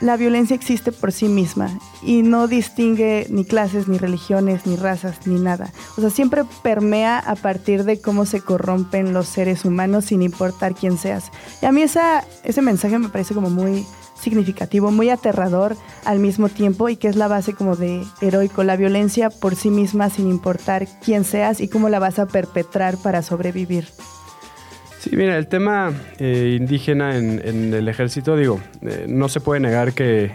la 0.02 0.16
violencia 0.16 0.56
existe 0.56 0.90
por 0.90 1.12
sí 1.12 1.26
misma 1.26 1.70
y 2.02 2.22
no 2.22 2.48
distingue 2.48 3.26
ni 3.30 3.44
clases, 3.44 3.86
ni 3.86 3.98
religiones, 3.98 4.66
ni 4.66 4.74
razas, 4.74 5.26
ni 5.26 5.38
nada. 5.38 5.70
O 5.96 6.00
sea, 6.00 6.10
siempre 6.10 6.42
permea 6.62 7.20
a 7.20 7.36
partir 7.36 7.84
de 7.84 8.00
cómo 8.00 8.26
se 8.26 8.40
corrompen 8.40 9.12
los 9.12 9.28
seres 9.28 9.64
humanos 9.64 10.06
sin 10.06 10.22
importar 10.22 10.74
quién 10.74 10.98
seas. 10.98 11.30
Y 11.62 11.66
a 11.66 11.72
mí 11.72 11.82
esa, 11.82 12.24
ese 12.42 12.62
mensaje 12.62 12.98
me 12.98 13.08
parece 13.08 13.32
como 13.32 13.48
muy 13.48 13.86
significativo, 14.20 14.90
muy 14.90 15.08
aterrador 15.08 15.76
al 16.04 16.18
mismo 16.18 16.48
tiempo 16.48 16.88
y 16.88 16.96
que 16.96 17.08
es 17.08 17.16
la 17.16 17.28
base 17.28 17.54
como 17.54 17.76
de 17.76 18.04
heroico, 18.20 18.64
la 18.64 18.76
violencia 18.76 19.30
por 19.30 19.54
sí 19.54 19.70
misma 19.70 20.10
sin 20.10 20.28
importar 20.28 20.88
quién 21.04 21.24
seas 21.24 21.60
y 21.60 21.68
cómo 21.68 21.88
la 21.88 22.00
vas 22.00 22.18
a 22.18 22.26
perpetrar 22.26 22.96
para 22.96 23.22
sobrevivir. 23.22 23.88
Sí, 25.02 25.16
mira, 25.16 25.36
el 25.36 25.48
tema 25.48 25.92
eh, 26.20 26.56
indígena 26.56 27.16
en, 27.16 27.42
en 27.44 27.74
el 27.74 27.88
ejército, 27.88 28.36
digo, 28.36 28.60
eh, 28.82 29.06
no 29.08 29.28
se 29.28 29.40
puede 29.40 29.58
negar 29.58 29.94
que 29.94 30.30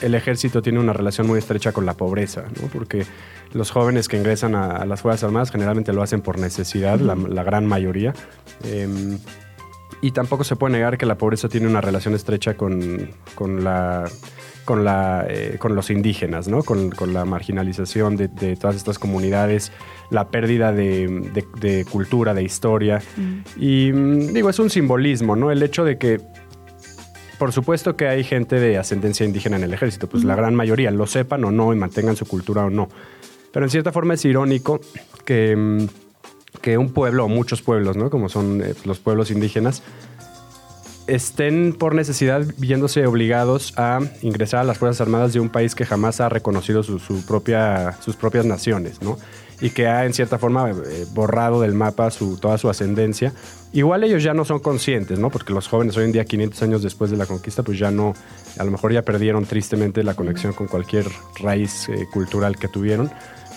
el 0.00 0.16
ejército 0.16 0.60
tiene 0.60 0.80
una 0.80 0.92
relación 0.92 1.28
muy 1.28 1.38
estrecha 1.38 1.70
con 1.70 1.86
la 1.86 1.94
pobreza, 1.94 2.46
¿no? 2.60 2.66
Porque 2.66 3.06
los 3.52 3.70
jóvenes 3.70 4.08
que 4.08 4.16
ingresan 4.16 4.56
a, 4.56 4.78
a 4.78 4.86
las 4.86 5.02
Fuerzas 5.02 5.22
Armadas 5.22 5.52
generalmente 5.52 5.92
lo 5.92 6.02
hacen 6.02 6.20
por 6.20 6.40
necesidad, 6.40 6.98
la, 6.98 7.14
la 7.14 7.44
gran 7.44 7.64
mayoría. 7.64 8.12
Em, 8.64 9.20
y 10.00 10.10
tampoco 10.10 10.42
se 10.42 10.56
puede 10.56 10.72
negar 10.72 10.98
que 10.98 11.06
la 11.06 11.16
pobreza 11.16 11.48
tiene 11.48 11.68
una 11.68 11.80
relación 11.80 12.12
estrecha 12.14 12.56
con, 12.56 13.08
con 13.36 13.62
la 13.62 14.10
con, 14.64 14.84
la, 14.84 15.26
eh, 15.28 15.56
con 15.58 15.74
los 15.74 15.90
indígenas, 15.90 16.48
¿no? 16.48 16.62
con, 16.62 16.90
con 16.90 17.12
la 17.12 17.24
marginalización 17.24 18.16
de, 18.16 18.28
de 18.28 18.56
todas 18.56 18.76
estas 18.76 18.98
comunidades, 18.98 19.72
la 20.12 20.28
pérdida 20.28 20.72
de, 20.72 21.08
de- 21.34 21.46
de 21.60 21.84
cultura, 21.84 22.34
de 22.34 22.42
historia. 22.44 23.02
Y 23.56 23.90
mm, 23.92 24.32
digo, 24.32 24.50
es 24.50 24.58
un 24.60 24.70
simbolismo, 24.70 25.34
¿no? 25.34 25.50
El 25.50 25.62
hecho 25.62 25.84
de 25.84 25.98
que, 25.98 26.20
por 27.38 27.50
supuesto 27.52 27.96
que 27.96 28.06
hay 28.06 28.22
gente 28.22 28.60
de 28.60 28.78
ascendencia 28.78 29.26
indígena 29.26 29.56
en 29.56 29.64
el 29.64 29.74
ejército, 29.74 30.08
pues 30.08 30.22
la 30.22 30.36
gran 30.36 30.54
mayoría 30.54 30.90
lo 30.90 31.06
sepan 31.06 31.44
o 31.44 31.50
no 31.50 31.72
y 31.72 31.76
mantengan 31.76 32.14
su 32.14 32.26
cultura 32.26 32.64
o 32.66 32.70
no. 32.70 32.88
Pero 33.52 33.66
en 33.66 33.70
cierta 33.70 33.90
forma 33.90 34.14
es 34.14 34.24
irónico 34.24 34.80
que, 35.24 35.56
mm, 35.56 35.86
que 36.60 36.78
un 36.78 36.90
pueblo 36.92 37.24
o 37.24 37.28
muchos 37.28 37.62
pueblos, 37.62 37.96
¿no? 37.96 38.10
Como 38.10 38.28
son 38.28 38.62
eh, 38.62 38.74
los 38.84 38.98
pueblos 39.00 39.30
indígenas, 39.30 39.82
estén 41.06 41.74
por 41.76 41.94
necesidad 41.94 42.46
viéndose 42.58 43.04
obligados 43.06 43.74
a 43.76 44.00
ingresar 44.22 44.60
a 44.60 44.64
las 44.64 44.78
Fuerzas 44.78 45.00
Armadas 45.00 45.32
de 45.32 45.40
un 45.40 45.48
país 45.48 45.74
que 45.74 45.84
jamás 45.84 46.20
ha 46.20 46.28
reconocido 46.28 46.82
su, 46.82 46.98
su 47.00 47.26
propia, 47.26 47.96
sus 48.00 48.14
propias 48.16 48.46
naciones, 48.46 49.02
¿no? 49.02 49.18
Y 49.62 49.70
que 49.70 49.86
ha, 49.86 50.04
en 50.04 50.12
cierta 50.12 50.38
forma, 50.38 50.70
eh, 50.70 51.06
borrado 51.14 51.62
del 51.62 51.72
mapa 51.72 52.10
toda 52.10 52.58
su 52.58 52.68
ascendencia. 52.68 53.32
Igual 53.72 54.04
ellos 54.04 54.22
ya 54.22 54.34
no 54.34 54.44
son 54.44 54.58
conscientes, 54.58 55.18
¿no? 55.18 55.30
Porque 55.30 55.54
los 55.54 55.66
jóvenes 55.68 55.96
hoy 55.96 56.04
en 56.04 56.12
día, 56.12 56.26
500 56.26 56.62
años 56.62 56.82
después 56.82 57.10
de 57.10 57.16
la 57.16 57.24
conquista, 57.24 57.62
pues 57.62 57.78
ya 57.78 57.90
no, 57.90 58.12
a 58.58 58.64
lo 58.64 58.70
mejor 58.70 58.92
ya 58.92 59.00
perdieron 59.02 59.46
tristemente 59.46 60.02
la 60.02 60.12
conexión 60.12 60.52
con 60.52 60.66
cualquier 60.66 61.06
raíz 61.40 61.88
eh, 61.88 62.06
cultural 62.12 62.58
que 62.58 62.68
tuvieron. 62.68 63.10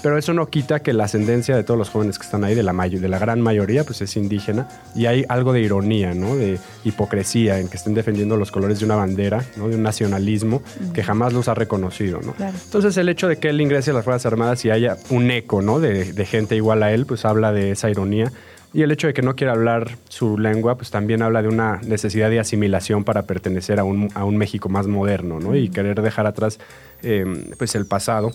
Pero 0.06 0.20
eso 0.20 0.34
no 0.34 0.46
quita 0.52 0.82
que 0.84 0.94
la 0.94 1.06
ascendencia 1.06 1.56
de 1.56 1.64
todos 1.64 1.80
los 1.80 1.90
jóvenes 1.90 2.20
que 2.20 2.26
están 2.26 2.44
ahí, 2.44 2.54
de 2.54 2.62
la, 2.62 2.74
mayo- 2.74 3.00
de 3.02 3.08
la 3.10 3.18
gran 3.18 3.42
mayoría, 3.42 3.84
pues 3.86 4.04
es 4.04 4.16
indígena. 4.18 4.68
Y 4.94 5.08
hay 5.08 5.26
algo 5.30 5.52
de 5.52 5.62
ironía, 5.62 6.14
¿no? 6.14 6.36
De 6.36 6.60
hipocresía 6.84 7.58
en 7.60 7.70
que 7.70 7.78
estén 7.78 7.96
defendiendo 7.96 8.38
los 8.38 8.52
colores 8.52 8.78
de 8.80 8.86
una 8.86 8.96
bandera, 8.98 9.44
¿no? 9.58 9.68
De 9.68 9.78
un 9.78 9.82
nacionalismo 9.82 10.62
que 10.94 11.02
jamás 11.02 11.34
los 11.34 11.48
ha 11.48 11.56
reconocido, 11.56 12.20
¿no? 12.22 12.34
Claro. 12.34 12.56
Entonces 12.66 12.96
el 12.98 13.10
hecho 13.10 13.28
de 13.28 13.38
que 13.38 13.50
él 13.50 13.60
ingrese 13.60 13.90
a 13.90 13.94
las 13.96 14.06
Fuerzas 14.06 14.28
Armadas 14.32 14.64
y 14.64 14.70
haya 14.70 14.96
un 15.10 15.32
eco, 15.32 15.64
¿no? 15.64 15.80
De, 15.80 16.14
de 16.14 16.26
gente 16.28 16.56
igual 16.56 16.84
a 16.84 16.92
él, 16.92 17.08
pues 17.08 17.26
habla 17.26 17.52
de 17.52 17.72
esa 17.72 17.90
ironía. 17.90 18.32
Y 18.76 18.84
el 18.84 18.92
hecho 18.92 19.08
de 19.08 19.14
que 19.16 19.24
no 19.24 19.36
quiera 19.36 19.54
hablar 19.54 19.98
su 20.08 20.38
lengua, 20.38 20.76
pues 20.76 20.92
también 20.92 21.24
habla 21.24 21.42
de 21.42 21.48
una 21.48 21.82
necesidad 21.84 22.30
de 22.30 22.40
asimilación 22.40 23.06
para 23.06 23.24
pertenecer 23.24 23.80
a 23.80 23.84
un, 23.84 24.10
a 24.14 24.24
un 24.24 24.38
México 24.38 24.70
más 24.70 24.86
moderno, 24.86 25.40
¿no? 25.40 25.56
Y 25.56 25.70
querer 25.70 26.00
dejar 26.04 26.28
atrás, 26.28 26.60
eh, 27.02 27.26
pues, 27.58 27.74
el 27.74 27.88
pasado, 27.88 28.34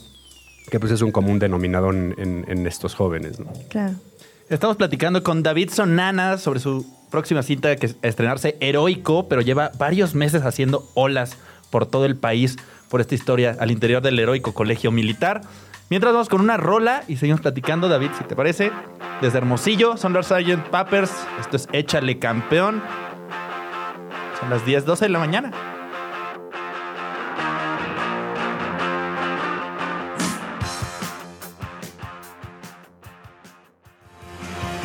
que 0.68 0.80
pues 0.80 0.92
es 0.92 1.02
un 1.02 1.12
común 1.12 1.38
denominador 1.38 1.94
en, 1.94 2.14
en- 2.18 2.44
en 2.48 2.66
estos 2.66 2.94
jóvenes, 2.94 3.38
¿no? 3.40 3.52
Claro. 3.68 3.94
Estamos 4.48 4.76
platicando 4.76 5.22
con 5.22 5.42
David 5.44 5.70
Sonana 5.70 6.36
sobre 6.38 6.58
su 6.60 6.84
próxima 7.10 7.42
cinta 7.42 7.74
que 7.76 7.86
es 7.86 7.96
estrenarse 8.02 8.56
heroico, 8.60 9.28
pero 9.28 9.40
lleva 9.42 9.70
varios 9.78 10.14
meses 10.14 10.42
haciendo 10.44 10.88
olas 10.94 11.36
por 11.70 11.86
todo 11.86 12.04
el 12.04 12.16
país 12.16 12.56
por 12.88 13.00
esta 13.00 13.14
historia 13.14 13.56
al 13.60 13.70
interior 13.70 14.02
del 14.02 14.18
heroico 14.18 14.52
colegio 14.52 14.90
militar. 14.90 15.42
Mientras 15.88 16.12
vamos 16.12 16.28
con 16.28 16.40
una 16.40 16.56
rola 16.56 17.02
y 17.08 17.16
seguimos 17.16 17.40
platicando, 17.40 17.88
David, 17.88 18.10
si 18.18 18.24
te 18.24 18.34
parece. 18.36 18.70
Desde 19.20 19.38
Hermosillo, 19.38 19.96
son 19.96 20.12
los 20.12 20.26
Sgt. 20.26 20.68
Pappers. 20.70 21.12
Esto 21.40 21.56
es 21.56 21.68
Échale 21.72 22.18
Campeón. 22.18 22.82
Son 24.40 24.50
las 24.50 24.64
10, 24.64 24.84
12 24.84 25.04
de 25.04 25.08
la 25.10 25.18
mañana. 25.18 25.52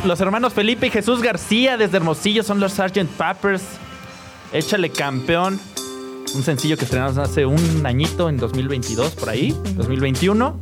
Los 0.05 0.21
hermanos 0.21 0.53
Felipe 0.53 0.87
y 0.87 0.89
Jesús 0.91 1.21
García 1.21 1.77
desde 1.77 1.97
Hermosillo 1.97 2.43
son 2.43 2.59
los 2.59 2.73
Sgt. 2.73 3.05
Pappers. 3.17 3.63
Échale 4.53 4.91
campeón. 4.91 5.59
Un 6.35 6.43
sencillo 6.43 6.77
que 6.77 6.83
estrenamos 6.85 7.17
hace 7.17 7.45
un 7.45 7.85
añito, 7.85 8.29
en 8.29 8.37
2022, 8.37 9.15
por 9.15 9.29
ahí, 9.29 9.55
2021. 9.75 10.57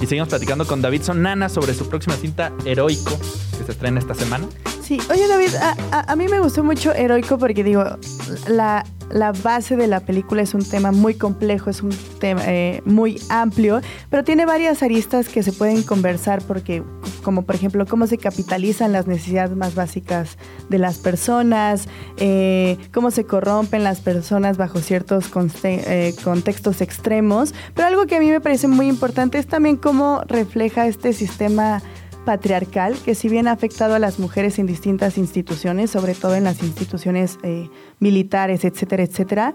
Y 0.00 0.06
seguimos 0.06 0.28
platicando 0.28 0.66
con 0.66 0.80
David 0.82 1.02
Sonana 1.02 1.48
sobre 1.48 1.74
su 1.74 1.88
próxima 1.88 2.14
cinta 2.16 2.52
Heroico, 2.64 3.18
que 3.58 3.64
se 3.64 3.72
estrena 3.72 3.98
esta 3.98 4.14
semana. 4.14 4.46
Sí, 4.82 5.00
oye 5.10 5.26
David, 5.26 5.54
a, 5.56 5.74
a- 5.92 6.12
a 6.12 6.16
mí 6.16 6.28
me 6.28 6.38
gustó 6.40 6.62
mucho 6.62 6.92
Heroico 6.92 7.38
porque 7.38 7.64
digo, 7.64 7.84
la, 8.48 8.84
la 9.10 9.32
base 9.32 9.76
de 9.76 9.86
la 9.86 10.00
película 10.00 10.42
es 10.42 10.54
un 10.54 10.64
tema 10.64 10.92
muy 10.92 11.14
complejo, 11.14 11.70
es 11.70 11.82
un 11.82 11.90
tema 12.18 12.42
eh, 12.46 12.82
muy 12.84 13.20
amplio, 13.28 13.80
pero 14.10 14.24
tiene 14.24 14.46
varias 14.46 14.82
aristas 14.82 15.28
que 15.28 15.42
se 15.42 15.52
pueden 15.52 15.82
conversar 15.82 16.42
porque, 16.42 16.82
como 17.22 17.42
por 17.42 17.54
ejemplo, 17.54 17.86
cómo 17.86 18.06
se 18.06 18.18
capitalizan 18.18 18.92
las 18.92 19.06
necesidades 19.06 19.56
más 19.56 19.74
básicas 19.74 20.38
de 20.68 20.78
las 20.78 20.98
personas, 20.98 21.88
eh, 22.16 22.78
cómo 22.92 23.10
se 23.10 23.24
corrompen 23.24 23.84
las 23.84 24.00
personas 24.00 24.56
bajo 24.56 24.80
ciertos 24.80 25.30
eh, 25.64 26.14
contextos 26.22 26.80
extremos, 26.80 27.54
pero 27.74 27.88
algo 27.88 28.06
que 28.06 28.16
a 28.16 28.20
mí 28.20 28.30
me 28.30 28.40
parece 28.40 28.68
muy 28.68 28.88
importante 28.88 29.38
es 29.38 29.46
también 29.46 29.76
cómo 29.76 30.22
refleja 30.26 30.86
este 30.86 31.12
sistema 31.12 31.82
patriarcal 32.24 32.94
que 33.04 33.14
si 33.14 33.28
bien 33.28 33.48
ha 33.48 33.52
afectado 33.52 33.94
a 33.94 33.98
las 33.98 34.18
mujeres 34.18 34.58
en 34.58 34.66
distintas 34.66 35.18
instituciones, 35.18 35.90
sobre 35.90 36.14
todo 36.14 36.34
en 36.34 36.44
las 36.44 36.62
instituciones 36.62 37.38
eh, 37.42 37.68
militares, 38.00 38.64
etcétera, 38.64 39.02
etcétera, 39.02 39.54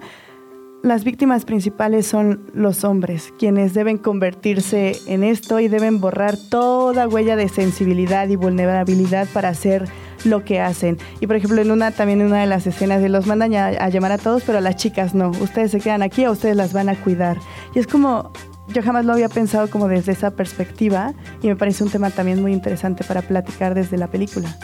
las 0.82 1.04
víctimas 1.04 1.44
principales 1.44 2.08
son 2.08 2.50
los 2.54 2.86
hombres, 2.86 3.34
quienes 3.38 3.74
deben 3.74 3.98
convertirse 3.98 4.94
en 5.08 5.26
esto 5.26 5.60
y 5.60 5.68
deben 5.68 6.00
borrar 6.00 6.38
toda 6.38 7.06
huella 7.08 7.36
de 7.36 7.50
sensibilidad 7.50 8.30
y 8.30 8.38
vulnerabilidad 8.38 9.28
para 9.34 9.50
hacer 9.50 9.90
lo 10.24 10.46
que 10.46 10.62
hacen. 10.62 10.98
Y 11.20 11.28
por 11.28 11.36
ejemplo, 11.36 11.62
en 11.62 11.72
una 11.72 11.92
también 11.92 12.22
en 12.22 12.28
una 12.28 12.40
de 12.42 12.48
las 12.48 12.66
escenas 12.66 13.02
de 13.02 13.10
los 13.10 13.28
mandan 13.28 13.54
a, 13.56 13.68
a 13.68 13.90
llamar 13.90 14.14
a 14.14 14.18
todos, 14.18 14.44
pero 14.46 14.60
a 14.60 14.62
las 14.62 14.78
chicas 14.78 15.14
no. 15.14 15.32
Ustedes 15.32 15.72
se 15.72 15.82
quedan 15.82 16.02
aquí 16.02 16.26
o 16.26 16.32
ustedes 16.32 16.56
las 16.56 16.72
van 16.72 16.88
a 16.88 16.96
cuidar. 16.96 17.38
Y 17.76 17.80
es 17.80 17.88
como 17.88 18.32
yo 18.74 18.82
jamás 18.82 19.06
lo 19.06 19.14
había 19.14 19.30
pensado 19.30 19.70
como 19.70 19.88
desde 19.88 20.12
esa 20.12 20.32
perspectiva 20.32 21.14
y 21.42 21.48
me 21.48 21.56
parece 21.56 21.84
un 21.84 21.90
tema 21.90 22.10
también 22.12 22.42
muy 22.42 22.54
interesante 22.54 23.04
para 23.04 23.22
platicar 23.22 23.74
desde 23.74 23.98
la 23.98 24.08
película. 24.08 24.58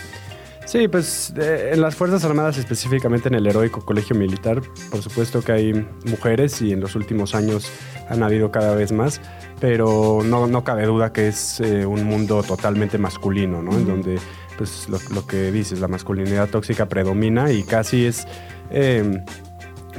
Sí, 0.65 0.87
pues 0.87 1.31
eh, 1.37 1.71
en 1.73 1.81
las 1.81 1.95
Fuerzas 1.95 2.25
Armadas, 2.25 2.57
específicamente 2.57 3.27
en 3.27 3.35
el 3.35 3.45
heroico 3.45 3.85
colegio 3.85 4.15
militar, 4.15 4.63
por 4.89 5.01
supuesto 5.03 5.43
que 5.43 5.51
hay 5.51 5.87
mujeres 6.09 6.59
y 6.61 6.71
en 6.71 6.79
los 6.79 6.95
últimos 6.95 7.35
años 7.35 7.71
han 8.09 8.23
habido 8.23 8.49
cada 8.49 8.73
vez 8.73 8.91
más, 8.91 9.21
pero 9.59 10.21
no, 10.25 10.47
no 10.47 10.63
cabe 10.63 10.87
duda 10.87 11.13
que 11.13 11.27
es 11.27 11.59
eh, 11.59 11.85
un 11.85 12.03
mundo 12.05 12.41
totalmente 12.41 12.97
masculino, 12.97 13.61
¿no? 13.61 13.73
En 13.77 13.85
donde, 13.85 14.17
pues 14.57 14.89
lo, 14.89 14.97
lo 15.13 15.27
que 15.27 15.51
dices, 15.51 15.79
la 15.81 15.87
masculinidad 15.87 16.49
tóxica 16.49 16.87
predomina 16.87 17.51
y 17.51 17.63
casi 17.63 18.05
es... 18.05 18.27
eh, 18.71 19.23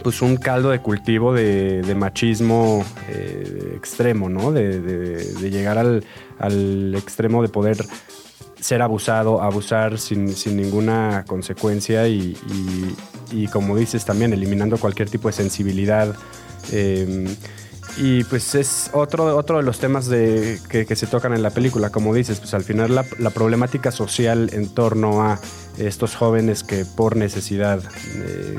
pues 0.02 0.22
un 0.22 0.36
caldo 0.36 0.70
de 0.70 0.80
cultivo 0.80 1.32
de, 1.32 1.94
machismo 1.96 2.84
eh, 3.08 3.74
extremo, 3.76 4.28
¿no? 4.28 4.52
De, 4.52 5.50
llegar 5.50 5.78
al, 5.78 6.94
extremo 6.94 7.42
de 7.42 7.48
poder 7.48 7.84
ser 8.60 8.82
abusado, 8.82 9.42
abusar 9.42 9.98
sin, 9.98 10.26
ninguna 10.56 11.24
consecuencia 11.26 12.08
y, 12.08 12.36
como 13.52 13.76
dices 13.76 14.04
también 14.04 14.32
eliminando 14.32 14.78
cualquier 14.78 15.10
tipo 15.10 15.28
de 15.28 15.32
sensibilidad. 15.32 16.14
eh, 16.72 17.36
y 17.98 18.24
pues 18.24 18.54
es 18.54 18.90
otro, 18.92 19.36
otro 19.36 19.56
de 19.56 19.62
los 19.62 19.78
temas 19.78 20.06
de, 20.06 20.60
que, 20.68 20.96
se 20.96 21.06
tocan 21.06 21.32
en 21.32 21.42
la 21.42 21.50
película, 21.50 21.90
como 21.90 22.12
dices, 22.14 22.40
pues 22.40 22.52
al 22.52 22.62
final 22.62 22.94
la, 22.94 23.06
la 23.18 23.30
problemática 23.30 23.90
social 23.90 24.50
en 24.52 24.68
torno 24.68 25.22
a 25.22 25.40
estos 25.78 26.14
jóvenes 26.14 26.62
que 26.62 26.84
por 26.84 27.16
necesidad 27.16 27.80
eh, 28.14 28.58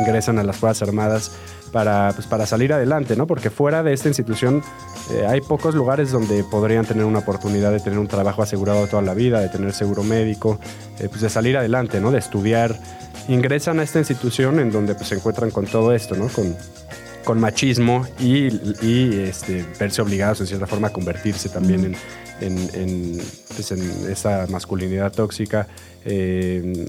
ingresan 0.00 0.38
a 0.38 0.44
las 0.44 0.56
Fuerzas 0.56 0.88
Armadas 0.88 1.30
para, 1.72 2.12
pues, 2.14 2.26
para 2.28 2.46
salir 2.46 2.72
adelante, 2.72 3.16
¿no? 3.16 3.26
Porque 3.26 3.50
fuera 3.50 3.82
de 3.82 3.92
esta 3.92 4.08
institución 4.08 4.62
eh, 5.10 5.26
hay 5.26 5.40
pocos 5.40 5.74
lugares 5.74 6.12
donde 6.12 6.44
podrían 6.44 6.86
tener 6.86 7.04
una 7.04 7.18
oportunidad 7.18 7.72
de 7.72 7.80
tener 7.80 7.98
un 7.98 8.06
trabajo 8.06 8.42
asegurado 8.42 8.86
toda 8.86 9.02
la 9.02 9.12
vida, 9.12 9.40
de 9.40 9.48
tener 9.48 9.72
seguro 9.72 10.04
médico, 10.04 10.60
eh, 11.00 11.08
pues 11.08 11.20
de 11.20 11.28
salir 11.28 11.56
adelante, 11.56 12.00
¿no? 12.00 12.10
De 12.12 12.18
estudiar. 12.18 12.78
Ingresan 13.26 13.80
a 13.80 13.82
esta 13.82 13.98
institución 13.98 14.60
en 14.60 14.70
donde 14.70 14.94
pues, 14.94 15.08
se 15.08 15.16
encuentran 15.16 15.50
con 15.50 15.66
todo 15.66 15.92
esto, 15.92 16.14
¿no? 16.14 16.28
Con, 16.28 16.56
con 17.24 17.40
machismo 17.40 18.06
y, 18.20 18.48
y, 18.86 19.20
este, 19.20 19.64
verse 19.80 20.00
obligados 20.02 20.40
en 20.40 20.46
cierta 20.46 20.66
forma 20.66 20.88
a 20.88 20.92
convertirse 20.92 21.48
también 21.48 21.84
en, 21.84 21.96
en, 22.40 22.70
en, 22.74 23.22
pues, 23.54 23.72
en 23.72 23.80
esa 24.10 24.46
masculinidad 24.48 25.12
tóxica, 25.12 25.66
eh, 26.04 26.86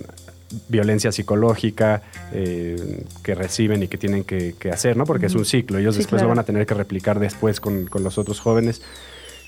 violencia 0.70 1.12
psicológica 1.12 2.02
eh, 2.34 3.04
que 3.24 3.36
reciben 3.36 3.84
y 3.84 3.88
que 3.88 3.98
tienen 3.98 4.24
que, 4.24 4.56
que 4.60 4.70
hacer, 4.72 4.98
¿no? 4.98 5.06
Porque 5.06 5.26
es 5.28 5.36
un 5.36 5.46
ciclo, 5.46 5.78
ellos 5.78 5.96
Sí, 5.96 6.00
después 6.00 6.20
claro. 6.20 6.26
lo 6.26 6.30
van 6.36 6.40
a 6.40 6.44
tener 6.44 6.66
que 6.66 6.74
replicar 6.74 7.20
después 7.20 7.60
con, 7.60 7.86
con 7.86 8.04
los 8.04 8.18
otros 8.18 8.40
jóvenes. 8.40 8.82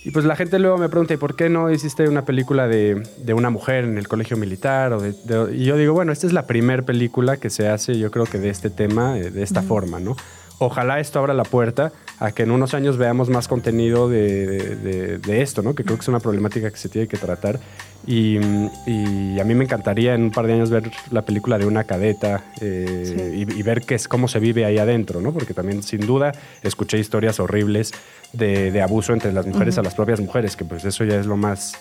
Y 0.03 0.11
pues 0.11 0.23
la 0.25 0.35
gente 0.37 0.57
luego 0.59 0.77
me 0.77 0.87
pregunta, 0.87 1.13
¿y 1.13 1.17
por 1.17 1.35
qué 1.35 1.49
no 1.49 1.69
hiciste 1.71 2.07
una 2.07 2.23
película 2.23 2.67
de, 2.67 3.03
de 3.17 3.33
una 3.33 3.49
mujer 3.49 3.83
en 3.83 3.97
el 3.97 4.07
colegio 4.07 4.37
militar? 4.37 4.93
O 4.93 5.01
de- 5.01 5.11
de- 5.25 5.55
y 5.57 5.65
yo 5.65 5.75
digo, 5.75 5.93
bueno, 5.93 6.11
esta 6.13 6.27
es 6.27 6.33
la 6.33 6.47
primera 6.47 6.83
película 6.83 7.37
que 7.37 7.49
se 7.49 7.67
hace, 7.67 7.97
yo 7.99 8.09
creo 8.11 8.25
que 8.25 8.37
de 8.39 8.49
este 8.49 8.69
tema, 8.69 9.17
eh, 9.17 9.31
de 9.31 9.43
esta 9.43 9.61
forma, 9.63 9.99
¿no? 9.99 10.15
Ojalá 10.59 10.99
esto 10.99 11.19
abra 11.19 11.33
la 11.33 11.43
puerta 11.43 11.91
a 12.19 12.31
que 12.31 12.43
en 12.43 12.51
unos 12.51 12.73
años 12.73 12.97
veamos 12.97 13.29
más 13.29 13.47
contenido 13.47 14.09
de, 14.09 14.45
de- 14.47 14.75
de- 14.75 15.17
de 15.19 15.41
esto, 15.41 15.61
¿no? 15.61 15.75
Que 15.75 15.83
creo 15.83 15.97
que 15.97 16.01
es 16.01 16.07
una 16.07 16.19
problemática 16.19 16.71
que 16.71 16.77
se 16.77 16.89
tiene 16.89 17.07
que 17.07 17.17
tratar. 17.17 17.59
Y, 18.07 18.37
y 18.85 19.39
a 19.39 19.43
mí 19.43 19.53
me 19.53 19.65
encantaría 19.65 20.15
en 20.15 20.23
un 20.23 20.31
par 20.31 20.47
de 20.47 20.53
años 20.53 20.69
ver 20.69 20.89
la 21.11 21.23
película 21.23 21.57
de 21.57 21.65
una 21.65 21.83
cadeta 21.83 22.43
eh, 22.61 23.45
y, 23.47 23.59
y 23.59 23.61
ver 23.63 23.81
qué 23.81 23.95
es, 23.95 24.07
cómo 24.07 24.27
se 24.27 24.39
vive 24.39 24.65
ahí 24.65 24.77
adentro, 24.77 25.19
¿no? 25.21 25.31
Porque 25.33 25.53
también, 25.53 25.83
sin 25.83 26.01
duda, 26.07 26.31
escuché 26.63 26.97
historias 26.97 27.39
horribles 27.39 27.91
de, 28.33 28.71
de 28.71 28.81
abuso 28.81 29.13
entre 29.13 29.31
las 29.33 29.45
mujeres 29.45 29.77
a 29.77 29.83
las 29.83 29.93
propias 29.93 30.19
mujeres, 30.19 30.55
que 30.55 30.65
pues 30.65 30.85
eso 30.85 31.03
ya 31.03 31.19
es 31.19 31.25
lo 31.25 31.37
más 31.37 31.73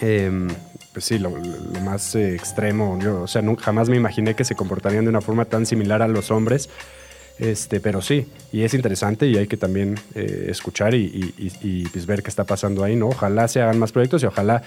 eh, 0.00 0.30
pues 0.92 1.04
sí, 1.04 1.18
lo, 1.18 1.30
lo 1.30 1.80
más 1.80 2.14
eh, 2.14 2.34
extremo. 2.34 2.98
Yo, 3.02 3.22
o 3.22 3.26
sea, 3.26 3.42
nunca, 3.42 3.64
jamás 3.64 3.88
me 3.88 3.96
imaginé 3.96 4.34
que 4.34 4.44
se 4.44 4.54
comportarían 4.54 5.04
de 5.04 5.10
una 5.10 5.20
forma 5.20 5.44
tan 5.44 5.66
similar 5.66 6.02
a 6.02 6.08
los 6.08 6.30
hombres. 6.30 6.68
Este, 7.38 7.78
pero 7.80 8.02
sí, 8.02 8.26
y 8.52 8.62
es 8.62 8.74
interesante 8.74 9.26
y 9.26 9.36
hay 9.36 9.46
que 9.46 9.56
también 9.56 9.94
eh, 10.14 10.46
escuchar 10.48 10.94
y, 10.94 11.04
y- 11.04 11.34
y- 11.38 11.52
y, 11.82 11.88
pues, 11.88 12.04
ver 12.06 12.22
qué 12.22 12.30
está 12.30 12.44
pasando 12.44 12.82
ahí, 12.82 12.96
¿no? 12.96 13.08
Ojalá 13.08 13.46
se 13.48 13.60
hagan 13.62 13.78
más 13.78 13.92
proyectos 13.92 14.22
y 14.22 14.26
ojalá 14.26 14.62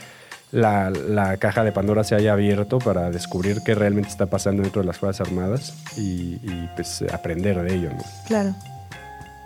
la, 0.52 0.90
la 0.90 1.38
caja 1.38 1.64
de 1.64 1.72
Pandora 1.72 2.04
se 2.04 2.16
haya 2.16 2.34
abierto 2.34 2.80
para 2.80 3.10
descubrir 3.12 3.60
qué 3.66 3.76
realmente 3.76 4.10
está 4.10 4.26
pasando 4.28 4.64
dentro 4.64 4.82
de 4.82 4.88
las 4.88 4.98
Fuerzas 4.98 5.28
Armadas 5.28 5.74
y, 5.98 6.40
y, 6.44 6.70
pues 6.76 7.04
aprender 7.14 7.62
de 7.62 7.76
ello, 7.76 7.90
¿no? 7.90 8.04
Claro. 8.28 8.56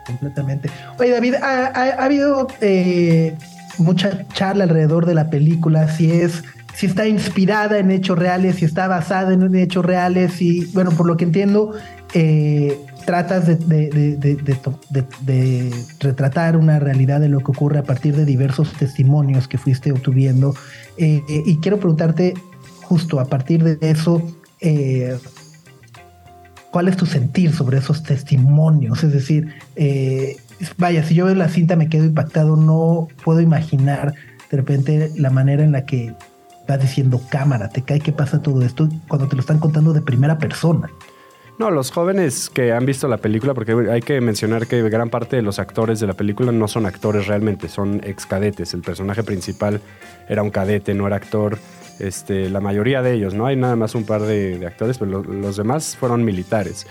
completamente. 0.05 0.69
Oye, 0.99 1.11
David, 1.11 1.36
ha, 1.36 1.65
ha- 1.67 2.01
ha 2.01 2.05
habido 2.05 2.47
eh, 2.61 3.36
mucha 3.78 4.28
charla 4.34 4.63
alrededor 4.65 5.05
de 5.05 5.15
la 5.15 5.30
película, 5.30 5.88
si 5.89 6.11
es, 6.11 6.43
si 6.76 6.86
está 6.86 7.07
inspirada 7.07 7.80
en 7.80 7.89
hechos 7.91 8.17
reales, 8.19 8.57
si 8.57 8.65
está 8.65 8.88
basada 8.88 9.34
en 9.34 9.55
hechos 9.55 9.84
reales, 9.86 10.41
y 10.41 10.65
bueno, 10.73 10.91
por 10.91 11.07
lo 11.07 11.17
que 11.17 11.23
entiendo, 11.26 11.71
eh, 12.13 12.80
tratas 13.06 13.45
de, 13.47 13.58
retratar 15.99 16.58
una 16.58 16.80
realidad 16.80 17.20
de 17.22 17.30
lo 17.30 17.39
que 17.39 17.51
ocurre 17.51 17.80
a 17.80 17.84
partir 17.84 18.16
de 18.16 18.26
diversos 18.26 18.74
testimonios 18.74 19.47
que 19.47 19.58
fuiste 19.58 19.91
obtuviendo. 19.91 20.53
Eh, 20.97 21.22
eh, 21.30 21.43
y 21.45 21.58
quiero 21.58 21.78
preguntarte, 21.78 22.34
justo 22.82 23.20
a 23.20 23.26
partir 23.26 23.64
de 23.64 23.78
eso, 23.89 24.22
eh, 24.62 25.18
¿Cuál 26.72 26.89
es 26.89 26.97
tu 26.97 27.06
sentir 27.06 27.53
sobre 27.53 27.78
esos 27.78 28.03
testimonios? 28.03 29.01
Es 29.01 29.14
decir, 29.14 29.47
vaya, 30.78 31.06
si 31.06 31.16
yo 31.16 31.24
veo 31.24 31.34
la 31.34 31.47
cinta 31.47 31.78
me 31.78 31.88
quedo 31.88 32.03
impactado, 32.03 32.58
no 32.58 33.08
puedo 33.24 33.39
imaginar 33.39 34.14
de 34.51 34.58
repente 34.58 35.10
la 35.16 35.30
manera 35.30 35.64
en 35.64 35.72
la 35.72 35.86
que 35.86 36.14
vas 36.68 36.82
diciendo 36.82 37.22
cámara, 37.30 37.70
te 37.70 37.82
cae, 37.82 38.01
¿qué 38.01 38.12
pasa 38.12 38.41
todo 38.41 38.62
esto? 38.62 38.89
Cuando 39.08 39.30
te 39.30 39.38
lo 39.38 39.39
están 39.39 39.60
contando 39.60 39.93
de 39.93 40.01
primera 40.01 40.38
persona. 40.38 40.89
No, 41.58 41.72
los 41.72 41.89
jóvenes 41.89 42.49
que 42.49 42.74
han 42.74 42.86
visto 42.86 43.08
la 43.08 43.16
película, 43.18 43.53
porque 43.53 43.72
hay 43.89 44.01
que 44.01 44.20
mencionar 44.20 44.68
que 44.68 44.82
gran 44.89 45.10
parte 45.10 45.38
de 45.38 45.41
los 45.41 45.58
actores 45.58 46.01
de 46.01 46.08
la 46.08 46.14
película 46.14 46.51
no 46.51 46.68
son 46.68 46.86
actores 46.86 47.28
realmente, 47.28 47.70
son 47.70 48.01
ex 48.03 48.26
cadetes. 48.26 48.74
El 48.74 48.82
personaje 48.82 49.24
principal 49.24 49.80
era 50.28 50.43
un 50.43 50.49
cadete, 50.51 50.93
no 50.93 51.08
era 51.08 51.16
actor. 51.16 51.58
Este, 51.99 52.49
la 52.49 52.60
mayoría 52.60 53.01
de 53.01 53.14
ellos, 53.14 53.34
¿no? 53.34 53.45
Hay 53.45 53.56
nada 53.56 53.78
más 53.78 53.95
un 53.95 54.03
par 54.06 54.22
de, 54.24 54.58
de 54.60 54.68
actores, 54.68 54.97
pero 54.97 55.12
lo- 55.12 55.24
los 55.24 55.56
demás 55.56 55.95
fueron 55.97 56.26
militares. 56.26 56.88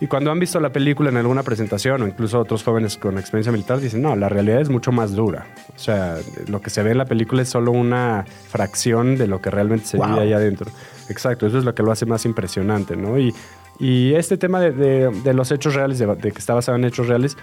Y 0.00 0.06
cuando 0.06 0.30
han 0.30 0.38
visto 0.38 0.60
la 0.60 0.70
película 0.72 1.10
en 1.10 1.16
alguna 1.16 1.42
presentación 1.42 2.00
o 2.00 2.06
incluso 2.06 2.38
otros 2.38 2.62
jóvenes 2.62 2.96
con 2.96 3.18
experiencia 3.18 3.50
militar 3.52 3.80
dicen, 3.80 4.00
no, 4.02 4.14
la 4.14 4.28
realidad 4.28 4.60
es 4.60 4.68
mucho 4.70 4.92
más 4.92 5.12
dura. 5.16 5.46
O 5.74 5.78
sea, 5.80 6.16
lo 6.46 6.62
que 6.62 6.70
se 6.70 6.82
ve 6.84 6.92
en 6.92 6.98
la 6.98 7.04
película 7.06 7.42
es 7.42 7.48
solo 7.48 7.72
una 7.72 8.24
fracción 8.48 9.16
de 9.18 9.26
lo 9.26 9.40
que 9.42 9.50
realmente 9.50 9.84
se 9.84 9.96
Wow. 9.98 10.06
vive 10.06 10.20
ahí 10.20 10.32
adentro. 10.32 10.70
Exacto, 11.08 11.48
eso 11.48 11.58
es 11.58 11.64
lo 11.64 11.74
que 11.74 11.82
lo 11.82 11.90
hace 11.90 12.06
más 12.06 12.24
impresionante, 12.24 12.96
¿no? 12.96 13.18
Y, 13.18 13.34
y 13.80 14.14
este 14.14 14.36
tema 14.36 14.60
de, 14.60 14.70
de- 14.72 15.10
de 15.10 15.34
los 15.34 15.50
hechos 15.50 15.74
reales, 15.74 15.98
de, 15.98 16.06
de 16.06 16.30
que 16.32 16.38
está 16.38 16.54
basado 16.54 16.76
en 16.78 16.84
hechos 16.84 17.08
reales, 17.08 17.36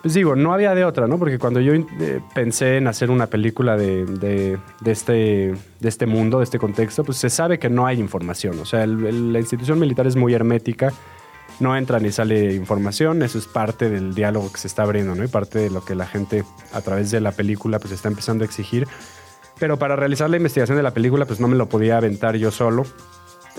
pues 0.00 0.14
digo, 0.14 0.34
no 0.34 0.52
había 0.52 0.74
de 0.74 0.84
otra, 0.84 1.06
¿no? 1.06 1.16
Porque 1.18 1.38
cuando 1.38 1.60
yo 1.60 1.74
eh, 1.74 1.84
pensé 2.34 2.78
en 2.78 2.88
hacer 2.88 3.08
una 3.10 3.28
película 3.28 3.76
de, 3.76 4.58
este, 4.84 5.54
de 5.78 5.88
este 5.88 6.06
mundo, 6.06 6.38
de 6.38 6.44
este 6.44 6.58
contexto, 6.58 7.04
pues 7.04 7.18
se 7.18 7.30
sabe 7.30 7.58
que 7.60 7.68
no 7.70 7.86
hay 7.86 8.00
información. 8.00 8.58
O 8.58 8.64
sea, 8.64 8.82
el- 8.82 9.06
el- 9.06 9.32
la 9.32 9.38
institución 9.38 9.78
militar 9.78 10.06
es 10.08 10.16
muy 10.16 10.34
hermética, 10.34 10.92
no 11.60 11.76
entra 11.76 12.00
ni 12.00 12.10
sale 12.10 12.54
información, 12.54 13.22
eso 13.22 13.38
es 13.38 13.46
parte 13.46 13.88
del 13.90 14.14
diálogo 14.14 14.50
que 14.50 14.58
se 14.58 14.66
está 14.66 14.82
abriendo, 14.82 15.14
¿no? 15.14 15.22
Y 15.22 15.28
parte 15.28 15.60
de 15.60 15.70
lo 15.70 15.84
que 15.84 15.94
la 15.94 16.06
gente 16.06 16.42
a 16.72 16.80
través 16.80 17.10
de 17.12 17.20
la 17.20 17.30
película 17.30 17.78
pues 17.78 17.92
está 17.92 18.08
empezando 18.08 18.42
a 18.42 18.46
exigir. 18.46 18.88
Pero 19.60 19.78
para 19.78 19.94
realizar 19.94 20.28
la 20.30 20.38
investigación 20.38 20.76
de 20.78 20.82
la 20.82 20.94
película 20.94 21.26
pues 21.26 21.38
no 21.38 21.46
me 21.46 21.54
lo 21.56 21.68
podía 21.68 21.98
aventar 21.98 22.34
yo 22.36 22.50
solo 22.50 22.84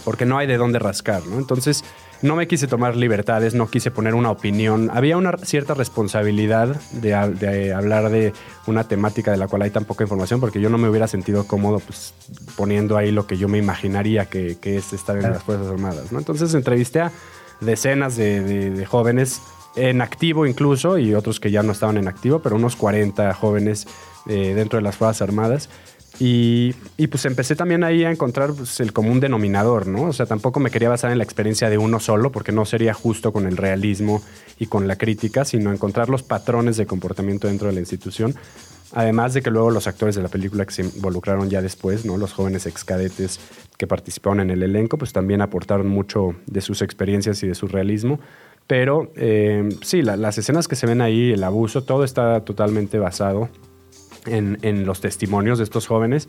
porque 0.03 0.25
no 0.25 0.37
hay 0.37 0.47
de 0.47 0.57
dónde 0.57 0.79
rascar, 0.79 1.25
¿no? 1.27 1.37
Entonces, 1.37 1.85
no 2.23 2.35
me 2.35 2.47
quise 2.47 2.65
tomar 2.67 2.95
libertades, 2.95 3.53
no 3.53 3.67
quise 3.69 3.91
poner 3.91 4.15
una 4.15 4.31
opinión. 4.31 4.89
Había 4.93 5.17
una 5.17 5.37
cierta 5.37 5.75
responsabilidad 5.75 6.75
de, 6.93 7.13
hab- 7.13 7.35
de 7.37 7.73
hablar 7.73 8.09
de 8.09 8.33
una 8.65 8.85
temática 8.87 9.29
de 9.29 9.37
la 9.37 9.47
cual 9.47 9.61
hay 9.61 9.69
tan 9.69 9.85
poca 9.85 10.03
información, 10.05 10.39
porque 10.39 10.59
yo 10.59 10.69
no 10.69 10.77
me 10.77 10.89
hubiera 10.89 11.07
sentido 11.07 11.45
cómodo 11.45 11.79
pues, 11.79 12.13
poniendo 12.55 12.97
ahí 12.97 13.11
lo 13.11 13.27
que 13.27 13.37
yo 13.37 13.47
me 13.47 13.57
imaginaría 13.59 14.25
que, 14.25 14.57
que 14.59 14.77
es 14.77 14.93
estar 14.93 15.17
en 15.17 15.23
las 15.33 15.43
Fuerzas 15.43 15.67
Armadas, 15.67 16.11
¿no? 16.11 16.17
Entonces, 16.17 16.53
entrevisté 16.55 17.01
a 17.01 17.11
decenas 17.61 18.15
de, 18.15 18.41
de- 18.41 18.69
de 18.71 18.85
jóvenes 18.85 19.41
en 19.75 20.01
activo 20.01 20.45
incluso 20.45 20.97
y 20.99 21.15
otros 21.15 21.39
que 21.39 21.49
ya 21.51 21.63
no 21.63 21.71
estaban 21.71 21.97
en 21.97 22.07
activo, 22.07 22.39
pero 22.39 22.55
unos 22.55 22.75
40 22.75 23.33
jóvenes 23.33 23.87
eh, 24.27 24.53
dentro 24.55 24.77
de 24.77 24.83
las 24.83 24.95
Fuerzas 24.97 25.21
Armadas. 25.21 25.69
Y, 26.19 26.73
pues 27.07 27.25
empecé 27.25 27.55
también 27.55 27.83
ahí 27.83 28.03
a 28.03 28.11
encontrar 28.11 28.53
pues, 28.53 28.79
el 28.79 28.93
común 28.93 29.19
denominador, 29.19 29.87
¿no? 29.87 30.03
O 30.03 30.13
sea, 30.13 30.25
tampoco 30.25 30.59
me 30.59 30.69
quería 30.69 30.89
basar 30.89 31.11
en 31.11 31.17
la 31.17 31.23
experiencia 31.23 31.69
de 31.69 31.77
uno 31.77 31.99
solo, 31.99 32.31
porque 32.31 32.51
no 32.51 32.65
sería 32.65 32.93
justo 32.93 33.33
con 33.33 33.47
el 33.47 33.57
realismo 33.57 34.21
y 34.59 34.67
con 34.67 34.87
la 34.87 34.95
crítica, 34.95 35.43
sino 35.43 35.71
encontrar 35.71 36.09
los 36.09 36.23
patrones 36.23 36.77
de 36.77 36.85
comportamiento 36.85 37.47
dentro 37.47 37.67
de 37.67 37.73
la 37.73 37.79
institución. 37.79 38.35
Además 38.95 39.33
de 39.33 39.41
que 39.41 39.49
luego 39.49 39.71
los 39.71 39.87
actores 39.87 40.13
de 40.15 40.21
la 40.21 40.29
película 40.29 40.65
que 40.65 40.71
se 40.71 40.83
involucraron 40.83 41.49
ya 41.49 41.63
después, 41.63 42.05
¿no? 42.05 42.15
Los 42.17 42.31
jóvenes 42.31 42.67
excadetes 42.67 43.39
que 43.77 43.87
participaron 43.87 44.39
en 44.39 44.51
el 44.51 44.61
elenco, 44.61 44.99
pues 44.99 45.13
también 45.13 45.41
aportaron 45.41 45.87
mucho 45.87 46.35
de 46.45 46.61
sus 46.61 46.83
experiencias 46.83 47.41
y 47.41 47.47
de 47.47 47.55
su 47.55 47.67
realismo. 47.67 48.19
Pero 48.67 49.11
eh, 49.15 49.67
sí, 49.81 50.03
la- 50.03 50.15
las 50.15 50.37
escenas 50.37 50.67
que 50.67 50.75
se 50.75 50.85
ven 50.85 51.01
ahí, 51.01 51.31
el 51.31 51.43
abuso, 51.43 51.83
todo 51.83 52.03
está 52.03 52.41
totalmente 52.45 52.99
basado 52.99 53.49
en, 54.25 54.57
en 54.61 54.85
los 54.85 55.01
testimonios 55.01 55.57
de 55.57 55.63
estos 55.63 55.87
jóvenes, 55.87 56.27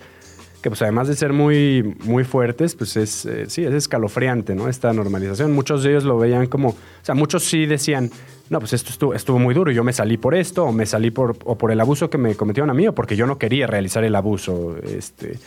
que 0.62 0.70
pues 0.70 0.80
además 0.80 1.08
de 1.08 1.14
ser 1.14 1.34
muy, 1.34 1.94
muy 2.04 2.24
fuertes, 2.24 2.74
pues 2.74 2.96
es, 2.96 3.26
eh, 3.26 3.44
sí, 3.48 3.64
es 3.64 3.74
escalofriante. 3.74 4.56
Esta 4.66 4.94
normalización. 4.94 5.52
Muchos 5.52 5.82
de 5.82 5.90
ellos 5.90 6.04
lo 6.04 6.16
veían 6.18 6.46
como, 6.46 6.70
o 6.70 6.76
sea, 7.02 7.14
muchos 7.14 7.44
sí 7.44 7.66
decían, 7.66 8.10
no, 8.48 8.60
pues 8.60 8.72
esto 8.72 9.12
estuvo, 9.12 9.38
muy 9.38 9.54
duro 9.54 9.70
yo 9.72 9.84
me 9.84 9.92
salí 9.92 10.16
por 10.16 10.34
esto, 10.34 10.64
o 10.64 10.72
me 10.72 10.86
salí 10.86 11.10
por, 11.10 11.36
o 11.44 11.58
por 11.58 11.70
el 11.70 11.80
abuso 11.80 12.08
que 12.08 12.16
me 12.16 12.34
cometieron 12.34 12.70
a 12.70 12.74
mí, 12.74 12.88
o 12.88 12.94
porque 12.94 13.14
yo 13.14 13.26
no 13.26 13.36
quería 13.36 13.66
realizar 13.66 14.04
el 14.04 14.14
abuso, 14.14 14.76
este... 14.82 15.38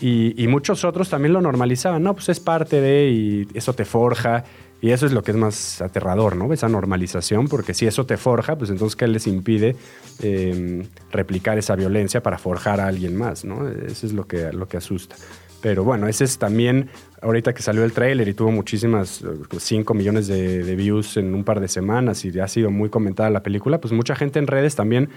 Y, 0.00 0.34
y 0.42 0.48
muchos 0.48 0.84
otros 0.84 1.08
también 1.08 1.32
lo 1.32 1.40
normalizaban, 1.40 2.02
no, 2.02 2.14
pues 2.14 2.28
es 2.28 2.40
parte 2.40 2.80
de, 2.80 3.10
y 3.10 3.48
eso 3.54 3.74
te 3.74 3.84
forja, 3.84 4.44
y 4.80 4.90
eso 4.90 5.06
es 5.06 5.12
lo 5.12 5.22
que 5.22 5.30
es 5.30 5.36
más 5.36 5.80
aterrador, 5.80 6.36
¿no? 6.36 6.52
Esa 6.52 6.68
normalización, 6.68 7.48
porque 7.48 7.74
si 7.74 7.86
eso 7.86 8.04
te 8.04 8.16
forja, 8.16 8.56
pues 8.56 8.70
entonces 8.70 8.96
¿qué 8.96 9.06
les 9.06 9.26
impide 9.26 9.76
eh, 10.22 10.86
replicar 11.10 11.56
esa 11.58 11.74
violencia 11.74 12.22
para 12.22 12.38
forjar 12.38 12.80
a 12.80 12.86
alguien 12.86 13.16
más, 13.16 13.44
¿no? 13.44 13.68
Eso 13.68 14.06
es 14.06 14.12
lo 14.12 14.26
que, 14.26 14.52
lo 14.52 14.68
que 14.68 14.76
asusta. 14.76 15.16
Pero 15.62 15.82
bueno, 15.82 16.06
ese 16.06 16.24
es 16.24 16.38
también, 16.38 16.90
ahorita 17.22 17.54
que 17.54 17.62
salió 17.62 17.84
el 17.84 17.92
tráiler 17.92 18.28
y 18.28 18.34
tuvo 18.34 18.50
muchísimas, 18.50 19.24
5 19.56 19.94
millones 19.94 20.26
de, 20.26 20.62
de 20.62 20.76
views 20.76 21.16
en 21.16 21.34
un 21.34 21.44
par 21.44 21.60
de 21.60 21.68
semanas 21.68 22.22
y 22.26 22.38
ha 22.38 22.48
sido 22.48 22.70
muy 22.70 22.90
comentada 22.90 23.30
la 23.30 23.42
película, 23.42 23.80
pues 23.80 23.94
mucha 23.94 24.14
gente 24.14 24.38
en 24.38 24.46
redes 24.46 24.76
también 24.76 25.08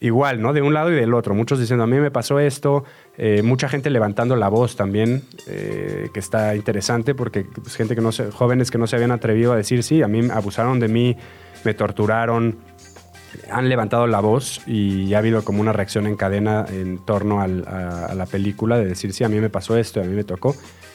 igual, 0.00 0.40
¿no? 0.40 0.52
De 0.52 0.62
un 0.62 0.74
lado 0.74 0.90
y 0.90 0.94
del 0.94 1.14
otro. 1.14 1.34
Muchos 1.34 1.58
diciendo, 1.58 1.84
a 1.84 1.86
mí 1.86 1.98
me 1.98 2.10
pasó 2.10 2.38
esto. 2.40 2.84
Eh, 3.18 3.42
mucha 3.42 3.68
gente 3.68 3.90
levantando 3.90 4.34
la 4.36 4.48
voz 4.48 4.76
también, 4.76 5.22
eh, 5.46 6.08
que 6.12 6.20
está 6.20 6.54
interesante 6.56 7.14
porque 7.14 7.44
pues, 7.44 7.76
gente 7.76 7.94
que 7.94 8.00
no 8.00 8.10
se, 8.12 8.30
jóvenes 8.30 8.70
que 8.70 8.78
no 8.78 8.86
se 8.86 8.96
habían 8.96 9.12
atrevido 9.12 9.52
a 9.52 9.56
decir, 9.56 9.82
sí, 9.82 10.02
a 10.02 10.08
mí 10.08 10.28
abusaron 10.32 10.80
de 10.80 10.88
mí, 10.88 11.16
me 11.64 11.74
torturaron, 11.74 12.56
han 13.50 13.68
levantado 13.68 14.06
la 14.06 14.20
voz 14.20 14.60
y 14.66 15.12
ha 15.14 15.18
habido 15.18 15.44
como 15.44 15.60
una 15.60 15.72
reacción 15.72 16.06
en 16.06 16.16
cadena 16.16 16.64
en 16.70 16.98
torno 17.04 17.40
al- 17.40 17.66
a, 17.66 18.06
a 18.06 18.14
la 18.14 18.26
película 18.26 18.78
de 18.78 18.84
decir, 18.86 19.12
sí, 19.12 19.24
a 19.24 19.28
mí 19.28 19.40
me 19.40 19.50
pasó 19.50 19.76
esto, 19.76 20.00
a 20.00 20.04
mí 20.04 20.14
me 20.14 20.24
tocó. 20.24 20.54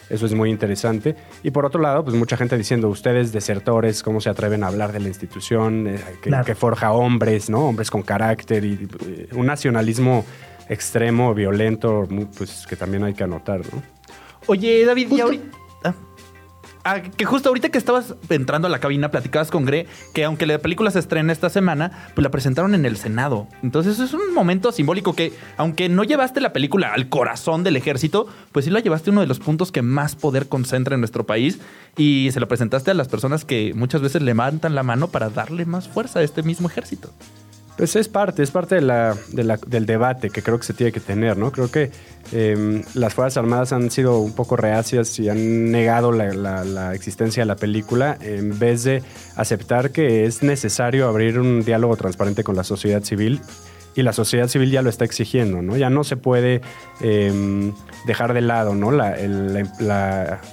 Eso 0.09 0.25
es 0.25 0.33
muy 0.33 0.49
interesante. 0.49 1.15
Y 1.43 1.51
por 1.51 1.65
otro 1.65 1.79
lado, 1.79 2.03
pues 2.03 2.15
mucha 2.15 2.35
gente 2.35 2.57
diciendo, 2.57 2.89
ustedes 2.89 3.31
desertores, 3.31 4.01
¿cómo 4.01 4.19
se 4.21 4.29
atreven 4.31 4.63
a 4.63 4.67
hablar 4.67 4.91
de 4.91 4.99
la 4.99 5.07
institución 5.07 5.85
eh, 5.87 5.99
que, 6.23 6.29
Claro. 6.29 6.45
que 6.45 6.55
forja 6.55 6.93
hombres, 6.93 7.47
¿no? 7.51 7.67
Hombres 7.67 7.91
con 7.91 8.01
carácter 8.01 8.65
y 8.65 8.87
un 9.33 9.45
nacionalismo 9.45 10.25
extremo, 10.69 11.33
violento, 11.33 12.05
muy- 12.09 12.25
pues 12.25 12.65
que 12.67 12.75
también 12.75 13.03
hay 13.03 13.13
que 13.13 13.23
anotar, 13.23 13.61
¿no? 13.73 13.81
Oye, 14.47 14.85
David, 14.85 15.11
y 15.11 15.19
ahorita. 15.21 15.57
Ah. 15.83 15.93
Ah, 16.85 17.01
que 17.01 17.25
justo 17.25 17.49
ahorita 17.49 17.69
que 17.69 17.77
estabas 17.77 18.15
entrando 18.29 18.67
a 18.67 18.71
la 18.71 18.79
cabina, 18.79 19.11
platicabas 19.11 19.51
con 19.51 19.65
Gre 19.65 19.85
que 20.13 20.23
aunque 20.23 20.45
la 20.45 20.57
película 20.59 20.89
se 20.91 20.99
estrena 20.99 21.33
esta 21.33 21.49
semana, 21.49 22.09
pues 22.15 22.23
la 22.23 22.31
presentaron 22.31 22.73
en 22.73 22.85
el 22.85 22.95
Senado. 22.95 23.47
Entonces 23.61 23.99
es 23.99 24.13
un 24.13 24.33
momento 24.33 24.71
simbólico 24.71 25.13
que, 25.13 25.33
aunque 25.57 25.89
no 25.89 26.05
llevaste 26.05 26.39
la 26.39 26.53
película 26.53 26.93
al 26.93 27.09
corazón 27.09 27.63
del 27.65 27.75
ejército, 27.75 28.27
pues 28.53 28.63
sí 28.65 28.71
la 28.71 28.79
llevaste 28.79 29.09
a 29.09 29.11
uno 29.11 29.21
de 29.21 29.27
los 29.27 29.39
puntos 29.39 29.73
que 29.73 29.81
más 29.81 30.15
poder 30.15 30.47
concentra 30.47 30.95
en 30.95 31.01
nuestro 31.01 31.25
país 31.25 31.59
y 31.97 32.29
se 32.31 32.39
lo 32.39 32.47
presentaste 32.47 32.91
a 32.91 32.93
las 32.93 33.09
personas 33.09 33.43
que 33.43 33.73
muchas 33.75 34.01
veces 34.01 34.21
levantan 34.21 34.73
la 34.73 34.83
mano 34.83 35.09
para 35.09 35.29
darle 35.29 35.65
más 35.65 35.89
fuerza 35.89 36.19
a 36.19 36.23
este 36.23 36.43
mismo 36.43 36.69
ejército. 36.69 37.11
Pues 37.79 37.95
es 37.95 38.09
parte, 38.09 38.43
es 38.43 38.51
parte 38.51 38.75
de 38.75 38.81
la, 38.81 39.15
de 39.31 39.45
la- 39.45 39.55
del 39.65 39.85
debate 39.85 40.29
que 40.31 40.43
creo 40.43 40.57
que 40.59 40.65
se 40.65 40.73
tiene 40.73 40.91
que 40.91 40.99
tener, 40.99 41.37
¿no? 41.37 41.49
Creo 41.53 41.71
que 41.71 41.89
eh, 42.33 42.83
las 42.93 43.13
Fuerzas 43.13 43.37
Armadas 43.37 43.71
han 43.71 43.89
sido 43.89 44.19
un 44.19 44.33
poco 44.35 44.57
reacias 44.57 45.17
y 45.17 45.29
han 45.29 45.71
negado 45.71 46.11
la, 46.11 46.93
existencia 46.93 47.41
de 47.43 47.47
la 47.47 47.55
película 47.55 48.17
en 48.19 48.59
vez 48.59 48.83
de 48.83 49.01
aceptar 49.37 49.91
que 49.91 50.25
es 50.25 50.43
necesario 50.43 51.07
abrir 51.07 51.39
un 51.39 51.63
diálogo 51.63 51.95
transparente 51.95 52.43
con 52.43 52.57
la 52.57 52.65
sociedad 52.65 53.01
civil 53.03 53.39
y 53.95 54.03
la 54.03 54.11
sociedad 54.13 54.47
civil 54.49 54.71
ya 54.71 54.81
lo 54.81 54.89
está 54.89 55.05
exigiendo, 55.05 55.61
¿no? 55.61 55.75
Ya 55.77 55.89
no 55.89 56.03
se 56.03 56.15
puede 56.17 56.61
eh, 57.01 57.71
dejar 58.05 58.33
de 58.33 58.41
lado, 58.41 58.75
¿no? 58.75 58.91
La- 58.91 59.13
el, 59.17 59.55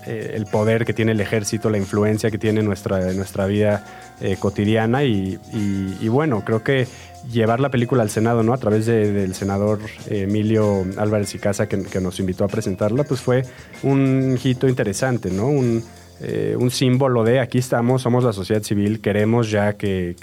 eh, 0.07 0.33
el 0.35 0.47
poder 0.47 0.85
que 0.85 0.93
tiene 0.95 1.13
el 1.13 1.21
ejército, 1.21 1.71
la 1.71 1.79
influencia 1.79 2.31
que 2.31 2.39
tiene 2.39 2.61
en 2.61 2.67
nuestra, 2.67 3.13
nuestra 3.13 3.47
vida 3.47 3.85
eh, 4.21 4.37
cotidiana 4.39 5.05
y, 5.05 5.39
y- 5.53 5.99
y 6.01 6.09
bueno, 6.09 6.43
creo 6.45 6.63
que 6.65 6.89
llevar 7.33 7.61
la 7.61 7.71
película 7.71 8.03
al 8.03 8.11
Senado, 8.11 8.43
¿no? 8.43 8.53
A 8.53 8.59
través 8.59 8.87
de- 8.87 9.13
del 9.13 9.35
senador 9.35 9.81
Emilio 10.09 10.85
Álvarez 10.97 11.35
y 11.35 11.39
Casa 11.39 11.69
que, 11.69 11.77
nos 12.01 12.21
invitó 12.21 12.45
a 12.45 12.49
presentarla, 12.49 13.05
pues 13.05 13.21
fue 13.21 13.43
un 13.83 14.39
hito 14.43 14.69
interesante, 14.69 15.31
¿no? 15.31 15.49
Un, 15.49 15.83
eh, 16.21 16.57
símbolo 16.71 17.25
de 17.25 17.41
aquí 17.41 17.59
estamos, 17.59 18.01
somos 18.03 18.25
la 18.25 18.33
sociedad 18.33 18.63
civil, 18.63 19.01
queremos 19.01 19.51
ya 19.51 19.75
que 19.75 20.15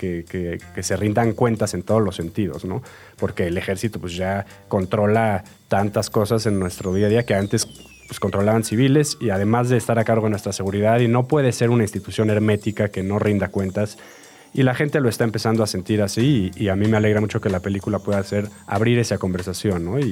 se 0.81 0.97
rindan 0.97 1.33
cuentas 1.33 1.73
en 1.75 1.83
todos 1.83 2.01
los 2.01 2.15
sentidos, 2.15 2.65
¿no? 2.65 2.81
Porque 3.17 3.45
el 3.47 3.57
ejército 3.57 3.99
pues 3.99 4.15
ya 4.15 4.45
controla 4.67 5.43
tantas 5.67 6.09
cosas 6.09 6.45
en 6.47 6.57
nuestro 6.59 6.93
día 6.93 7.07
a 7.07 7.09
día 7.09 7.25
que 7.25 7.35
antes 7.35 7.67
pues 8.07 8.19
controlaban 8.19 8.63
civiles 8.63 9.17
y 9.21 9.29
además 9.29 9.69
de 9.69 9.77
estar 9.77 9.97
a 9.99 10.03
cargo 10.03 10.25
de 10.25 10.31
nuestra 10.31 10.51
seguridad 10.51 10.99
y 10.99 11.07
no 11.07 11.27
puede 11.27 11.51
ser 11.51 11.69
una 11.69 11.83
institución 11.83 12.29
hermética 12.29 12.89
que 12.89 13.01
no 13.03 13.17
rinda 13.19 13.47
cuentas 13.49 13.97
y 14.53 14.63
la 14.63 14.75
gente 14.75 14.99
lo 14.99 15.09
está 15.09 15.23
empezando 15.23 15.63
a 15.63 15.67
sentir 15.67 16.01
así 16.01 16.51
y, 16.55 16.67
a 16.69 16.75
mí 16.75 16.87
me 16.87 16.97
alegra 16.97 17.19
mucho 17.21 17.41
que 17.41 17.49
la 17.49 17.59
película 17.59 17.99
pueda 17.99 18.19
hacer 18.19 18.47
abrir 18.67 18.99
esa 18.99 19.17
conversación, 19.17 19.85
¿no? 19.85 19.99
Y, 19.99 20.03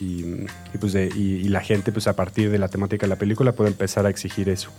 y- 0.00 0.04
y- 0.04 0.46
pues 0.78 0.92
de- 0.92 1.10
la 1.48 1.60
gente 1.60 1.90
pues 1.92 2.06
a 2.06 2.14
partir 2.16 2.50
de 2.50 2.58
la 2.58 2.68
temática 2.68 3.06
de 3.06 3.08
la 3.10 3.16
película 3.16 3.52
puede 3.52 3.70
empezar 3.70 4.06
a 4.06 4.10
exigir 4.10 4.48
eso. 4.48 4.70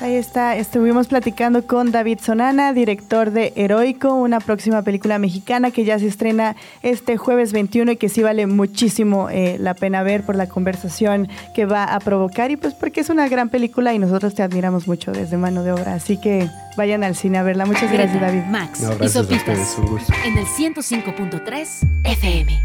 Ahí 0.00 0.16
está, 0.16 0.56
estuvimos 0.56 1.06
platicando 1.06 1.66
con 1.66 1.92
David 1.92 2.18
Sonana, 2.20 2.72
director 2.72 3.30
de 3.30 3.52
Heroico, 3.54 4.14
una 4.14 4.40
próxima 4.40 4.82
película 4.82 5.18
mexicana 5.18 5.70
que 5.70 5.84
ya 5.84 5.98
se 5.98 6.06
estrena 6.08 6.56
este 6.82 7.16
jueves 7.18 7.52
21 7.52 7.92
y 7.92 7.96
que 7.96 8.08
sí 8.08 8.22
vale 8.22 8.46
muchísimo 8.46 9.28
eh, 9.30 9.58
la 9.60 9.74
pena 9.74 10.02
ver 10.02 10.24
por 10.24 10.34
la 10.34 10.48
conversación 10.48 11.28
que 11.54 11.66
va 11.66 11.84
a 11.84 12.00
provocar 12.00 12.50
y 12.50 12.56
pues 12.56 12.74
porque 12.74 13.00
es 13.00 13.10
una 13.10 13.28
gran 13.28 13.48
película 13.50 13.92
y 13.94 13.98
nosotros 13.98 14.34
te 14.34 14.42
admiramos 14.42 14.88
mucho 14.88 15.12
desde 15.12 15.36
mano 15.36 15.62
de 15.62 15.72
obra, 15.72 15.94
así 15.94 16.16
que 16.16 16.48
vayan 16.76 17.04
al 17.04 17.14
cine 17.14 17.38
a 17.38 17.42
verla. 17.42 17.66
Muchas 17.66 17.92
gracias 17.92 18.20
David. 18.20 18.42
Max 18.50 18.80
No, 18.80 18.92
y 18.92 18.96
gracias 18.96 19.12
Sopitas 19.12 19.40
ustedes, 19.40 19.78
un 19.78 19.86
gusto. 19.86 20.12
en 20.24 20.38
el 20.38 20.46
105.3 20.46 21.88
FM. 22.04 22.64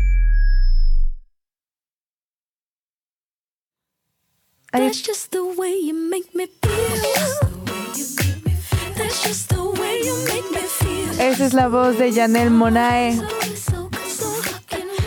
Feel. 10.69 11.19
Esa 11.19 11.45
es 11.45 11.53
la 11.53 11.67
voz 11.67 11.97
de 11.97 12.11
Janelle 12.13 12.49
Monae 12.49 13.19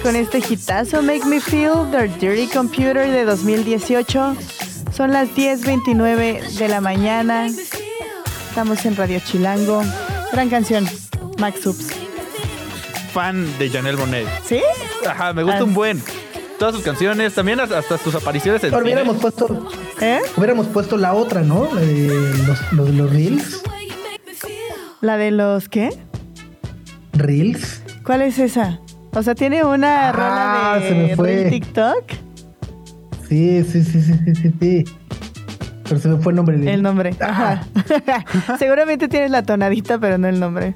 con 0.03 0.17
este 0.17 0.39
hitazo 0.39 1.03
Make 1.03 1.27
Me 1.27 1.41
Feel, 1.41 1.91
The 1.91 2.09
Dirty 2.19 2.47
Computer 2.49 3.09
de 3.11 3.25
2018. 3.25 4.37
Son 4.97 5.13
las 5.13 5.29
10.29 5.31 6.57
de 6.57 6.69
la 6.69 6.81
mañana. 6.81 7.45
me 7.45 7.51
feel. 7.53 7.85
Estamos 8.49 8.85
en 8.87 8.97
Radio 8.97 9.21
Chilango. 9.25 9.83
Gran 10.33 10.49
canción, 10.49 10.89
Max 11.39 11.67
Ups. 11.67 11.89
Fan 13.13 13.59
de 13.59 13.69
Janelle 13.71 13.97
Monet. 13.99 14.27
¿Sí? 14.47 14.61
Ajá, 15.07 15.33
me 15.33 15.43
gusta 15.43 15.61
Ah. 15.61 15.65
un 15.65 15.75
buen. 15.75 16.03
Todas 16.61 16.75
sus 16.75 16.85
canciones, 16.85 17.35
también 17.35 17.59
hasta- 17.59 17.97
sus 17.99 18.15
apariciones 18.15 18.63
en 18.65 18.71
cine. 18.71 18.83
Hubiéramos 18.83 19.17
puesto, 19.17 19.69
¿Eh? 20.01 20.19
hubiéramos 20.37 20.67
puesto 20.67 20.97
la 20.99 21.15
otra, 21.15 21.41
¿no? 21.41 21.75
La 21.75 21.81
de 21.81 22.35
los, 22.47 22.73
los, 22.75 22.91
los 22.91 23.11
reels. 23.11 23.63
¿La 25.01 25.17
de 25.17 25.31
los 25.31 25.71
qué? 25.71 25.89
Reels. 27.15 27.83
¿Cuál 28.05 28.21
es 28.23 28.39
esa? 28.39 28.79
O 29.15 29.23
sea, 29.23 29.35
tiene 29.35 29.65
una 29.65 30.11
Ah, 30.11 30.13
rola 30.13 30.85
de, 30.85 30.89
se 30.91 30.95
me 30.95 31.17
fue. 31.17 31.35
del 31.37 31.51
TikTok. 31.51 32.05
Sí, 33.27 33.65
sí, 33.65 33.83
sí, 33.83 34.03
sí, 34.03 34.13
sí, 34.27 34.35
sí, 34.35 34.53
sí. 34.61 34.85
Pero 35.85 35.99
se 35.99 36.09
me 36.09 36.19
fue 36.19 36.33
el 36.33 36.37
nombre. 36.37 36.59
de- 36.59 36.75
El 36.75 36.83
nombre. 36.83 37.17
Ah, 37.23 37.63
Ajá. 38.07 38.57
Seguramente 38.59 39.09
tienes 39.09 39.31
la 39.31 39.43
tonadita, 39.45 39.99
pero 39.99 40.19
no 40.19 40.29
el 40.29 40.39
nombre. 40.39 40.75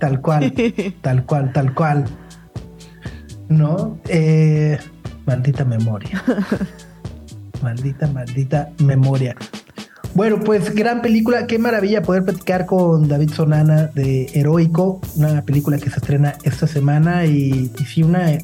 Tal 0.00 0.20
cual, 0.22 0.50
tal 1.02 1.24
cual, 1.26 1.52
tal 1.52 1.74
cual. 1.74 2.04
No, 3.48 3.98
eh, 4.08 4.78
maldita 5.26 5.64
memoria. 5.64 6.22
maldita, 7.62 8.06
maldita 8.08 8.70
memoria. 8.78 9.36
Bueno, 10.14 10.40
pues 10.40 10.74
gran 10.74 11.02
película, 11.02 11.46
qué 11.46 11.58
maravilla 11.58 12.02
poder 12.02 12.24
platicar 12.24 12.64
con 12.64 13.06
David 13.06 13.30
Sonana 13.30 13.88
de 13.88 14.30
Heroico, 14.32 15.00
una 15.16 15.42
película 15.42 15.76
que 15.76 15.90
se 15.90 15.96
estrena 15.96 16.34
esta 16.42 16.66
semana 16.66 17.26
y, 17.26 17.70
y 17.78 17.84
sí 17.84 18.02
una 18.02 18.38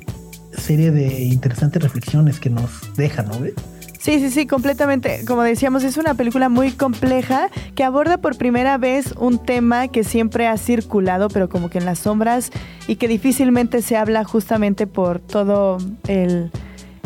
serie 0.53 0.91
de 0.91 1.23
interesantes 1.25 1.83
reflexiones 1.83 2.39
que 2.39 2.51
nos 2.51 2.95
deja, 2.97 3.23
¿no? 3.23 3.41
ve? 3.41 3.55
Sí, 4.03 4.19
sí, 4.19 4.31
sí, 4.31 4.47
completamente. 4.49 5.25
Como 5.29 5.43
decíamos, 5.43 5.85
es 5.85 5.97
una 5.97 6.15
película 6.15 6.49
muy 6.49 6.73
compleja 6.73 7.51
que 7.77 7.85
aborda 7.85 8.17
por 8.19 8.37
primera 8.37 8.77
vez 8.77 9.15
un 9.17 9.39
tema 9.39 9.87
que 9.87 10.03
siempre 10.03 10.49
ha 10.49 10.57
circulado, 10.57 11.29
pero 11.29 11.49
como 11.49 11.71
que 11.71 11.79
en 11.79 11.85
las 11.85 12.01
sombras 12.01 12.51
y 12.89 12.97
que 12.97 13.07
difícilmente 13.07 13.81
se 13.81 13.97
habla 13.97 14.25
justamente 14.25 14.89
por 14.89 15.21
todo 15.21 15.79
el 16.09 16.51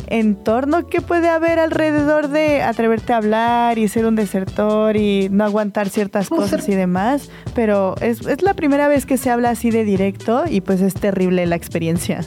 entorno 0.07 0.86
que 0.86 1.03
puede 1.03 1.28
haber 1.28 1.59
alrededor 1.59 2.28
de 2.28 2.62
atreverte 2.62 3.12
a 3.12 3.18
hablar 3.18 3.76
y 3.76 3.88
ser 3.88 4.07
un 4.07 4.14
desertor 4.16 4.97
y 4.97 5.28
no 5.30 5.44
aguantar 5.44 5.90
ciertas 5.90 6.30
cosas 6.30 6.64
ser- 6.64 6.72
y 6.72 6.76
demás. 6.76 7.28
Pero 7.55 7.97
es, 8.01 8.22
es 8.26 8.40
la 8.40 8.55
primera 8.55 8.88
vez 8.88 9.05
que 9.05 9.18
se 9.18 9.28
habla 9.28 9.51
así 9.51 9.70
de 9.70 9.84
directo 9.84 10.44
y 10.49 10.62
pues 10.62 10.80
es 10.80 10.94
terrible 10.94 11.44
la 11.44 11.57
experiencia. 11.57 12.20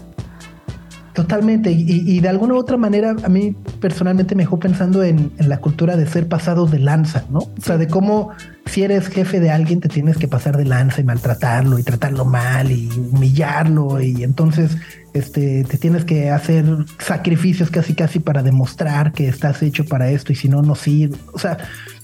Totalmente, 1.14 1.72
y, 1.72 1.86
y 1.88 2.20
de 2.20 2.30
alguna 2.30 2.53
u 2.53 2.57
otra 2.57 2.78
manera 2.78 3.16
a 3.24 3.30
mí 3.30 3.55
personalmente 3.82 4.36
me 4.36 4.43
dejó 4.43 4.60
pensando 4.60 5.03
en, 5.03 5.32
en 5.38 5.49
la 5.49 5.57
cultura 5.57 5.97
de 5.97 6.05
ser 6.05 6.28
pasados 6.28 6.72
de 6.72 6.80
lanza, 6.80 7.26
¿no? 7.30 7.39
O 7.39 7.62
sea, 7.62 7.78
de 7.78 7.88
cómo 7.88 8.32
si 8.66 8.84
eres 8.84 9.07
jefe 9.07 9.39
de 9.39 9.49
alguien 9.49 9.80
te 9.80 9.89
tienes 9.89 10.18
que 10.18 10.28
pasar 10.28 10.55
de 10.55 10.66
lanza 10.66 11.01
y 11.01 11.03
maltratarlo 11.03 11.80
y 11.80 11.84
tratarlo 11.84 12.26
mal 12.26 12.72
y 12.72 12.89
humillarlo 13.12 13.99
y 14.01 14.24
entonces 14.24 14.78
este, 15.14 15.64
te 15.64 15.78
tienes 15.78 16.05
que 16.05 16.30
hacer 16.30 16.66
sacrificios 16.99 17.72
casi 17.72 17.95
casi 17.95 18.20
para 18.20 18.43
demostrar 18.43 19.12
que 19.12 19.28
estás 19.28 19.64
hecho 19.64 19.86
para 19.86 20.10
esto 20.10 20.32
y 20.32 20.36
si 20.36 20.49
no, 20.49 20.62
no 20.62 20.76
sirve. 20.76 21.18
O 21.34 21.39
sea, 21.39 21.57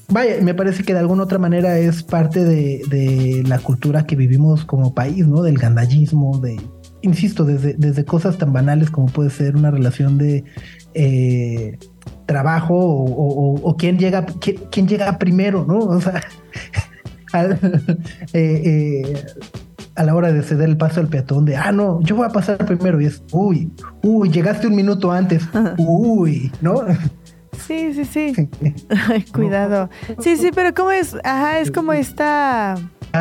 vaya, 0.09 0.35
me 0.41 0.53
parece 0.53 0.83
que 0.83 0.93
de 0.93 0.99
alguna 0.99 1.23
otra 1.23 1.37
manera 1.37 1.77
es 1.77 2.03
parte 2.03 2.43
de, 2.43 2.81
de 2.89 3.43
la 3.45 3.59
cultura 3.59 4.05
que 4.05 4.15
vivimos 4.15 4.65
como 4.65 4.93
país, 4.93 5.27
¿no? 5.27 5.43
Del 5.43 5.57
gandallismo, 5.57 6.39
de 6.39 6.59
insisto, 7.05 7.45
desde, 7.45 7.73
desde 7.77 8.03
cosas 8.03 8.37
tan 8.37 8.51
banales 8.51 8.89
como 8.91 9.07
puede 9.07 9.29
ser 9.29 9.55
una 9.55 9.71
relación 9.71 10.17
de, 10.17 10.43
eh, 10.93 11.77
trabajo 12.25 12.73
o, 12.75 13.03
o- 13.05 13.53
o- 13.53 13.69
o 13.69 13.77
quién 13.77 13.97
llega 13.99 14.25
quién, 14.25 14.57
quién 14.71 14.87
llega 14.87 15.17
primero, 15.19 15.65
¿no? 15.65 15.77
O 15.79 16.01
sea, 16.01 16.21
al- 17.33 17.59
eh, 18.33 18.61
eh, 18.65 19.23
a 19.95 20.03
la 20.03 20.13
hora 20.15 20.33
de 20.33 20.41
ceder 20.43 20.67
el 20.67 20.75
paso 20.77 20.99
al 20.99 21.07
peatón 21.07 21.45
de, 21.45 21.55
ah, 21.55 21.71
no, 21.71 22.01
yo 22.01 22.15
voy 22.17 22.25
a 22.25 22.29
pasar 22.29 22.57
primero 22.65 22.99
y 22.99 23.05
es, 23.05 23.23
uy, 23.31 23.71
uy, 24.03 24.29
llegaste 24.29 24.67
un 24.67 24.75
minuto 24.75 25.11
antes, 25.11 25.47
uy, 25.77 26.51
¿no? 26.61 26.81
Sí, 27.65 27.93
sí, 27.93 28.03
sí. 28.05 28.33
Ay, 29.09 29.23
cuidado. 29.31 29.89
Sí, 30.19 30.35
sí, 30.35 30.51
pero 30.53 30.73
¿cómo 30.73 30.91
es? 30.91 31.15
Ajá, 31.23 31.59
es 31.59 31.71
como 31.71 31.93
esta. 31.93 32.75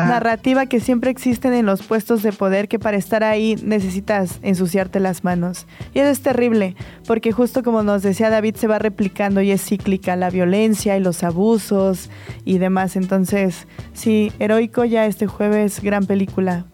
Narrativa 0.05 0.65
que 0.65 0.79
siempre 0.79 1.11
existen 1.11 1.53
en 1.53 1.65
los 1.65 1.83
puestos 1.83 2.23
de 2.23 2.31
poder 2.31 2.67
que 2.67 2.79
para 2.79 2.97
estar 2.97 3.23
ahí 3.23 3.55
necesitas 3.63 4.39
ensuciarte 4.41 4.99
las 4.99 5.23
manos. 5.23 5.67
Y 5.93 5.99
eso 5.99 6.09
es 6.09 6.21
terrible, 6.21 6.75
porque 7.07 7.31
justo 7.31 7.63
como 7.63 7.83
nos 7.83 8.03
decía 8.03 8.29
David, 8.29 8.55
se 8.55 8.67
va 8.67 8.79
replicando 8.79 9.41
y 9.41 9.51
es 9.51 9.63
cíclica 9.63 10.15
la 10.15 10.29
violencia 10.29 10.97
y 10.97 10.99
los 10.99 11.23
abusos 11.23 12.09
y 12.43 12.57
demás. 12.57 12.95
Entonces, 12.95 13.67
sí, 13.93 14.31
heroico 14.39 14.85
ya 14.85 15.05
este 15.05 15.27
jueves, 15.27 15.81
gran 15.81 16.05
película. 16.05 16.65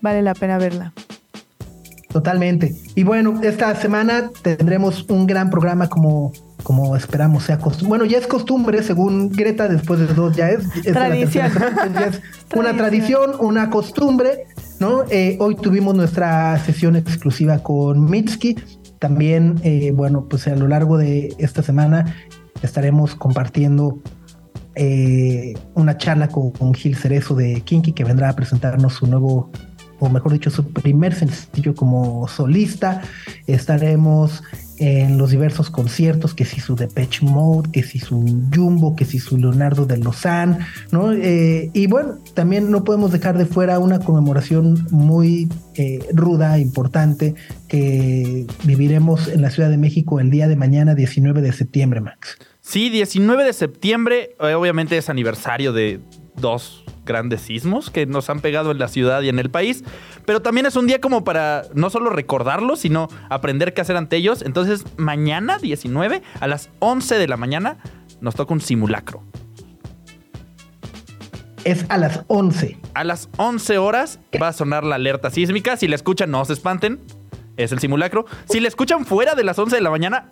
Vale 0.00 0.22
la 0.22 0.34
pena 0.34 0.58
verla. 0.58 0.92
Totalmente. 2.08 2.74
Y 2.94 3.02
bueno, 3.02 3.40
esta 3.42 3.74
semana 3.74 4.30
tendremos 4.42 5.04
un 5.08 5.26
gran 5.26 5.50
programa 5.50 5.88
como, 5.88 6.32
como 6.62 6.96
esperamos 6.96 7.44
sea 7.44 7.58
costumbre. 7.58 7.88
Bueno, 7.88 8.04
ya 8.04 8.18
es 8.18 8.26
costumbre, 8.26 8.82
según 8.82 9.30
Greta, 9.30 9.68
después 9.68 10.00
de 10.00 10.06
dos 10.08 10.36
ya 10.36 10.50
es. 10.50 10.64
es 10.84 10.86
la 10.94 11.06
Tradición. 11.08 11.44
tercera 11.52 11.70
semana, 11.70 12.00
ya 12.00 12.06
es 12.06 12.20
una 12.54 12.76
Tradición. 12.76 12.76
tradición, 12.76 13.30
una 13.40 13.70
costumbre, 13.70 14.46
¿no? 14.80 15.04
Eh, 15.10 15.36
hoy 15.40 15.56
tuvimos 15.56 15.94
nuestra 15.94 16.58
sesión 16.58 16.96
exclusiva 16.96 17.58
con 17.62 18.04
Mitski. 18.10 18.56
También, 18.98 19.60
eh, 19.62 19.92
bueno, 19.94 20.26
pues 20.28 20.46
a 20.48 20.56
lo 20.56 20.66
largo 20.66 20.98
de 20.98 21.34
esta 21.38 21.62
semana 21.62 22.16
estaremos 22.62 23.14
compartiendo 23.14 24.00
eh, 24.74 25.54
una 25.74 25.96
charla 25.96 26.28
con, 26.28 26.50
con 26.50 26.74
Gil 26.74 26.96
Cerezo 26.96 27.34
de 27.34 27.60
Kinky 27.60 27.92
que 27.92 28.04
vendrá 28.04 28.30
a 28.30 28.32
presentarnos 28.36 28.94
su 28.94 29.06
nuevo, 29.06 29.50
o 30.00 30.08
mejor 30.08 30.32
dicho, 30.32 30.50
su 30.50 30.72
primer 30.72 31.14
sencillo 31.14 31.74
como 31.74 32.26
solista. 32.26 33.02
Estaremos 33.46 34.42
en 34.78 35.18
los 35.18 35.30
diversos 35.30 35.70
conciertos, 35.70 36.34
que 36.34 36.44
si 36.44 36.60
su 36.60 36.76
Depeche 36.76 37.24
Mode, 37.24 37.70
que 37.72 37.82
si 37.82 37.98
su 37.98 38.24
Jumbo, 38.54 38.94
que 38.94 39.04
si 39.04 39.18
su 39.18 39.36
Leonardo 39.36 39.86
de 39.86 39.98
Lozán, 39.98 40.58
¿no? 40.92 41.12
Eh, 41.12 41.70
y 41.72 41.86
bueno, 41.86 42.18
también 42.34 42.70
no 42.70 42.84
podemos 42.84 43.12
dejar 43.12 43.36
de 43.38 43.46
fuera 43.46 43.78
una 43.78 43.98
conmemoración 43.98 44.86
muy 44.90 45.48
eh, 45.74 45.98
ruda, 46.12 46.58
importante, 46.58 47.34
que 47.68 48.46
viviremos 48.64 49.28
en 49.28 49.42
la 49.42 49.50
Ciudad 49.50 49.70
de 49.70 49.78
México 49.78 50.20
el 50.20 50.30
día 50.30 50.48
de 50.48 50.56
mañana, 50.56 50.94
19 50.94 51.42
de 51.42 51.52
septiembre, 51.52 52.00
Max. 52.00 52.38
Sí, 52.60 52.90
19 52.90 53.44
de 53.44 53.52
septiembre, 53.52 54.36
eh, 54.40 54.54
obviamente 54.54 54.98
es 54.98 55.08
aniversario 55.08 55.72
de 55.72 56.00
dos 56.40 56.84
grandes 57.04 57.40
sismos 57.40 57.90
que 57.90 58.06
nos 58.06 58.30
han 58.30 58.40
pegado 58.40 58.70
en 58.70 58.78
la 58.78 58.88
ciudad 58.88 59.22
y 59.22 59.28
en 59.28 59.38
el 59.38 59.50
país, 59.50 59.82
pero 60.26 60.42
también 60.42 60.66
es 60.66 60.76
un 60.76 60.86
día 60.86 61.00
como 61.00 61.24
para 61.24 61.62
no 61.74 61.90
solo 61.90 62.10
recordarlo, 62.10 62.76
sino 62.76 63.08
aprender 63.30 63.74
qué 63.74 63.80
hacer 63.80 63.96
ante 63.96 64.16
ellos. 64.16 64.42
Entonces, 64.42 64.84
mañana 64.96 65.58
19 65.58 66.22
a 66.40 66.46
las 66.46 66.70
11 66.80 67.18
de 67.18 67.28
la 67.28 67.36
mañana 67.36 67.78
nos 68.20 68.34
toca 68.34 68.52
un 68.52 68.60
simulacro. 68.60 69.22
Es 71.64 71.84
a 71.88 71.98
las 71.98 72.24
11. 72.28 72.78
A 72.94 73.04
las 73.04 73.28
11 73.36 73.78
horas 73.78 74.20
va 74.40 74.48
a 74.48 74.52
sonar 74.52 74.84
la 74.84 74.94
alerta 74.94 75.30
sísmica. 75.30 75.76
Si 75.76 75.88
la 75.88 75.96
escuchan, 75.96 76.30
no 76.30 76.44
se 76.44 76.52
espanten. 76.52 77.00
Es 77.56 77.72
el 77.72 77.78
simulacro. 77.78 78.24
Si 78.48 78.60
la 78.60 78.68
escuchan 78.68 79.04
fuera 79.04 79.34
de 79.34 79.44
las 79.44 79.58
11 79.58 79.76
de 79.76 79.82
la 79.82 79.90
mañana, 79.90 80.28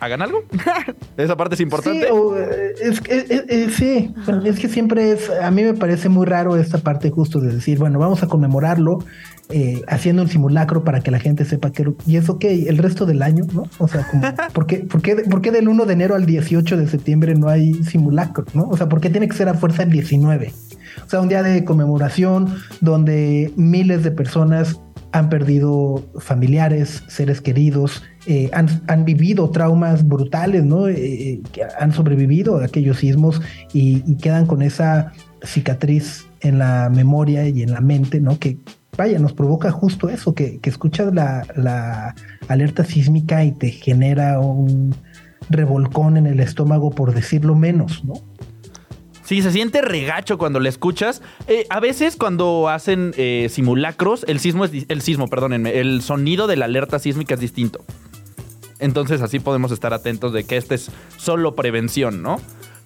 hagan 0.00 0.22
algo. 0.22 0.42
Esa 1.16 1.36
parte 1.36 1.54
es 1.54 1.60
importante. 1.60 2.06
Sí, 2.06 2.12
o, 2.12 2.36
eh, 2.36 2.74
es, 2.80 3.00
que- 3.00 3.18
eh, 3.18 3.44
eh, 3.48 3.68
sí, 3.76 4.14
bueno, 4.24 4.44
es 4.44 4.58
que 4.58 4.68
siempre 4.68 5.12
es, 5.12 5.30
a 5.30 5.50
mí 5.50 5.62
me 5.62 5.74
parece 5.74 6.08
muy 6.08 6.26
raro 6.26 6.56
esta 6.56 6.78
parte 6.78 7.10
justo 7.10 7.40
de 7.40 7.52
decir, 7.54 7.78
bueno, 7.78 7.98
vamos 7.98 8.22
a 8.22 8.26
conmemorarlo 8.28 8.98
eh, 9.50 9.82
haciendo 9.88 10.22
un 10.22 10.28
simulacro 10.28 10.84
para 10.84 11.00
que 11.00 11.10
la 11.10 11.18
gente 11.18 11.44
sepa 11.44 11.72
que... 11.72 11.90
Y 12.06 12.16
es 12.16 12.28
ok, 12.28 12.44
el 12.44 12.78
resto 12.78 13.06
del 13.06 13.22
año, 13.22 13.46
¿no? 13.52 13.64
O 13.78 13.88
sea, 13.88 14.06
como, 14.08 14.22
¿por, 14.52 14.66
qué, 14.66 14.78
por, 14.78 15.00
qué, 15.02 15.16
por 15.16 15.40
qué 15.40 15.50
del 15.50 15.68
1 15.68 15.86
de 15.86 15.92
enero 15.92 16.14
al 16.14 16.26
18 16.26 16.76
de 16.76 16.86
septiembre 16.86 17.34
no 17.34 17.48
hay 17.48 17.82
simulacro, 17.82 18.44
¿no? 18.54 18.68
O 18.68 18.76
sea, 18.76 18.88
¿por 18.88 19.00
qué 19.00 19.08
tiene 19.10 19.26
que 19.28 19.36
ser 19.36 19.48
a 19.48 19.54
fuerza 19.54 19.82
el 19.82 19.90
19? 19.90 20.52
O 21.06 21.10
sea, 21.10 21.20
un 21.20 21.28
día 21.28 21.42
de 21.42 21.64
conmemoración 21.64 22.54
donde 22.80 23.52
miles 23.56 24.04
de 24.04 24.10
personas 24.10 24.80
han 25.12 25.30
perdido 25.30 26.04
familiares, 26.18 27.02
seres 27.08 27.40
queridos, 27.40 28.02
eh, 28.30 28.50
han, 28.52 28.68
han 28.86 29.04
vivido 29.04 29.50
traumas 29.50 30.06
brutales, 30.06 30.62
¿no? 30.62 30.86
Eh, 30.86 31.40
que 31.50 31.62
han 31.78 31.92
sobrevivido 31.92 32.58
a 32.58 32.66
aquellos 32.66 32.98
sismos 32.98 33.40
y, 33.72 34.16
quedan 34.16 34.46
con 34.46 34.62
esa 34.62 35.12
cicatriz 35.42 36.26
en 36.40 36.58
la 36.58 36.90
memoria 36.92 37.48
y 37.48 37.62
en 37.62 37.72
la 37.72 37.80
mente, 37.80 38.20
¿no? 38.20 38.38
Que 38.38 38.58
vaya, 38.96 39.18
nos 39.18 39.32
provoca 39.32 39.70
justo 39.70 40.10
eso, 40.10 40.34
que, 40.34 40.58
que 40.58 40.68
escuchas 40.68 41.14
la, 41.14 41.46
la 41.56 42.14
alerta 42.48 42.84
sísmica 42.84 43.44
y 43.44 43.52
te 43.52 43.70
genera 43.70 44.40
un 44.40 44.94
revolcón 45.48 46.16
en 46.16 46.26
el 46.26 46.40
estómago, 46.40 46.90
por 46.90 47.14
decirlo 47.14 47.54
menos, 47.54 48.04
¿no? 48.04 48.14
Sí, 49.28 49.42
se 49.42 49.52
siente 49.52 49.82
regacho 49.82 50.38
cuando 50.38 50.58
le 50.58 50.70
escuchas. 50.70 51.20
Eh, 51.48 51.66
a 51.68 51.80
veces 51.80 52.16
cuando 52.16 52.70
hacen 52.70 53.12
eh, 53.18 53.48
simulacros, 53.50 54.24
el 54.26 54.40
sismo 54.40 54.64
es 54.64 54.72
el 54.88 55.02
sismo, 55.02 55.28
perdónenme, 55.28 55.80
el 55.80 56.00
sonido 56.00 56.46
de 56.46 56.56
la 56.56 56.64
alerta 56.64 56.98
sísmica 56.98 57.34
es 57.34 57.40
distinto. 57.40 57.84
Entonces 58.78 59.22
así 59.22 59.40
podemos 59.40 59.72
estar 59.72 59.92
atentos 59.92 60.32
de 60.32 60.44
que 60.44 60.56
este 60.56 60.76
es 60.76 60.90
solo 61.16 61.54
prevención, 61.54 62.22
¿no? 62.22 62.36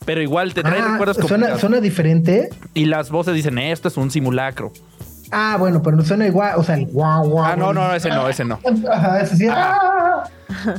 Pero 0.05 0.21
igual 0.21 0.53
te 0.55 0.63
trae 0.63 0.81
Ah, 0.81 0.89
recuerdos 0.93 1.17
suena, 1.29 1.59
suena 1.59 1.81
diferente. 1.81 2.49
Y 2.75 2.87
las 2.87 3.11
voces 3.11 3.35
dicen, 3.35 3.59
esto 3.59 3.89
es 3.89 3.97
un 3.97 4.11
simulacro. 4.11 4.73
Ah, 5.31 5.57
bueno, 5.59 5.81
pero 5.83 5.97
no 5.97 6.05
suena 6.05 6.27
igual, 6.27 6.55
o 6.59 6.63
sea, 6.63 6.75
el 6.75 6.87
guau, 6.87 7.27
guau. 7.27 7.45
Ah, 7.45 7.57
no, 7.57 7.73
no, 7.73 7.95
ese 7.95 8.11
no, 8.11 8.29
ese 8.29 8.45
no. 8.45 8.59
Ajá, 8.93 9.21
ese 9.21 9.37
sí. 9.37 9.47
ah. 9.51 10.25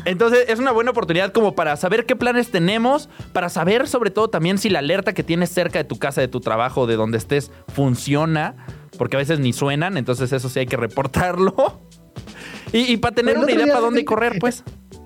Entonces 0.06 0.46
es 0.48 0.60
una 0.60 0.72
buena 0.72 0.92
oportunidad 0.92 1.32
como 1.32 1.56
para 1.56 1.76
saber 1.78 2.06
qué 2.06 2.16
planes 2.16 2.52
tenemos, 2.52 3.10
para 3.32 3.50
saber 3.50 3.88
sobre 3.88 4.12
todo 4.12 4.30
también 4.30 4.58
si 4.60 4.70
la 4.70 4.80
alerta 4.80 5.14
que 5.14 5.24
tienes 5.24 5.50
cerca 5.50 5.80
de 5.80 5.86
tu 5.86 5.98
casa, 5.98 6.22
de 6.22 6.28
tu 6.28 6.40
trabajo, 6.40 6.86
de 6.86 6.96
donde 6.96 7.18
estés, 7.18 7.50
funciona, 7.74 8.56
porque 9.00 9.16
a 9.16 9.20
veces 9.20 9.40
ni 9.40 9.54
suenan, 9.54 9.98
entonces 9.98 10.32
eso 10.34 10.50
sí 10.50 10.60
hay 10.60 10.66
que 10.68 10.78
reportarlo. 10.78 11.80
Y, 12.72 12.92
y 12.92 12.98
para 12.98 13.14
tener 13.14 13.38
una 13.38 13.52
idea 13.52 13.68
para 13.68 13.82
dónde 13.82 14.04
correr, 14.04 14.40
pues. 14.40 14.64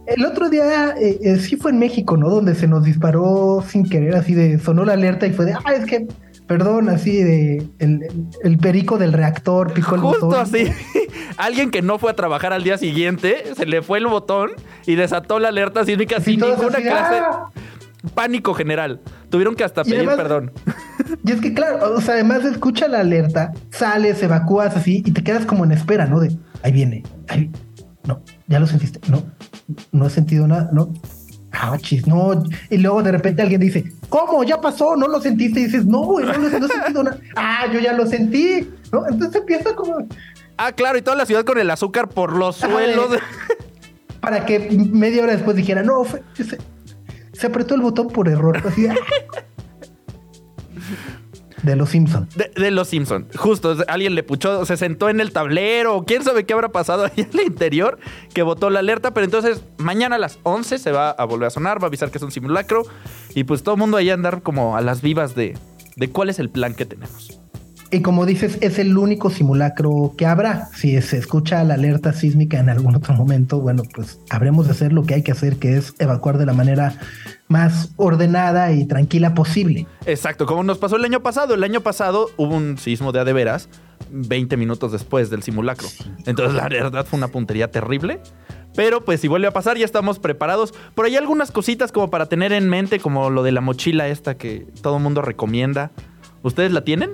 El 0.07 0.25
otro 0.25 0.49
día 0.49 0.95
eh, 0.99 1.19
eh, 1.21 1.37
sí 1.37 1.57
fue 1.57 1.71
en 1.71 1.79
México, 1.79 2.15
¿no? 2.17 2.29
Donde 2.29 2.55
se 2.55 2.67
nos 2.67 2.83
disparó 2.83 3.63
sin 3.67 3.83
querer, 3.87 4.15
así 4.15 4.33
de 4.33 4.57
sonó 4.59 4.85
la 4.85 4.93
alerta 4.93 5.27
y 5.27 5.31
fue 5.33 5.45
de, 5.45 5.53
ah, 5.53 5.73
es 5.73 5.85
que, 5.85 6.07
perdón, 6.47 6.87
así 6.89 7.21
de 7.23 7.67
el, 7.79 8.57
perico 8.57 8.97
del 8.97 9.11
reactor 9.13 9.73
picó 9.73 9.95
el 9.95 10.01
Justo 10.01 10.27
botón. 10.27 10.41
así. 10.41 10.71
Alguien 11.37 11.71
que 11.71 11.81
no 11.81 11.99
fue 11.99 12.11
a 12.11 12.15
trabajar 12.15 12.53
al 12.53 12.63
día 12.63 12.77
siguiente, 12.77 13.43
se 13.55 13.65
le 13.65 13.81
fue 13.81 13.97
el 13.97 14.07
botón 14.07 14.51
y 14.85 14.95
desató 14.95 15.39
la 15.39 15.49
alerta 15.49 15.83
sísmica 15.85 16.21
sin 16.21 16.39
todos 16.39 16.57
ninguna 16.57 16.77
así 16.77 16.87
clase. 16.87 17.15
"Ah". 17.21 17.49
Pánico 18.15 18.53
general. 18.53 19.01
Tuvieron 19.29 19.55
que 19.55 19.65
hasta 19.65 19.81
Y 19.81 19.85
pedir 19.85 19.97
además- 20.07 20.17
perdón. 20.17 20.51
Y 21.25 21.31
es 21.33 21.41
que, 21.41 21.53
claro, 21.53 21.93
o 21.95 21.99
sea, 21.99 22.13
además 22.13 22.45
escucha 22.45 22.87
la 22.87 22.99
alerta, 23.01 23.51
sales, 23.71 24.21
evacúas 24.23 24.75
así 24.77 25.03
y 25.05 25.11
te 25.11 25.23
quedas 25.23 25.45
como 25.45 25.65
en 25.65 25.73
espera, 25.73 26.05
¿no? 26.05 26.19
De, 26.21 26.33
ahí 26.63 26.71
viene, 26.71 27.03
ahí, 27.27 27.49
no, 28.07 28.21
ya 28.47 28.59
lo 28.59 28.65
sentiste, 28.67 28.99
no, 29.09 29.23
no 29.91 30.07
he 30.07 30.09
sentido 30.09 30.47
nada, 30.47 30.69
no. 30.73 30.91
Ah, 31.51 31.77
chis, 31.79 32.05
no. 32.07 32.43
Y 32.69 32.77
luego 32.77 33.01
de 33.03 33.11
repente 33.11 33.41
alguien 33.41 33.61
dice, 33.61 33.91
¿cómo? 34.09 34.43
¿Ya 34.43 34.59
pasó? 34.61 34.95
¿No 34.95 35.07
lo 35.07 35.19
sentiste? 35.21 35.59
Y 35.61 35.65
dices, 35.65 35.85
no, 35.85 35.99
güey, 36.01 36.25
no, 36.25 36.33
lo- 36.33 36.49
no 36.59 36.65
he 36.65 36.69
sentido 36.69 37.03
nada. 37.03 37.17
Ah, 37.35 37.65
yo 37.71 37.79
ya 37.79 37.93
lo 37.93 38.05
sentí, 38.05 38.69
¿no? 38.91 39.07
Entonces 39.07 39.41
empieza 39.41 39.73
como 39.75 39.97
Ah, 40.57 40.71
claro, 40.71 40.97
y 40.97 41.01
toda 41.01 41.15
la 41.17 41.25
ciudad 41.25 41.45
con 41.45 41.57
el 41.59 41.69
azúcar 41.69 42.09
por 42.09 42.33
los 42.35 42.57
suelos. 42.57 43.17
para 44.19 44.45
que 44.45 44.59
media 44.91 45.23
hora 45.23 45.33
después 45.33 45.55
dijera, 45.55 45.83
no, 45.83 46.03
fue- 46.03 46.21
se, 46.33 46.57
se 47.33 47.47
apretó 47.47 47.75
el 47.75 47.81
botón 47.81 48.07
por 48.09 48.27
error. 48.27 48.61
Así, 48.65 48.87
ah. 48.87 48.95
De 51.63 51.75
los 51.75 51.89
Simpsons. 51.89 52.35
De, 52.35 52.71
los 52.71 52.87
Simpson. 52.87 53.27
Justo, 53.35 53.75
alguien 53.87 54.15
le 54.15 54.23
puchó, 54.23 54.65
se 54.65 54.77
sentó 54.77 55.09
en 55.09 55.19
el 55.19 55.31
tablero, 55.31 56.03
quién 56.05 56.23
sabe 56.23 56.45
qué 56.45 56.53
habrá 56.53 56.69
pasado 56.69 57.05
ahí 57.05 57.11
en 57.17 57.29
el 57.33 57.47
interior, 57.47 57.99
que 58.33 58.43
botó 58.43 58.69
la 58.69 58.79
alerta, 58.79 59.13
pero 59.13 59.25
entonces 59.25 59.63
mañana 59.77 60.17
a 60.17 60.19
las 60.19 60.39
11 60.43 60.77
se 60.77 60.91
va 60.91 61.09
a 61.09 61.25
volver 61.25 61.47
a 61.47 61.49
sonar, 61.49 61.81
va 61.81 61.85
a 61.85 61.87
avisar 61.87 62.11
que 62.11 62.19
es 62.19 62.23
un 62.23 62.31
simulacro, 62.31 62.83
y 63.33 63.43
pues 63.43 63.63
todo 63.63 63.75
el 63.75 63.79
mundo 63.79 63.97
ahí 63.97 64.09
a 64.09 64.13
andar 64.13 64.41
como 64.43 64.77
a 64.77 64.81
las 64.81 65.01
vivas 65.01 65.35
de, 65.35 65.57
de 65.95 66.09
cuál 66.09 66.29
es 66.29 66.39
el 66.39 66.49
plan 66.49 66.75
que 66.75 66.85
tenemos. 66.85 67.39
Y 67.89 68.01
como 68.01 68.25
dices, 68.25 68.57
es 68.61 68.79
el 68.79 68.97
único 68.97 69.29
simulacro 69.29 70.13
que 70.17 70.25
habrá. 70.25 70.67
Si 70.73 71.01
se 71.01 71.17
escucha 71.17 71.63
la 71.63 71.75
alerta 71.75 72.11
sísmica 72.11 72.59
en 72.59 72.69
algún 72.69 72.95
otro 72.95 73.13
momento, 73.13 73.61
bueno, 73.61 73.83
pues 73.95 74.19
habremos 74.29 74.65
de 74.65 74.73
hacer 74.73 74.91
lo 74.91 75.03
que 75.03 75.13
hay 75.13 75.23
que 75.23 75.31
hacer, 75.31 75.57
que 75.57 75.77
es 75.77 75.93
evacuar 75.99 76.37
de 76.37 76.45
la 76.45 76.53
manera 76.53 76.99
más 77.47 77.93
ordenada 77.95 78.73
y 78.73 78.85
tranquila 78.85 79.33
posible. 79.33 79.87
Exacto, 80.05 80.45
como 80.45 80.63
nos 80.63 80.79
pasó 80.79 80.97
el 80.97 81.05
año 81.05 81.21
pasado. 81.21 81.53
El 81.53 81.63
año 81.63 81.79
pasado 81.79 82.29
hubo 82.35 82.55
un 82.55 82.77
sismo 82.77 83.13
de 83.13 83.21
a 83.21 83.23
de 83.23 83.31
veras 83.31 83.69
20 84.09 84.57
minutos 84.57 84.91
después 84.91 85.29
del 85.29 85.43
simulacro. 85.43 85.87
Entonces 86.25 86.55
la 86.55 86.67
verdad 86.67 87.05
fue 87.05 87.17
una 87.17 87.29
puntería 87.29 87.71
terrible. 87.71 88.19
Pero 88.75 89.03
pues 89.03 89.21
si 89.21 89.27
vuelve 89.27 89.47
a 89.47 89.51
pasar 89.51 89.77
ya 89.77 89.85
estamos 89.85 90.19
preparados. 90.19 90.73
Por 90.93 91.05
ahí 91.05 91.15
algunas 91.15 91.51
cositas 91.51 91.91
como 91.91 92.09
para 92.09 92.27
tener 92.27 92.51
en 92.51 92.69
mente, 92.69 92.99
como 92.99 93.29
lo 93.29 93.43
de 93.43 93.51
la 93.51 93.61
mochila 93.61 94.07
esta 94.07 94.35
que 94.35 94.67
todo 94.81 94.97
el 94.97 95.03
mundo 95.03 95.21
recomienda. 95.21 95.91
¿Ustedes 96.43 96.71
la 96.71 96.81
tienen? 96.83 97.11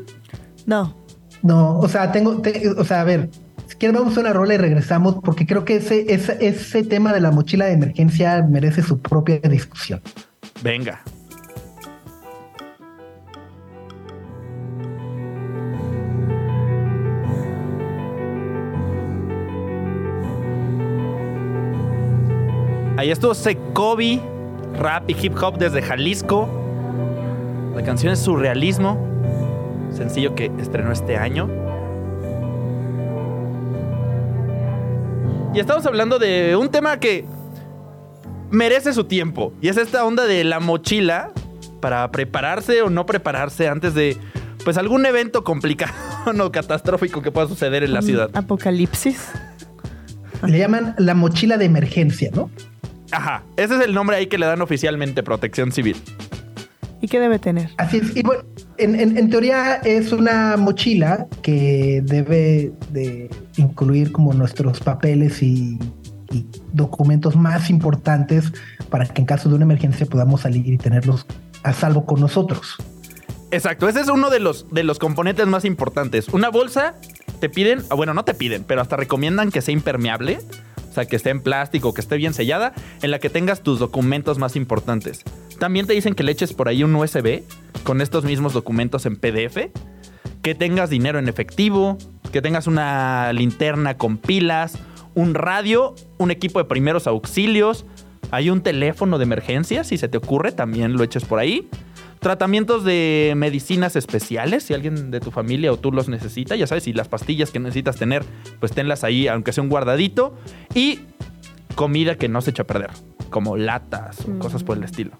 No. 0.66 0.96
No, 1.42 1.80
o 1.80 1.88
sea, 1.90 2.12
tengo, 2.12 2.42
te- 2.42 2.70
o 2.70 2.84
sea, 2.86 3.02
a 3.02 3.04
ver, 3.04 3.30
si 3.68 3.76
quieres 3.76 3.98
vamos 4.00 4.16
a 4.18 4.22
una 4.22 4.32
rola 4.34 4.54
y 4.54 4.58
regresamos 4.58 5.16
porque 5.24 5.46
creo 5.46 5.66
que 5.66 5.78
ese, 5.78 6.14
ese, 6.14 6.38
ese 6.40 6.84
tema 6.84 7.12
de 7.14 7.20
la 7.20 7.32
mochila 7.32 7.66
de 7.66 7.74
emergencia 7.74 8.42
merece 8.50 8.82
su 8.82 9.00
propia 9.00 9.40
discusión. 9.40 10.02
Venga. 10.62 11.02
Ahí 22.98 23.12
estuvo 23.12 23.34
Secovi, 23.34 24.22
rap 24.78 25.10
y 25.10 25.16
hip 25.20 25.34
hop 25.42 25.58
desde 25.58 25.82
Jalisco. 25.82 26.48
La 27.76 27.82
canción 27.84 28.14
es 28.14 28.20
Surrealismo, 28.20 28.98
sencillo 29.94 30.36
que 30.36 30.52
estrenó 30.60 30.92
este 30.92 31.18
año. 31.18 31.50
Y 35.54 35.60
estamos 35.60 35.86
hablando 35.86 36.18
de 36.18 36.56
un 36.56 36.70
tema 36.70 37.00
que 37.00 37.26
merece 38.50 38.94
su 38.94 39.04
tiempo. 39.04 39.54
Y 39.62 39.68
es 39.68 39.78
esta 39.78 40.04
onda 40.06 40.26
de 40.26 40.44
la 40.44 40.60
mochila 40.60 41.32
para 41.80 42.10
prepararse 42.12 42.82
o 42.82 42.90
no 42.90 43.06
prepararse 43.06 43.68
antes 43.68 43.94
de 43.94 44.18
pues 44.64 44.78
algún 44.78 45.06
evento 45.06 45.44
complicado 45.44 45.94
o 46.40 46.52
catastrófico 46.52 47.22
que 47.22 47.32
pueda 47.32 47.48
suceder 47.48 47.84
en 47.84 47.94
la 47.94 48.02
ciudad. 48.02 48.30
Apocalipsis. 48.34 49.30
Le 50.48 50.58
llaman 50.58 50.96
la 50.98 51.14
mochila 51.14 51.58
de 51.58 51.66
emergencia, 51.66 52.30
¿no? 52.34 52.50
Ajá, 53.12 53.44
ese 53.58 53.76
es 53.76 53.86
el 53.86 53.94
nombre 53.94 54.16
ahí 54.16 54.28
que 54.28 54.38
le 54.38 54.46
dan 54.46 54.62
oficialmente 54.62 55.24
Protección 55.24 55.72
Civil. 55.72 55.98
¿Y 57.04 57.10
qué 57.10 57.20
debe 57.20 57.38
tener? 57.38 57.70
Así 57.80 57.98
es. 57.98 58.16
Y 58.16 58.22
bueno, 58.24 58.44
en, 58.78 58.98
en- 58.98 59.18
en 59.18 59.30
teoría 59.30 59.76
es 59.84 60.14
una 60.14 60.56
mochila 60.56 61.28
que 61.42 62.02
debe 62.02 62.72
de 62.94 63.30
incluir 63.58 64.14
como 64.14 64.32
nuestros 64.34 64.80
papeles 64.80 65.44
y, 65.44 65.78
y 66.32 66.46
documentos 66.72 67.36
más 67.36 67.70
importantes 67.70 68.54
para 68.90 69.06
que 69.06 69.20
en 69.20 69.26
caso 69.26 69.50
de 69.50 69.56
una 69.56 69.66
emergencia 69.66 70.06
podamos 70.06 70.42
salir 70.42 70.66
y 70.66 70.78
tenerlos 70.78 71.26
a 71.64 71.74
salvo 71.74 72.06
con 72.06 72.22
nosotros. 72.22 72.78
Exacto, 73.52 73.90
ese 73.90 74.00
es 74.00 74.08
uno 74.08 74.30
de 74.30 74.40
los, 74.40 74.66
de 74.72 74.84
los 74.84 74.98
componentes 74.98 75.46
más 75.46 75.66
importantes. 75.66 76.30
Una 76.30 76.48
bolsa 76.50 76.96
te 77.42 77.50
piden, 77.50 77.82
ah, 77.90 77.96
bueno, 77.96 78.14
no 78.14 78.24
te 78.24 78.34
piden, 78.34 78.64
pero 78.64 78.80
hasta 78.82 78.96
recomiendan 78.96 79.52
que 79.52 79.62
sea 79.62 79.74
impermeable, 79.74 80.40
o 80.94 80.96
sea, 80.96 81.06
que 81.06 81.16
esté 81.16 81.32
en 81.32 81.42
plástico, 81.42 81.92
que 81.92 82.02
esté 82.02 82.18
bien 82.18 82.36
sellada, 82.36 82.72
en 83.02 83.10
la 83.10 83.18
que 83.18 83.32
tengas 83.32 83.64
tus 83.64 83.80
documentos 83.80 84.38
más 84.38 84.56
importantes. 84.56 85.24
También 85.58 85.88
te 85.88 85.94
dicen 85.94 86.14
que 86.14 86.22
le 86.22 86.32
eches 86.32 86.54
por 86.54 86.68
ahí 86.68 86.84
un 86.84 86.96
USB 86.96 87.42
con 87.84 88.00
estos 88.00 88.26
mismos 88.26 88.54
documentos 88.54 89.08
en 89.08 89.16
PDF, 89.16 89.72
que 90.44 90.54
tengas 90.54 90.92
dinero 90.92 91.18
en 91.18 91.28
efectivo, 91.28 91.98
que 92.32 92.44
tengas 92.44 92.68
una 92.68 93.34
linterna 93.34 93.98
con 93.98 94.18
pilas, 94.18 94.78
un 95.16 95.34
radio, 95.34 95.96
un 96.20 96.30
equipo 96.30 96.60
de 96.60 96.66
primeros 96.66 97.08
auxilios, 97.08 97.88
hay 98.30 98.52
un 98.52 98.62
teléfono 98.62 99.18
de 99.18 99.24
emergencia, 99.24 99.84
si 99.84 99.98
se 99.98 100.08
te 100.10 100.18
ocurre, 100.20 100.52
también 100.52 100.94
lo 100.94 101.04
eches 101.04 101.26
por 101.26 101.40
ahí. 101.40 101.70
Tratamientos 102.24 102.84
de 102.86 103.34
medicinas 103.36 103.96
especiales, 103.96 104.64
si 104.64 104.74
alguien 104.74 105.12
de 105.12 105.20
tu 105.20 105.30
familia 105.30 105.72
o 105.74 105.78
tú 105.78 105.92
los 105.92 106.08
necesita, 106.10 106.56
ya 106.56 106.66
sabes, 106.66 106.88
y 106.88 106.94
las 106.94 107.08
pastillas 107.10 107.52
que 107.52 107.60
necesitas 107.60 107.98
tener, 107.98 108.24
pues 108.60 108.72
tenlas 108.72 109.04
ahí, 109.04 109.28
aunque 109.28 109.52
sea 109.54 109.62
un 109.62 109.70
guardadito. 109.70 110.34
Y 110.74 111.02
comida 111.76 112.16
que 112.16 112.30
no 112.30 112.42
se 112.42 112.52
echa 112.52 112.64
a 112.64 112.68
perder, 112.68 112.92
como 113.30 113.58
latas 113.58 114.18
o 114.26 114.40
cosas 114.40 114.64
por 114.64 114.78
el 114.78 114.84
estilo. 114.86 115.12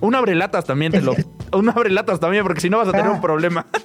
Un 0.00 0.14
abrelatas 0.16 0.64
también 0.64 0.90
te 0.92 1.00
lo. 1.00 1.14
Un 1.52 1.68
abrelatas 1.68 2.18
también, 2.18 2.42
porque 2.42 2.60
si 2.60 2.68
no 2.68 2.78
vas 2.78 2.88
a 2.88 2.90
tener 2.90 3.06
Ah. 3.06 3.12
un 3.12 3.20
problema. 3.20 3.66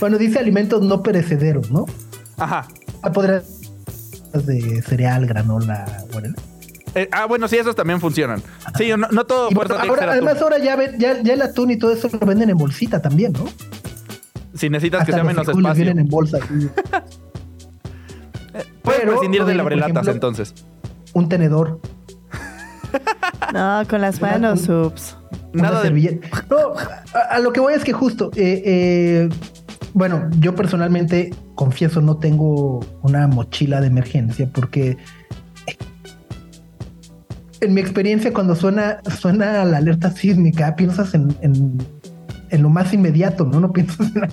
Bueno, 0.00 0.18
dice 0.18 0.38
alimentos 0.38 0.82
no 0.82 1.02
perecederos, 1.02 1.70
¿no? 1.70 1.86
Ajá. 2.36 2.66
Ah, 3.02 3.12
Podría 3.12 3.42
de 4.34 4.82
cereal, 4.82 5.24
granola, 5.26 5.86
bueno. 6.12 6.34
Eh, 6.94 7.08
ah, 7.12 7.26
bueno, 7.26 7.48
sí, 7.48 7.56
esos 7.56 7.74
también 7.74 8.00
funcionan. 8.00 8.42
Sí, 8.78 8.90
no, 8.90 9.08
no 9.10 9.24
todo 9.24 9.50
Y 9.50 9.54
fuerza 9.54 9.74
bueno, 9.74 9.82
tiene 9.82 9.82
que 9.82 9.88
ahora, 10.04 10.12
atún. 10.16 10.28
además 10.28 10.42
ahora 10.42 10.58
ya, 10.58 10.76
ven- 10.76 10.98
ya, 10.98 11.20
ya 11.22 11.32
el 11.34 11.42
atún 11.42 11.70
y 11.72 11.76
todo 11.76 11.92
eso 11.92 12.08
lo 12.12 12.18
venden 12.26 12.50
en 12.50 12.56
bolsita 12.56 13.02
también, 13.02 13.32
¿no? 13.32 13.44
Si 14.54 14.70
necesitas 14.70 15.04
que 15.04 15.10
Hasta 15.12 15.14
sea 15.14 15.24
los 15.24 15.26
menos 15.26 15.48
espacio. 15.48 15.74
vienen 15.84 15.98
en 15.98 16.08
bolsa. 16.08 16.38
sí. 16.46 16.68
Puedes 18.82 19.00
pero 19.00 19.12
prescindir 19.12 19.40
no 19.40 19.46
del 19.46 19.56
viene, 19.56 19.62
por 19.64 19.72
abrelatas 19.72 19.90
ejemplo, 20.06 20.12
entonces. 20.12 20.54
Un 21.12 21.28
tenedor. 21.28 21.80
No, 23.52 23.82
con 23.88 24.00
las 24.00 24.20
manos, 24.20 24.60
subs. 24.62 25.16
Nada 25.52 25.78
de- 25.80 25.86
servilleta. 25.88 26.44
No, 26.50 26.74
a, 27.14 27.18
a 27.34 27.38
lo 27.40 27.52
que 27.52 27.60
voy 27.60 27.74
es 27.74 27.82
que 27.84 27.92
justo, 27.92 28.30
eh, 28.36 28.62
eh, 28.64 29.28
bueno, 29.92 30.28
yo 30.38 30.54
personalmente 30.54 31.34
confieso 31.56 32.00
no 32.00 32.16
tengo 32.18 32.80
una 33.02 33.26
mochila 33.26 33.80
de 33.80 33.88
emergencia 33.88 34.48
porque 34.52 34.96
en 37.64 37.74
mi 37.74 37.80
experiencia 37.80 38.32
cuando 38.32 38.54
suena, 38.54 39.00
suena 39.18 39.64
la 39.64 39.78
alerta 39.78 40.10
sísmica, 40.10 40.74
piensas 40.76 41.14
en, 41.14 41.34
en, 41.40 41.78
lo 42.62 42.70
más 42.70 42.94
inmediato, 42.94 43.44
¿no? 43.44 43.58
No 43.58 43.72
piensas 43.72 44.14
en 44.14 44.20
la, 44.20 44.28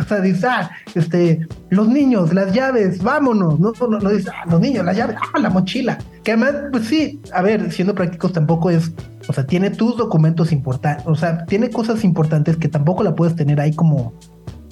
o 0.00 0.04
sea, 0.04 0.20
dices, 0.20 0.44
ah, 0.44 0.70
este, 0.94 1.46
los 1.68 1.88
niños, 1.88 2.32
las 2.32 2.54
llaves, 2.54 3.02
vámonos, 3.02 3.60
no, 3.60 3.72
no, 3.78 3.98
no 3.98 4.10
dices, 4.10 4.32
ah, 4.34 4.48
los 4.50 4.60
niños, 4.60 4.84
las 4.84 4.96
llaves, 4.96 5.16
ah, 5.34 5.38
la 5.38 5.50
mochila. 5.50 5.98
Que 6.24 6.32
además, 6.32 6.54
pues 6.72 6.86
sí, 6.86 7.20
a 7.34 7.42
ver, 7.42 7.70
siendo 7.70 7.94
prácticos 7.94 8.32
tampoco 8.32 8.70
es, 8.70 8.92
o 9.28 9.32
sea, 9.32 9.46
tiene 9.46 9.70
tus 9.70 9.96
documentos 9.98 10.52
importantes, 10.52 11.06
o 11.06 11.14
sea, 11.14 11.44
tiene 11.44 11.68
cosas 11.68 12.02
importantes 12.02 12.56
que 12.56 12.68
tampoco 12.68 13.02
la 13.02 13.14
puedes 13.14 13.36
tener 13.36 13.60
ahí 13.60 13.74
como 13.74 14.14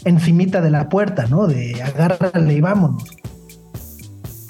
encimita 0.04 0.60
de 0.60 0.70
la 0.70 0.88
puerta, 0.88 1.26
¿no? 1.26 1.46
De 1.46 1.82
agárrale 1.82 2.54
y 2.54 2.60
vámonos. 2.60 3.04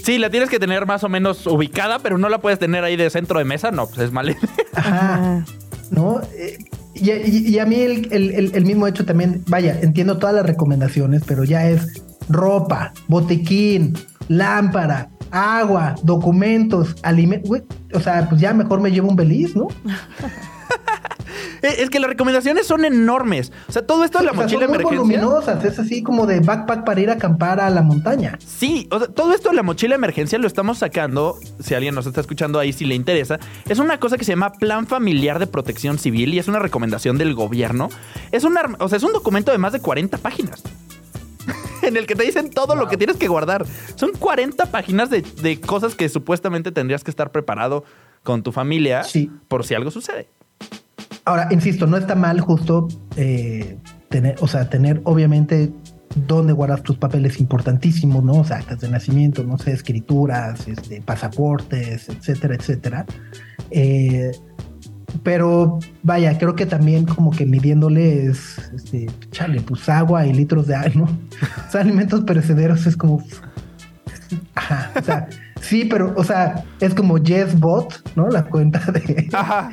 Sí, 0.04 0.18
la 0.18 0.28
tienes 0.28 0.50
que 0.50 0.58
tener 0.60 0.84
más 0.84 1.02
o 1.02 1.08
menos 1.08 1.46
ubicada, 1.46 1.98
pero 1.98 2.18
no 2.18 2.28
la 2.28 2.38
puedes 2.38 2.58
tener 2.58 2.84
ahí 2.84 2.94
de 2.94 3.08
centro 3.08 3.38
de 3.38 3.46
mesa. 3.46 3.70
No, 3.70 3.86
pues 3.86 3.98
es 4.00 4.12
mal. 4.12 4.36
Ajá. 4.74 5.44
¿no? 5.90 6.20
Eh, 6.36 6.58
y, 6.94 7.10
y- 7.10 7.48
y 7.54 7.58
a 7.58 7.64
mí 7.64 7.76
el, 7.76 8.08
el- 8.12 8.30
el- 8.34 8.52
el 8.54 8.64
mismo 8.66 8.86
hecho 8.86 9.04
también, 9.06 9.42
vaya, 9.48 9.78
entiendo 9.80 10.18
todas 10.18 10.34
las 10.34 10.44
recomendaciones, 10.44 11.22
pero 11.26 11.42
ya 11.44 11.66
es 11.68 12.02
ropa, 12.28 12.92
botiquín, 13.08 13.94
lámpara, 14.28 15.08
agua, 15.30 15.94
documentos, 16.02 16.94
alimentos. 17.02 17.62
O 17.94 18.00
sea, 18.00 18.28
pues 18.28 18.40
ya 18.40 18.52
mejor 18.52 18.80
me 18.82 18.90
llevo 18.90 19.08
un 19.08 19.16
beliz, 19.16 19.56
¿no? 19.56 19.68
Eh, 21.64 21.76
es 21.82 21.90
que 21.90 21.98
las 21.98 22.08
recomendaciones 22.10 22.66
son 22.66 22.84
enormes. 22.84 23.50
O 23.68 23.72
sea, 23.72 23.86
todo 23.86 24.04
esto 24.04 24.18
de 24.18 24.24
la 24.26 24.30
O 24.32 24.34
sea, 24.34 24.42
mochila 24.44 24.60
son 24.66 24.68
muy 24.70 24.76
emergencia. 24.80 25.20
voluminosas, 25.20 25.64
es 25.64 25.78
así 25.78 26.02
como 26.02 26.26
de 26.26 26.40
backpack 26.40 26.84
para 26.84 27.00
ir 27.00 27.10
a 27.10 27.14
acampar 27.14 27.58
a 27.60 27.70
la 27.70 27.82
montaña. 27.82 28.38
Sí, 28.44 28.86
o 28.90 28.98
sea, 28.98 29.08
todo 29.08 29.32
esto 29.34 29.48
de 29.48 29.56
la 29.56 29.62
mochila 29.62 29.94
emergencia 29.94 30.38
lo 30.38 30.46
estamos 30.46 30.78
sacando, 30.78 31.38
si 31.60 31.74
alguien 31.74 31.94
nos 31.94 32.06
está 32.06 32.20
escuchando 32.20 32.58
ahí, 32.58 32.72
si 32.72 32.84
le 32.84 32.94
interesa, 32.94 33.38
es 33.68 33.78
una 33.78 33.98
cosa 33.98 34.16
que 34.18 34.24
se 34.24 34.32
llama 34.32 34.52
Plan 34.52 34.86
Familiar 34.86 35.38
de 35.38 35.46
Protección 35.46 35.98
Civil 35.98 36.34
y 36.34 36.38
es 36.38 36.48
una 36.48 36.58
recomendación 36.58 37.18
del 37.18 37.34
gobierno. 37.34 37.88
Es, 38.30 38.44
una, 38.44 38.60
o 38.78 38.88
sea, 38.88 38.98
es 38.98 39.02
un 39.04 39.12
documento 39.12 39.50
de 39.50 39.58
más 39.58 39.72
de 39.72 39.80
40 39.80 40.18
páginas. 40.18 40.62
en 41.82 41.96
el 41.96 42.06
que 42.06 42.14
te 42.14 42.24
dicen 42.24 42.50
todo 42.50 42.74
lo 42.76 42.88
que 42.88 42.96
tienes 42.96 43.16
que 43.16 43.28
guardar. 43.28 43.66
Son 43.96 44.12
40 44.12 44.66
páginas 44.66 45.10
de, 45.10 45.22
de 45.22 45.60
cosas 45.60 45.94
que 45.94 46.08
supuestamente 46.08 46.72
tendrías 46.72 47.04
que 47.04 47.10
estar 47.10 47.30
preparado 47.32 47.84
con 48.22 48.42
tu 48.42 48.52
familia 48.52 49.04
Sí. 49.04 49.30
por 49.48 49.64
si 49.66 49.74
algo 49.74 49.90
sucede. 49.90 50.28
Ahora, 51.26 51.48
insisto, 51.50 51.86
no 51.86 51.96
está 51.96 52.14
mal 52.14 52.40
justo 52.40 52.88
eh, 53.16 53.78
tener, 54.10 54.36
o 54.40 54.46
sea, 54.46 54.68
tener 54.68 55.00
obviamente 55.04 55.72
dónde 56.26 56.52
guardas 56.52 56.82
tus 56.82 56.96
papeles 56.96 57.40
importantísimos, 57.40 58.22
¿no? 58.22 58.34
O 58.34 58.44
sea, 58.44 58.58
actas 58.58 58.80
de 58.80 58.88
nacimiento, 58.88 59.42
no 59.42 59.58
sé, 59.58 59.72
escrituras, 59.72 60.68
este, 60.68 61.00
pasaportes, 61.00 62.08
etcétera, 62.08 62.54
etcétera. 62.54 63.06
Eh, 63.70 64.32
pero 65.22 65.78
vaya, 66.02 66.36
creo 66.38 66.54
que 66.54 66.66
también 66.66 67.06
como 67.06 67.30
que 67.30 67.46
midiéndole 67.46 68.26
es, 68.26 68.58
este, 68.74 69.06
chale, 69.30 69.60
pues 69.62 69.88
agua 69.88 70.26
y 70.26 70.32
litros 70.32 70.66
de 70.66 70.74
agua, 70.74 70.92
¿no? 70.94 71.04
O 71.04 71.70
sea, 71.70 71.80
alimentos 71.80 72.22
perecederos 72.24 72.86
es 72.86 72.96
como... 72.96 73.22
Ajá, 74.56 74.90
o 74.96 75.02
sea, 75.02 75.28
sí, 75.60 75.84
pero, 75.84 76.12
o 76.16 76.24
sea, 76.24 76.64
es 76.80 76.94
como 76.94 77.18
YesBot, 77.18 78.16
¿no? 78.16 78.28
La 78.28 78.44
cuenta 78.44 78.80
de, 78.92 79.28
Ajá. 79.32 79.70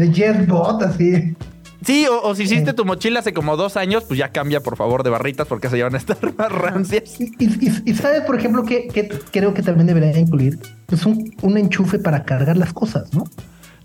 De 0.00 0.10
YesBot, 0.12 0.82
así. 0.82 1.36
Sí, 1.84 2.06
o, 2.06 2.20
o 2.28 2.34
si 2.34 2.42
hiciste 2.42 2.70
Eh. 2.70 2.74
tu 2.74 2.84
mochila 2.84 3.20
hace 3.20 3.32
como 3.32 3.56
dos 3.56 3.76
años, 3.78 4.04
pues 4.04 4.18
ya 4.18 4.28
cambia, 4.28 4.60
por 4.60 4.76
favor, 4.76 5.02
de 5.02 5.08
barritas 5.10 5.46
porque 5.46 5.70
se 5.70 5.82
van 5.82 5.94
a 5.94 5.98
estar 5.98 6.18
más 6.36 6.52
rancias. 6.52 7.18
Y, 7.20 7.32
y- 7.38 7.82
y- 7.86 7.94
sabes, 7.94 8.20
por 8.22 8.36
ejemplo, 8.38 8.64
que, 8.64 8.88
que 8.88 9.08
creo 9.30 9.54
que 9.54 9.62
también 9.62 9.86
debería 9.86 10.18
incluir 10.18 10.58
pues 10.86 11.06
un, 11.06 11.32
un 11.42 11.56
enchufe 11.56 11.98
para 11.98 12.24
cargar 12.24 12.56
las 12.58 12.72
cosas, 12.72 13.14
¿no? 13.14 13.24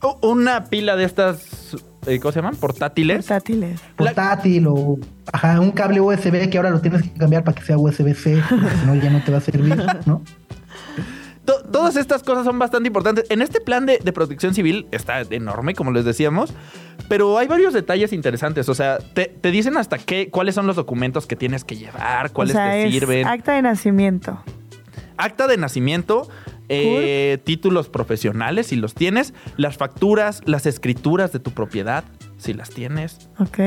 O 0.02 0.20
Una 0.30 0.66
pila 0.66 0.96
de 0.98 1.06
estas, 1.06 1.76
eh, 2.06 2.20
¿cómo 2.20 2.32
se 2.34 2.40
llaman? 2.40 2.58
Portátiles. 2.58 3.18
portátiles. 3.26 3.80
La- 3.82 3.96
Portátil 3.96 4.68
o 4.68 5.00
ajá, 5.32 5.60
un 5.62 5.72
cable 5.72 6.02
USB 6.02 6.50
que 6.50 6.58
ahora 6.58 6.70
lo 6.72 6.82
tienes 6.82 7.02
que 7.04 7.12
cambiar 7.12 7.44
para 7.46 7.56
que 7.56 7.64
sea 7.64 7.78
USB-C, 7.78 8.44
porque 8.50 8.68
si 8.78 8.86
no 8.86 8.96
ya 8.96 9.10
no 9.10 9.24
te 9.24 9.32
va 9.32 9.38
a 9.38 9.42
servir, 9.42 9.76
¿no? 10.06 10.22
todas 11.46 11.96
estas 11.96 12.24
cosas 12.24 12.46
son 12.46 12.60
bastante 12.60 12.88
importantes. 12.88 13.26
En 13.30 13.42
este 13.42 13.62
plan 13.62 13.86
de, 13.86 14.00
de 14.04 14.12
protección 14.12 14.54
civil 14.54 14.88
está 14.92 15.22
enorme, 15.22 15.74
como 15.76 15.92
les 15.92 16.06
decíamos, 16.06 16.54
pero 17.08 17.38
hay 17.38 17.48
varios 17.48 17.74
detalles 17.74 18.14
interesantes. 18.14 18.68
O 18.70 18.76
sea, 18.76 18.98
te, 18.98 19.26
te 19.26 19.52
dicen 19.52 19.78
hasta 19.78 19.98
qué, 19.98 20.30
cuáles 20.30 20.56
son 20.56 20.68
los 20.68 20.76
documentos 20.76 21.28
que 21.28 21.36
tienes 21.36 21.64
que 21.64 21.76
llevar, 21.76 22.28
O 22.28 22.34
cuáles 22.34 22.54
sea, 22.54 22.72
te 22.72 22.86
es 22.88 22.92
sirven. 22.94 23.28
acta 23.28 23.54
de 23.54 23.62
nacimiento. 23.62 24.40
Acta 25.18 25.48
de 25.48 25.58
nacimiento, 25.58 26.28
eh, 26.68 27.38
títulos 27.44 27.88
profesionales, 27.90 28.68
si 28.68 28.76
los 28.76 28.94
tienes, 28.96 29.34
las 29.56 29.78
facturas, 29.78 30.42
las 30.46 30.66
escrituras 30.66 31.32
de 31.32 31.40
tu 31.40 31.52
propiedad, 31.52 32.04
si 32.38 32.54
las 32.54 32.70
tienes. 32.70 33.30
Ok. 33.40 33.60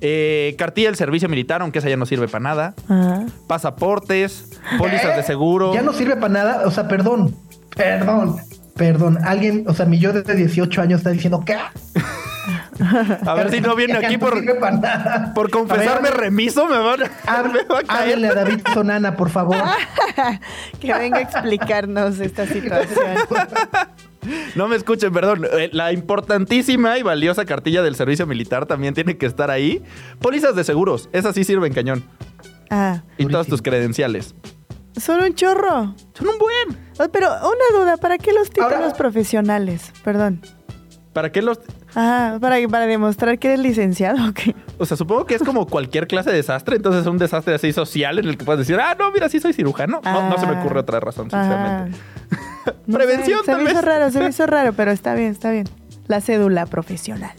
Eh, 0.00 0.54
cartilla 0.58 0.88
del 0.88 0.96
servicio 0.96 1.28
militar, 1.28 1.62
aunque 1.62 1.78
esa 1.78 1.88
ya 1.88 1.96
no 1.96 2.06
sirve 2.06 2.28
para 2.28 2.42
nada. 2.42 2.74
Ajá. 2.88 3.26
Pasaportes, 3.46 4.50
pólizas 4.76 5.16
de 5.16 5.22
seguro. 5.22 5.74
Ya 5.74 5.82
no 5.82 5.92
sirve 5.92 6.16
para 6.16 6.28
nada. 6.28 6.62
O 6.66 6.70
sea, 6.70 6.88
perdón. 6.88 7.34
Perdón. 7.76 8.36
Perdón. 8.74 9.18
Alguien, 9.24 9.64
o 9.66 9.74
sea, 9.74 9.86
mi 9.86 9.98
yo 9.98 10.12
de 10.12 10.22
18 10.34 10.80
años 10.80 10.98
está 10.98 11.10
diciendo, 11.10 11.42
¿qué? 11.44 11.56
A 13.26 13.34
ver 13.34 13.50
si 13.50 13.60
no 13.60 13.74
viene 13.74 13.96
aquí 13.96 14.16
no 14.16 14.20
por, 14.20 14.38
sirve 14.38 14.54
para 14.54 14.76
nada. 14.76 15.32
por 15.34 15.50
confesarme 15.50 16.10
ver, 16.10 16.18
remiso, 16.18 16.66
me 16.68 16.78
van 16.78 17.00
a, 17.26 17.42
me 17.52 17.64
va 17.64 17.80
a 17.80 17.82
caer. 17.82 18.24
A 18.24 18.34
David 18.34 18.60
Sonana, 18.72 19.16
por 19.16 19.30
favor. 19.30 19.56
Que 20.80 20.92
venga 20.94 21.18
a 21.18 21.22
explicarnos 21.22 22.20
esta 22.20 22.46
situación. 22.46 23.16
No 24.56 24.68
me 24.68 24.76
escuchen, 24.76 25.12
perdón. 25.12 25.46
Eh, 25.52 25.70
La 25.72 25.92
importantísima 25.92 26.98
y 26.98 27.02
valiosa 27.02 27.44
cartilla 27.44 27.82
del 27.82 27.94
servicio 27.94 28.26
militar 28.26 28.66
también 28.66 28.94
tiene 28.94 29.16
que 29.16 29.26
estar 29.26 29.50
ahí. 29.50 29.82
Pólizas 30.20 30.54
de 30.56 30.64
seguros, 30.64 31.08
esas 31.12 31.34
sí 31.34 31.44
sirven 31.44 31.72
cañón. 31.72 32.04
Ah, 32.70 33.02
Y 33.16 33.26
todas 33.26 33.46
tus 33.46 33.62
credenciales. 33.62 34.34
son 34.96 35.22
un 35.22 35.34
chorro. 35.34 35.94
Son 36.14 36.28
un 36.28 36.38
buen. 36.38 36.78
Oh, 36.98 37.08
Pero 37.12 37.28
una 37.28 37.78
duda, 37.80 37.96
¿para 37.96 38.18
qué 38.18 38.32
los 38.32 38.50
títulos 38.50 38.72
Ahora- 38.72 38.94
profesionales? 38.94 39.92
Perdón. 40.04 40.40
¿Para 41.12 41.32
qué 41.32 41.40
los.? 41.42 41.58
Ah, 41.96 42.36
para, 42.40 42.56
para 42.68 42.86
demostrar 42.86 43.38
que 43.38 43.48
eres 43.48 43.60
licenciado, 43.60 44.28
ok. 44.28 44.54
O 44.78 44.84
sea, 44.86 44.96
supongo 44.96 45.24
que 45.24 45.34
es 45.34 45.42
como 45.42 45.66
cualquier 45.68 46.06
clase 46.06 46.30
de 46.30 46.36
desastre. 46.36 46.76
Entonces, 46.76 47.06
un 47.06 47.18
desastre 47.18 47.54
así 47.54 47.72
social 47.72 48.18
en 48.18 48.26
el 48.28 48.36
que 48.36 48.44
puedes 48.44 48.66
decir, 48.66 48.78
ah, 48.80 48.94
no, 48.98 49.10
mira, 49.10 49.28
sí 49.28 49.40
soy 49.40 49.52
cirujano. 49.52 50.00
No, 50.04 50.28
no 50.28 50.38
se 50.38 50.46
me 50.46 50.52
Ah. 50.56 50.60
ocurre 50.60 50.80
otra 50.80 51.00
razón, 51.00 51.28
Ah. 51.32 51.86
No 52.86 52.96
Prevención, 52.98 53.40
sé, 53.40 53.46
Se 53.46 53.52
tal 53.52 53.62
me 53.62 53.70
hizo 53.70 53.80
raro, 53.80 54.10
se 54.10 54.20
me 54.20 54.28
hizo 54.28 54.46
raro, 54.48 54.72
pero 54.72 54.90
está 54.90 55.14
bien, 55.14 55.32
está 55.32 55.50
bien. 55.50 55.68
La 56.06 56.20
cédula 56.20 56.66
profesional. 56.66 57.32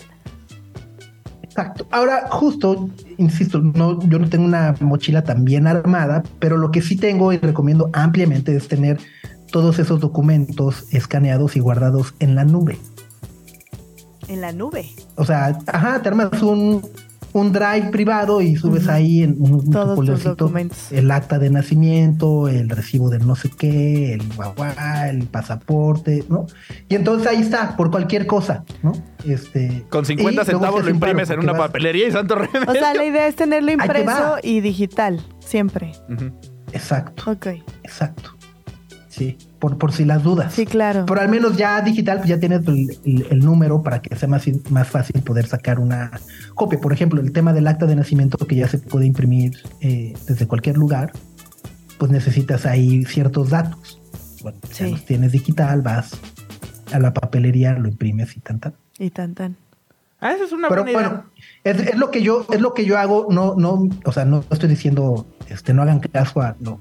Exacto. 1.41 1.87
Ahora, 1.91 2.27
justo, 2.29 2.89
insisto, 3.17 3.59
no, 3.59 3.99
yo 4.07 4.19
no 4.19 4.29
tengo 4.29 4.45
una 4.45 4.75
mochila 4.79 5.23
tan 5.23 5.43
bien 5.43 5.67
armada, 5.67 6.23
pero 6.39 6.57
lo 6.57 6.71
que 6.71 6.81
sí 6.81 6.95
tengo 6.95 7.33
y 7.33 7.37
recomiendo 7.37 7.89
ampliamente 7.93 8.55
es 8.55 8.67
tener 8.67 8.99
todos 9.51 9.79
esos 9.79 9.99
documentos 9.99 10.85
escaneados 10.91 11.55
y 11.55 11.59
guardados 11.59 12.13
en 12.19 12.35
la 12.35 12.45
nube. 12.45 12.77
En 14.27 14.41
la 14.41 14.51
nube. 14.51 14.89
O 15.15 15.25
sea, 15.25 15.57
ajá, 15.65 16.01
te 16.01 16.09
armas 16.09 16.41
un, 16.43 16.83
un 17.33 17.51
drive 17.51 17.89
privado 17.91 18.41
y 18.41 18.55
subes 18.55 18.83
Ujú. 18.83 18.91
ahí 18.91 19.23
en 19.23 19.35
un, 19.39 19.53
un 19.53 19.69
Todos 19.71 20.03
tus 20.05 20.23
documentos. 20.23 20.91
el 20.91 21.09
acta 21.11 21.37
de 21.39 21.49
nacimiento, 21.49 22.47
el 22.47 22.69
recibo 22.69 23.09
de 23.09 23.19
no 23.19 23.35
sé 23.35 23.49
qué, 23.49 24.13
el 24.13 24.23
guagua, 24.35 25.09
el 25.09 25.25
pasaporte, 25.27 26.23
¿no? 26.29 26.47
Y 26.87 26.95
entonces 26.95 27.27
ahí 27.27 27.41
está, 27.41 27.75
por 27.77 27.91
cualquier 27.91 28.25
cosa, 28.27 28.63
¿no? 28.83 28.93
Este, 29.25 29.85
Con 29.89 30.05
50 30.05 30.31
y 30.31 30.35
luego 30.35 30.45
centavos 30.51 30.83
lo 30.83 30.89
imprimes 30.91 31.29
en 31.29 31.39
una 31.39 31.51
vas- 31.53 31.61
papelería 31.67 32.07
y 32.07 32.11
santo 32.11 32.35
remedio. 32.35 32.65
O 32.67 32.73
sea, 32.73 32.93
la 32.93 33.05
idea 33.05 33.27
es 33.27 33.35
tenerlo 33.35 33.71
impreso 33.71 34.37
y 34.43 34.61
digital, 34.61 35.21
siempre. 35.39 35.91
Ujú. 36.09 36.31
Exacto, 36.71 37.31
Ok. 37.31 37.47
exacto. 37.83 38.31
Sí, 39.19 39.37
por, 39.59 39.77
por 39.77 39.91
si 39.91 40.05
las 40.05 40.23
dudas. 40.23 40.53
Sí, 40.53 40.65
claro. 40.65 41.05
Pero 41.05 41.19
al 41.21 41.29
menos 41.29 41.57
ya 41.57 41.79
digital, 41.81 42.17
pues 42.19 42.29
ya 42.29 42.39
tienes 42.39 42.65
el, 42.67 42.97
el- 43.05 43.27
el 43.29 43.39
número 43.39 43.83
para 43.83 44.01
que 44.01 44.15
sea 44.15 44.27
más, 44.27 44.45
más 44.71 44.87
fácil 44.87 45.21
poder 45.21 45.45
sacar 45.45 45.77
una 45.79 46.09
copia. 46.55 46.79
Por 46.79 46.93
ejemplo, 46.93 47.19
el 47.21 47.31
tema 47.33 47.53
del 47.53 47.67
acta 47.67 47.85
de 47.85 47.95
nacimiento 47.95 48.37
que 48.47 48.55
ya 48.55 48.67
se 48.67 48.77
puede 48.79 49.05
imprimir 49.05 49.57
eh, 49.81 50.13
desde 50.27 50.47
cualquier 50.47 50.77
lugar, 50.77 51.11
pues 51.97 52.11
necesitas 52.11 52.65
ahí 52.65 53.03
ciertos 53.05 53.49
datos. 53.49 53.99
Bueno, 54.41 54.57
ya 54.69 54.73
Sí. 54.85 54.91
los 54.91 55.05
tienes 55.05 55.33
digital, 55.33 55.81
vas 55.81 56.11
a 56.93 56.99
la 56.99 57.13
papelería, 57.13 57.73
lo 57.73 57.89
imprimes 57.89 58.37
y 58.37 58.39
tan 58.39 58.59
tan. 58.59 58.73
Y 58.97 59.09
tan 59.09 59.35
tan. 59.35 59.57
Ah, 60.21 60.33
esa 60.33 60.43
es 60.43 60.51
una 60.51 60.67
Pero 60.67 60.83
buena 60.83 60.99
idea. 60.99 61.09
bueno, 61.09 61.29
es, 61.63 61.79
es 61.79 61.97
lo 61.97 62.11
que 62.11 62.21
yo, 62.21 62.45
es 62.51 62.59
lo 62.59 62.73
que 62.73 62.85
yo 62.85 62.97
hago, 62.97 63.27
no, 63.29 63.55
no, 63.55 63.87
o 64.05 64.11
sea, 64.11 64.25
no 64.25 64.43
estoy 64.51 64.67
diciendo, 64.67 65.25
este, 65.47 65.73
no 65.73 65.81
hagan 65.81 65.99
caso 65.99 66.41
a 66.41 66.55
no, 66.59 66.79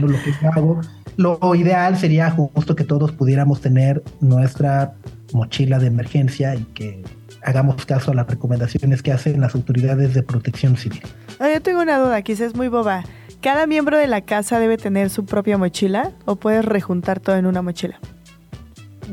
no, 0.00 0.06
lo 0.06 0.18
que 0.22 0.32
yo 0.42 0.50
hago. 0.54 0.80
Lo 1.16 1.54
ideal 1.54 1.96
sería 1.96 2.30
justo 2.30 2.76
que 2.76 2.84
todos 2.84 3.12
pudiéramos 3.12 3.62
tener 3.62 4.02
nuestra 4.20 4.94
mochila 5.32 5.78
de 5.78 5.86
emergencia 5.86 6.54
y 6.54 6.64
que 6.64 7.02
hagamos 7.42 7.86
caso 7.86 8.10
a 8.10 8.14
las 8.14 8.26
recomendaciones 8.26 9.02
que 9.02 9.12
hacen 9.12 9.40
las 9.40 9.54
autoridades 9.54 10.12
de 10.12 10.22
protección 10.22 10.76
civil. 10.76 11.00
Ah, 11.38 11.48
yo 11.52 11.62
tengo 11.62 11.80
una 11.80 11.98
duda, 11.98 12.20
quizás 12.20 12.48
es 12.48 12.54
muy 12.54 12.68
boba. 12.68 13.04
¿Cada 13.40 13.66
miembro 13.66 13.96
de 13.96 14.08
la 14.08 14.22
casa 14.22 14.58
debe 14.58 14.76
tener 14.76 15.08
su 15.08 15.24
propia 15.24 15.56
mochila 15.56 16.12
o 16.24 16.36
puedes 16.36 16.64
rejuntar 16.64 17.20
todo 17.20 17.36
en 17.36 17.46
una 17.46 17.62
mochila? 17.62 17.98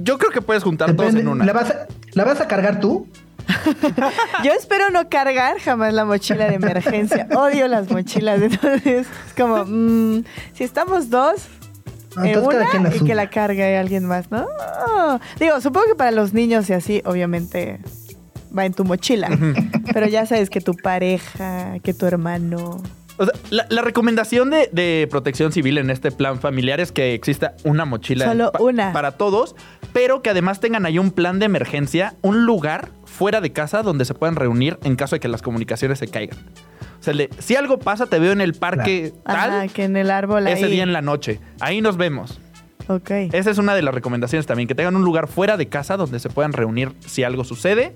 Yo 0.02 0.18
creo 0.18 0.32
que 0.32 0.42
puedes 0.42 0.64
juntar 0.64 0.96
Depende, 0.96 1.22
en 1.22 1.28
una. 1.28 1.46
¿la, 1.46 1.54
vas 1.54 1.72
a, 1.72 1.88
¿La 2.14 2.24
vas 2.24 2.42
a 2.42 2.48
cargar 2.48 2.80
tú? 2.80 3.08
Yo 4.44 4.54
espero 4.54 4.90
no 4.90 5.10
cargar 5.10 5.60
jamás 5.60 5.94
la 5.94 6.06
mochila 6.06 6.48
de 6.48 6.56
emergencia. 6.56 7.28
Odio 7.36 7.68
las 7.68 7.90
mochilas, 7.90 8.42
entonces 8.42 8.86
es 8.86 9.08
como, 9.36 9.66
mm, 9.66 10.24
si 10.54 10.64
estamos 10.64 11.10
dos, 11.10 11.48
Ah, 12.16 12.22
en 12.22 12.28
entonces 12.28 12.50
cada 12.54 12.64
una 12.64 12.72
quien 12.72 12.84
la 12.84 12.96
y 12.96 13.00
que 13.08 13.16
la 13.16 13.30
cargue 13.30 13.78
alguien 13.78 14.06
más, 14.06 14.30
¿no? 14.30 14.46
Digo, 15.40 15.60
supongo 15.62 15.88
que 15.88 15.96
para 15.96 16.12
los 16.12 16.34
niños 16.34 16.70
y 16.70 16.74
así, 16.74 17.02
obviamente 17.06 17.80
va 18.56 18.66
en 18.66 18.74
tu 18.74 18.86
mochila. 18.86 19.30
Pero 19.94 20.08
ya 20.08 20.26
sabes 20.26 20.50
que 20.50 20.62
tu 20.62 20.76
pareja, 20.76 21.80
que 21.82 21.94
tu 21.94 22.06
hermano. 22.06 22.82
O 23.18 23.26
sea, 23.26 23.34
la, 23.52 23.66
la 23.70 23.82
recomendación 23.84 24.50
de, 24.50 24.70
de 24.72 25.08
protección 25.10 25.52
civil 25.52 25.78
en 25.78 25.90
este 25.92 26.12
plan 26.12 26.40
familiar 26.40 26.80
es 26.80 26.92
que 26.92 27.14
exista 27.14 27.54
una 27.64 27.86
mochila 27.86 28.26
Solo 28.26 28.52
pa- 28.52 28.62
una. 28.62 28.92
para 28.94 29.12
todos, 29.12 29.56
pero 29.94 30.22
que 30.24 30.32
además 30.32 30.60
tengan 30.60 30.86
ahí 30.86 30.98
un 30.98 31.12
plan 31.12 31.38
de 31.40 31.46
emergencia, 31.46 32.16
un 32.22 32.46
lugar 32.46 32.90
fuera 33.06 33.40
de 33.42 33.52
casa 33.52 33.84
donde 33.84 34.06
se 34.06 34.16
puedan 34.16 34.36
reunir 34.36 34.80
en 34.84 34.96
caso 34.96 35.16
de 35.16 35.20
que 35.20 35.28
las 35.28 35.44
comunicaciones 35.44 36.00
se 36.00 36.08
caigan. 36.08 36.38
O 37.00 37.04
sea, 37.04 37.14
de, 37.14 37.30
si 37.38 37.56
algo 37.56 37.78
pasa, 37.80 38.08
te 38.08 38.18
veo 38.18 38.32
en 38.32 38.42
el 38.42 38.54
parque 38.54 39.14
tal, 39.26 39.36
Ajá, 39.52 39.68
que 39.68 39.84
en 39.84 39.96
el 39.98 40.10
árbol 40.10 40.48
ese 40.48 40.66
ahí. 40.66 40.72
día 40.72 40.84
en 40.84 40.94
la 40.94 41.02
noche. 41.02 41.40
Ahí 41.60 41.82
nos 41.82 41.98
vemos. 41.98 42.40
Ok. 42.88 43.12
Esa 43.32 43.52
es 43.52 43.58
una 43.60 43.76
de 43.76 43.82
las 43.82 43.94
recomendaciones 43.94 44.46
también, 44.46 44.68
que 44.68 44.76
tengan 44.76 44.96
un 44.96 45.04
lugar 45.04 45.28
fuera 45.28 45.56
de 45.56 45.68
casa 45.68 45.98
donde 45.98 46.20
se 46.20 46.30
puedan 46.30 46.52
reunir 46.54 46.94
si 47.06 47.24
algo 47.24 47.44
sucede 47.44 47.94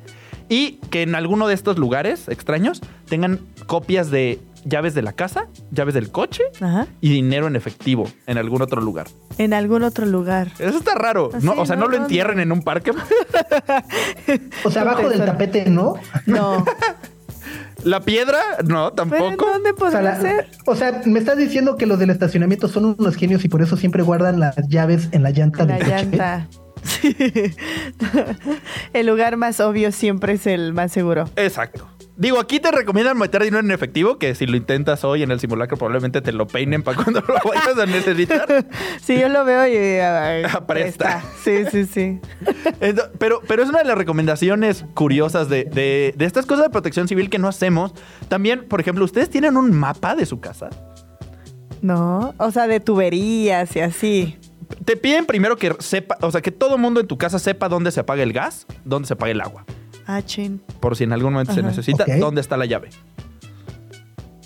y 0.50 0.74
que 0.90 1.02
en 1.02 1.16
alguno 1.16 1.48
de 1.48 1.54
estos 1.54 1.78
lugares 1.78 2.28
extraños 2.30 2.82
tengan 3.10 3.40
copias 3.66 4.10
de 4.12 4.40
llaves 4.66 4.94
de 4.94 5.02
la 5.02 5.14
casa, 5.14 5.48
llaves 5.72 5.94
del 5.94 6.12
coche 6.12 6.44
Ajá. 6.60 6.88
y 7.02 7.10
dinero 7.10 7.48
en 7.48 7.56
efectivo 7.56 8.10
en 8.26 8.38
algún 8.38 8.62
otro 8.62 8.82
lugar. 8.82 9.08
En 9.38 9.54
algún 9.54 9.84
otro 9.84 10.06
lugar. 10.06 10.52
Eso 10.60 10.78
está 10.78 10.96
raro. 10.96 11.30
Así, 11.34 11.46
No, 11.46 11.54
o 11.54 11.66
sea, 11.66 11.76
no, 11.76 11.86
no, 11.86 11.92
lo 11.92 11.98
no, 11.98 12.04
entierren 12.04 12.40
en 12.40 12.52
un 12.52 12.62
parque. 12.62 12.92
O 14.64 14.72
sea, 14.72 14.82
abajo 14.82 15.10
del 15.10 15.26
tapete, 15.26 15.70
¿no? 15.70 15.96
No. 16.26 16.66
La 17.84 18.02
piedra, 18.02 18.40
no, 18.66 18.92
¿Pero 18.94 19.10
tampoco. 19.10 19.46
dónde 19.46 19.72
O 19.72 19.76
sea, 19.76 20.02
podría 20.02 20.02
la- 20.02 20.22
ser? 20.22 20.48
o 20.66 20.76
sea, 20.76 21.02
me 21.06 21.20
estás 21.20 21.38
diciendo 21.38 21.78
que 21.78 21.86
los 21.86 22.00
del 22.00 22.10
estacionamiento 22.10 22.68
son 22.68 22.96
unos 23.00 23.16
genios 23.16 23.46
y 23.46 23.50
por 23.50 23.62
eso 23.62 23.78
siempre 23.78 24.04
guardan 24.04 24.40
las 24.40 24.56
llaves 24.68 25.10
en 25.12 25.24
la 25.24 25.30
llanta 25.32 25.66
La 25.66 25.76
del 25.76 25.84
coche. 25.84 25.96
llanta. 25.96 26.48
Sí. 26.84 27.16
El 28.94 29.08
lugar 29.08 29.36
más 29.36 29.60
obvio 29.60 29.92
siempre 29.92 30.34
es 30.34 30.48
el 30.48 30.74
más 30.74 30.92
seguro. 30.92 31.30
Exacto. 31.36 31.88
Digo, 32.20 32.40
aquí 32.40 32.60
te 32.60 32.72
recomiendan 32.72 33.16
meter 33.18 33.44
dinero 33.44 33.60
en 33.64 33.70
efectivo, 33.70 34.18
que 34.18 34.34
si 34.34 34.48
lo 34.48 34.58
intentas 34.58 35.04
hoy 35.04 35.22
en 35.22 35.30
el 35.30 35.40
simulacro 35.40 35.78
probablemente 35.78 36.20
te 36.22 36.32
lo 36.32 36.48
peinen 36.48 36.82
para 36.82 37.04
cuando 37.04 37.22
lo 37.22 37.36
vayas 37.48 37.78
a 37.78 37.86
necesitar. 37.86 38.66
Sí, 39.02 39.20
yo 39.20 39.30
lo 39.30 39.46
veo 39.46 39.68
y... 39.68 39.78
ay, 40.00 40.44
Presta. 40.68 41.24
Sí, 41.44 41.66
sí, 41.72 41.86
sí. 41.86 42.20
Pero, 43.20 43.42
pero 43.48 43.62
es 43.62 43.70
una 43.70 43.80
de 43.80 43.86
las 43.86 43.98
recomendaciones 43.98 44.84
curiosas 44.96 45.48
de, 45.48 45.66
de- 45.66 46.14
de 46.18 46.26
estas 46.26 46.48
cosas 46.48 46.64
de 46.66 46.70
protección 46.72 47.08
civil 47.08 47.30
que 47.30 47.38
no 47.38 47.48
hacemos. 47.48 47.94
También, 48.30 48.68
por 48.68 48.82
ejemplo, 48.82 49.06
¿ustedes 49.06 49.30
tienen 49.30 49.56
un 49.56 49.72
mapa 49.72 50.16
de 50.16 50.26
su 50.26 50.40
casa? 50.40 50.70
No, 51.82 52.34
o 52.38 52.50
sea, 52.52 52.66
de 52.68 52.80
tuberías 52.80 53.76
y 53.76 53.80
así. 53.82 54.38
Te 54.86 54.98
piden 54.98 55.26
primero 55.26 55.56
que 55.58 55.76
sepa, 55.80 56.18
o 56.22 56.32
sea, 56.32 56.42
que 56.42 56.52
todo 56.52 56.78
mundo 56.78 57.00
en 57.00 57.08
tu 57.08 57.18
casa 57.18 57.38
sepa 57.40 57.70
dónde 57.70 57.92
se 57.92 58.00
apaga 58.00 58.24
el 58.24 58.34
gas, 58.34 58.66
dónde 58.84 59.08
se 59.08 59.14
apaga 59.14 59.32
el 59.32 59.42
agua. 59.42 59.66
Ah, 60.08 60.22
chin. 60.24 60.62
Por 60.80 60.96
si 60.96 61.04
en 61.04 61.14
algún 61.14 61.34
momento 61.34 61.54
se 61.54 61.62
necesita, 61.62 62.06
dónde 62.20 62.42
está 62.42 62.56
la 62.58 62.66
llave. 62.66 62.90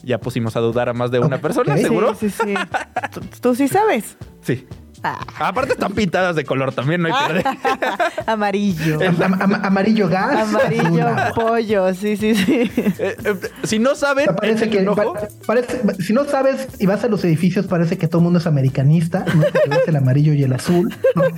Ya 0.04 0.20
pusimos 0.20 0.56
a 0.56 0.60
dudar 0.60 0.90
a 0.90 0.94
más 0.94 1.12
de 1.12 1.20
una 1.20 1.38
persona, 1.40 1.78
Sí, 1.78 1.84
¿seguro? 1.84 2.16
Sí, 2.16 2.30
sí, 2.32 2.36
sí. 2.46 2.54
¿Tú, 3.14 3.22
tú 3.40 3.56
sí 3.56 3.68
sabes. 3.68 4.18
Sí. 4.42 4.66
Ah, 5.04 5.20
Aparte 5.40 5.74
están 5.74 5.94
pintadas 5.94 6.36
de 6.36 6.44
color 6.44 6.74
también, 6.74 7.02
no 7.02 7.08
hay 7.08 7.14
pierde. 7.34 7.50
amarillo. 8.28 9.00
Am- 9.24 9.34
am- 9.42 9.66
amarillo 9.66 10.08
gas. 10.08 10.48
Amarillo 10.48 11.08
pollo, 11.36 11.94
sí, 11.96 12.18
sí, 12.18 12.36
sí. 12.36 12.72
Eh, 12.78 13.16
eh, 13.26 13.36
si 13.64 13.80
no 13.80 13.96
saben, 13.96 14.28
Parece 14.36 14.70
que, 14.70 14.82
pa- 14.84 15.14
parece, 15.48 15.82
si 16.04 16.14
no 16.14 16.26
sabes 16.26 16.68
y 16.80 16.86
vas 16.86 17.04
a 17.04 17.08
los 17.08 17.24
edificios, 17.24 17.66
parece 17.66 17.98
que 17.98 18.08
todo 18.08 18.20
el 18.20 18.24
mundo 18.26 18.38
es 18.40 18.46
americanista, 18.48 19.26
¿no? 19.36 19.42
Porque 19.42 19.70
ves 19.70 19.88
el 19.88 19.96
amarillo 19.96 20.34
y 20.34 20.44
el 20.44 20.54
azul. 20.54 20.94
¿no? 21.16 21.24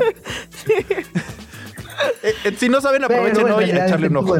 Eh, 0.69 1.03
si 2.57 2.69
no 2.69 2.81
saben, 2.81 3.03
aprovechen 3.03 3.45
hoy 3.45 3.51
y 3.51 3.67
realidad 3.67 3.87
echarle 3.87 4.07
un 4.07 4.17
ojo. 4.17 4.35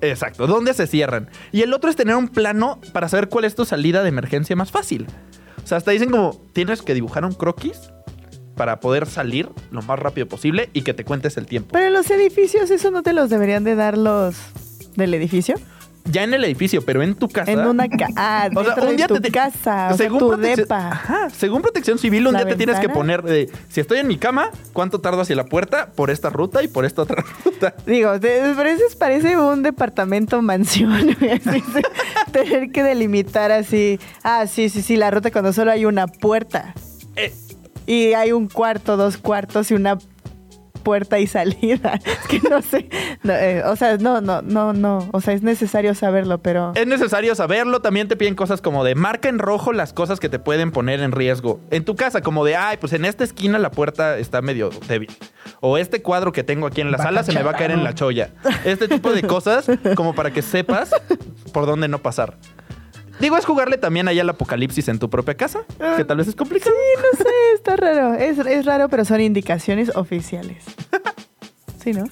Exacto, 0.00 0.46
¿dónde 0.46 0.74
se 0.74 0.86
cierran? 0.86 1.30
Y 1.52 1.62
el 1.62 1.72
otro 1.72 1.88
es 1.88 1.96
tener 1.96 2.14
un 2.16 2.28
plano 2.28 2.80
para 2.92 3.08
saber 3.08 3.28
cuál 3.28 3.44
es 3.44 3.54
tu 3.54 3.64
salida 3.64 4.02
de 4.02 4.08
emergencia 4.10 4.54
más 4.54 4.70
fácil. 4.70 5.06
O 5.62 5.66
sea, 5.66 5.78
hasta 5.78 5.92
dicen 5.92 6.10
como 6.10 6.42
tienes 6.52 6.82
que 6.82 6.92
dibujar 6.94 7.24
un 7.24 7.32
croquis 7.32 7.78
para 8.54 8.80
poder 8.80 9.06
salir 9.06 9.48
lo 9.70 9.82
más 9.82 9.98
rápido 9.98 10.28
posible 10.28 10.68
y 10.72 10.82
que 10.82 10.94
te 10.94 11.04
cuentes 11.04 11.36
el 11.36 11.46
tiempo. 11.46 11.70
Pero 11.72 11.90
los 11.90 12.10
edificios, 12.10 12.70
¿eso 12.70 12.90
no 12.90 13.02
te 13.02 13.12
los 13.12 13.30
deberían 13.30 13.64
de 13.64 13.74
dar 13.74 13.96
los 13.96 14.36
del 14.96 15.14
edificio? 15.14 15.56
Ya 16.06 16.22
en 16.22 16.34
el 16.34 16.44
edificio, 16.44 16.82
pero 16.84 17.02
en 17.02 17.14
tu 17.14 17.28
casa. 17.28 17.50
En 17.50 17.60
una 17.60 17.88
casa. 17.88 18.12
Ah, 18.16 18.48
O 18.54 18.62
sea, 18.64 18.74
un 18.84 18.96
día 18.96 19.06
de 19.06 19.14
tu 19.14 19.20
te- 19.20 19.30
casa, 19.30 19.88
o 19.92 19.96
sea, 19.96 20.08
tu 20.08 20.18
protección, 20.18 20.56
depa. 20.56 20.88
Ajá, 20.88 21.30
según 21.30 21.62
protección 21.62 21.98
civil, 21.98 22.26
un 22.26 22.34
¿La 22.34 22.40
día 22.40 22.48
te 22.50 22.56
tienes 22.56 22.78
que 22.78 22.88
poner 22.90 23.22
de 23.22 23.50
si 23.68 23.80
estoy 23.80 23.98
en 23.98 24.06
mi 24.06 24.18
cama, 24.18 24.50
cuánto 24.72 25.00
tardo 25.00 25.22
hacia 25.22 25.34
la 25.34 25.46
puerta 25.46 25.90
por 25.94 26.10
esta 26.10 26.28
ruta 26.30 26.62
y 26.62 26.68
por 26.68 26.84
esta 26.84 27.02
otra 27.02 27.24
ruta. 27.44 27.74
Digo, 27.86 28.18
de- 28.18 28.52
pero 28.56 28.68
eso 28.68 28.84
parece 28.98 29.36
un 29.38 29.62
departamento 29.62 30.40
mansión. 30.42 31.16
tener 32.32 32.70
que 32.70 32.82
delimitar 32.82 33.52
así. 33.52 33.98
Ah, 34.22 34.46
sí, 34.46 34.68
sí, 34.68 34.82
sí, 34.82 34.96
la 34.96 35.10
ruta 35.10 35.30
cuando 35.30 35.52
solo 35.52 35.70
hay 35.70 35.84
una 35.84 36.06
puerta. 36.06 36.74
Eh, 37.16 37.32
Y 37.86 38.12
hay 38.14 38.32
un 38.32 38.48
cuarto, 38.48 38.96
dos 38.96 39.16
cuartos 39.18 39.70
y 39.70 39.74
una 39.74 39.98
puerta 40.84 41.18
y 41.18 41.26
salida. 41.26 41.98
Es 42.04 42.28
que 42.28 42.48
no 42.48 42.62
sé. 42.62 42.88
No, 43.22 43.32
eh, 43.32 43.62
o 43.64 43.74
sea, 43.76 43.96
no, 43.96 44.20
no, 44.20 44.42
no, 44.42 44.72
no. 44.72 45.08
O 45.12 45.20
sea, 45.20 45.34
es 45.34 45.42
necesario 45.42 45.94
saberlo, 45.94 46.38
pero. 46.38 46.72
Es 46.74 46.86
necesario 46.86 47.34
saberlo. 47.34 47.80
También 47.80 48.08
te 48.08 48.16
piden 48.16 48.34
cosas 48.34 48.60
como 48.60 48.84
de 48.84 48.94
marca 48.94 49.28
en 49.28 49.38
rojo 49.38 49.72
las 49.72 49.92
cosas 49.92 50.20
que 50.20 50.28
te 50.28 50.38
pueden 50.38 50.70
poner 50.70 51.00
en 51.00 51.12
riesgo. 51.12 51.60
En 51.70 51.84
tu 51.84 51.96
casa, 51.96 52.20
como 52.20 52.44
de, 52.44 52.56
ay, 52.56 52.76
pues 52.78 52.92
en 52.92 53.04
esta 53.04 53.24
esquina 53.24 53.58
la 53.58 53.70
puerta 53.70 54.18
está 54.18 54.42
medio 54.42 54.70
débil. 54.86 55.10
O 55.60 55.78
este 55.78 56.02
cuadro 56.02 56.32
que 56.32 56.44
tengo 56.44 56.66
aquí 56.66 56.80
en 56.80 56.90
la 56.90 56.98
sala 56.98 57.24
se 57.24 57.32
me 57.32 57.42
va 57.42 57.52
a 57.52 57.54
caer 57.54 57.72
en 57.72 57.82
la 57.82 57.94
cholla. 57.94 58.30
Este 58.64 58.86
tipo 58.86 59.12
de 59.12 59.22
cosas, 59.22 59.66
como 59.96 60.14
para 60.14 60.30
que 60.30 60.42
sepas 60.42 60.90
por 61.52 61.66
dónde 61.66 61.88
no 61.88 61.98
pasar. 61.98 62.36
Digo, 63.20 63.36
es 63.36 63.44
jugarle 63.44 63.78
también 63.78 64.08
allá 64.08 64.22
al 64.22 64.30
apocalipsis 64.30 64.88
en 64.88 64.98
tu 64.98 65.08
propia 65.08 65.34
casa, 65.36 65.60
que 65.96 66.04
tal 66.04 66.16
vez 66.18 66.28
es 66.28 66.34
complicado. 66.36 66.74
Sí, 66.74 67.02
no 67.02 67.18
sé, 67.24 67.30
está 67.54 67.76
raro. 67.76 68.14
Es, 68.14 68.38
es 68.38 68.64
raro, 68.66 68.88
pero 68.88 69.04
son 69.04 69.20
indicaciones 69.20 69.90
oficiales. 69.94 70.64
Sí, 71.84 71.92
¿no? 71.92 72.04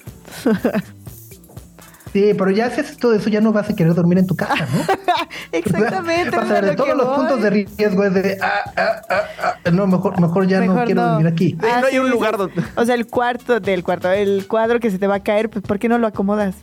Sí, 2.11 2.31
pero 2.37 2.51
ya 2.51 2.69
si 2.69 2.81
haces 2.81 2.97
todo 2.97 3.15
eso, 3.15 3.27
ya 3.31 3.41
no 3.41 3.51
vas 3.51 3.71
a 3.71 3.75
querer 3.75 3.95
dormir 3.95 4.19
en 4.19 4.27
tu 4.27 4.35
casa, 4.35 4.67
¿no? 4.71 4.83
Exactamente. 5.51 6.37
Vas 6.37 6.47
a 6.51 6.53
ver, 6.53 6.65
de 6.65 6.75
todos 6.75 6.95
los 6.95 7.07
voy. 7.07 7.15
puntos 7.15 7.41
de 7.41 7.49
riesgo 7.49 8.03
es 8.03 8.13
de, 8.13 8.37
ah, 8.39 8.71
ah, 8.77 9.01
ah, 9.09 9.23
ah, 9.65 9.71
no, 9.71 9.87
mejor, 9.87 10.21
mejor 10.21 10.45
ya 10.47 10.61
no 10.61 10.85
quiero 10.85 11.01
dormir 11.03 11.25
aquí. 11.25 11.57
Sí, 11.59 11.67
no 11.81 11.87
hay 11.87 11.97
un 11.97 12.11
lugar 12.11 12.37
donde- 12.37 12.61
O 12.75 12.85
sea, 12.85 12.93
el 12.93 13.07
cuarto 13.07 13.59
del 13.59 13.83
cuarto, 13.83 14.11
el 14.11 14.45
cuadro 14.47 14.79
que 14.79 14.91
se 14.91 14.99
te 14.99 15.07
va 15.07 15.15
a 15.15 15.23
caer, 15.23 15.49
pues 15.49 15.65
¿por 15.65 15.79
qué 15.79 15.89
no 15.89 15.97
lo 15.97 16.05
acomodas? 16.05 16.55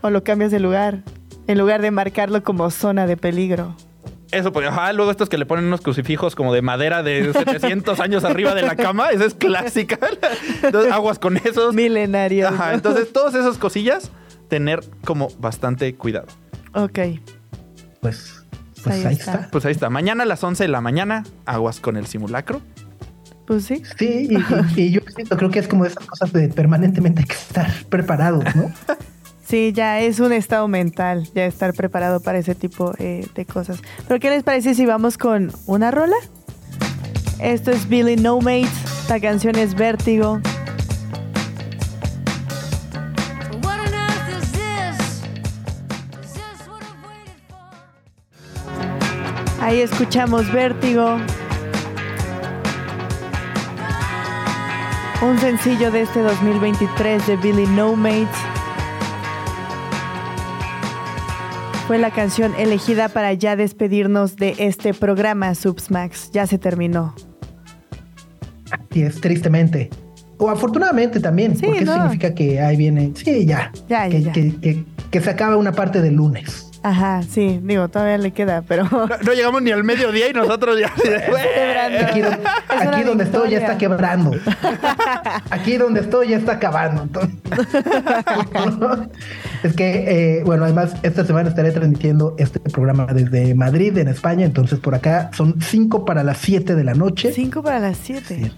O 0.00 0.10
lo 0.10 0.24
cambias 0.24 0.50
de 0.50 0.58
lugar, 0.58 1.02
en 1.46 1.58
lugar 1.58 1.82
de 1.82 1.90
marcarlo 1.90 2.42
como 2.42 2.70
zona 2.70 3.06
de 3.06 3.16
peligro. 3.16 3.74
Eso, 4.32 4.52
pues, 4.52 4.66
ajá, 4.66 4.92
luego 4.92 5.10
estos 5.12 5.28
que 5.28 5.38
le 5.38 5.46
ponen 5.46 5.66
unos 5.66 5.80
crucifijos 5.80 6.34
como 6.34 6.52
de 6.52 6.60
madera 6.60 7.02
de 7.04 7.32
700 7.32 8.00
años 8.00 8.24
arriba 8.24 8.54
de 8.54 8.62
la 8.62 8.74
cama, 8.74 9.10
esa 9.10 9.24
es 9.24 9.34
clásica. 9.34 9.98
Entonces, 10.62 10.92
aguas 10.92 11.18
con 11.20 11.36
esos. 11.36 11.74
Milenario. 11.74 12.48
Ajá, 12.48 12.68
¿no? 12.68 12.74
entonces 12.74 13.12
todas 13.12 13.34
esas 13.34 13.56
cosillas, 13.56 14.10
tener 14.48 14.80
como 15.04 15.28
bastante 15.38 15.94
cuidado. 15.94 16.26
Ok. 16.74 16.98
Pues, 18.00 18.44
pues 18.82 18.96
Ahí 18.96 19.04
ahí, 19.04 19.14
está. 19.14 19.34
está. 19.34 19.48
Pues 19.50 19.64
ahí 19.64 19.72
está, 19.72 19.90
mañana 19.90 20.24
a 20.24 20.26
las 20.26 20.42
11 20.42 20.64
de 20.64 20.68
la 20.68 20.80
mañana, 20.80 21.22
aguas 21.46 21.78
con 21.80 21.96
el 21.96 22.06
simulacro. 22.06 22.60
Pues 23.46 23.64
sí. 23.64 23.80
Sí, 23.96 24.26
y, 24.28 24.80
y- 24.80 24.86
y 24.86 24.90
yo 24.90 25.00
siento, 25.14 25.36
creo 25.36 25.50
que 25.50 25.60
es 25.60 25.68
como 25.68 25.84
de 25.84 25.90
esas 25.90 26.04
cosas 26.04 26.32
de 26.32 26.48
permanentemente 26.48 27.20
hay 27.20 27.26
que 27.28 27.34
estar 27.34 27.70
preparados, 27.88 28.44
¿no? 28.56 28.72
Sí, 29.48 29.72
ya 29.72 30.00
es 30.00 30.18
un 30.18 30.32
estado 30.32 30.66
mental, 30.66 31.28
ya 31.32 31.46
estar 31.46 31.72
preparado 31.72 32.18
para 32.18 32.38
ese 32.38 32.56
tipo 32.56 32.92
eh, 32.98 33.24
de 33.32 33.44
cosas. 33.44 33.80
Pero 34.08 34.18
¿qué 34.18 34.28
les 34.28 34.42
parece 34.42 34.74
si 34.74 34.86
vamos 34.86 35.16
con 35.18 35.52
una 35.66 35.92
rola? 35.92 36.16
Esto 37.38 37.70
es 37.70 37.88
Billy 37.88 38.16
No 38.16 38.40
Mates, 38.40 39.08
la 39.08 39.20
canción 39.20 39.54
es 39.56 39.76
Vértigo. 39.76 40.40
Ahí 49.60 49.80
escuchamos 49.80 50.52
Vértigo. 50.52 51.18
Un 55.22 55.38
sencillo 55.38 55.92
de 55.92 56.02
este 56.02 56.20
2023 56.20 57.26
de 57.28 57.36
Billy 57.36 57.66
No 57.66 57.94
Mates. 57.94 58.55
Fue 61.86 61.98
la 61.98 62.10
canción 62.10 62.52
elegida 62.58 63.08
para 63.08 63.32
ya 63.34 63.54
despedirnos 63.54 64.36
de 64.36 64.56
este 64.58 64.92
programa 64.92 65.54
Subsmax. 65.54 66.30
Ya 66.32 66.46
se 66.46 66.58
terminó. 66.58 67.14
Y 68.92 69.02
es 69.02 69.20
tristemente. 69.20 69.90
O 70.38 70.50
afortunadamente 70.50 71.20
también, 71.20 71.56
Sí, 71.56 71.64
porque 71.64 71.84
eso 71.84 71.86
no. 71.96 72.02
significa 72.02 72.34
que 72.34 72.60
ahí 72.60 72.76
viene. 72.76 73.12
Sí, 73.14 73.46
ya. 73.46 73.70
Ya, 73.88 74.08
ya, 74.08 74.10
que, 74.10 74.22
ya. 74.22 74.32
Que, 74.32 74.54
que- 74.60 74.84
que 75.10 75.20
se 75.20 75.30
acaba 75.30 75.56
una 75.56 75.70
parte 75.72 76.02
del 76.02 76.14
lunes. 76.16 76.65
Ajá, 76.88 77.20
sí, 77.28 77.58
digo, 77.64 77.88
todavía 77.88 78.16
le 78.16 78.30
queda, 78.30 78.62
pero 78.62 78.84
No, 78.84 79.08
no 79.08 79.32
llegamos 79.32 79.60
ni 79.60 79.72
al 79.72 79.82
mediodía 79.82 80.30
y 80.30 80.32
nosotros 80.32 80.78
ya. 80.78 80.92
Aquí, 82.06 82.20
do- 82.20 82.28
Es 82.30 82.80
una 82.80 82.90
aquí 82.96 83.02
donde 83.02 83.24
estoy 83.24 83.50
ya 83.50 83.58
está 83.58 83.76
quebrando. 83.76 84.30
Aquí 85.50 85.78
donde 85.78 86.00
estoy 86.02 86.28
ya 86.28 86.36
está 86.36 86.52
acabando. 86.52 87.02
entonces. 87.02 87.34
es 89.64 89.74
que, 89.74 90.38
eh, 90.38 90.42
bueno, 90.44 90.62
además 90.64 90.94
esta 91.02 91.24
semana 91.24 91.48
estaré 91.48 91.72
transmitiendo 91.72 92.36
este 92.38 92.60
programa 92.60 93.06
desde 93.12 93.52
Madrid, 93.56 93.98
en 93.98 94.06
España. 94.06 94.46
Entonces 94.46 94.78
por 94.78 94.94
acá 94.94 95.30
son 95.34 95.60
5 95.60 96.04
para 96.04 96.22
las 96.22 96.38
7 96.38 96.76
de 96.76 96.84
la 96.84 96.94
noche. 96.94 97.32
Cinco 97.32 97.64
para 97.64 97.80
las 97.80 97.96
siete. 97.96 98.52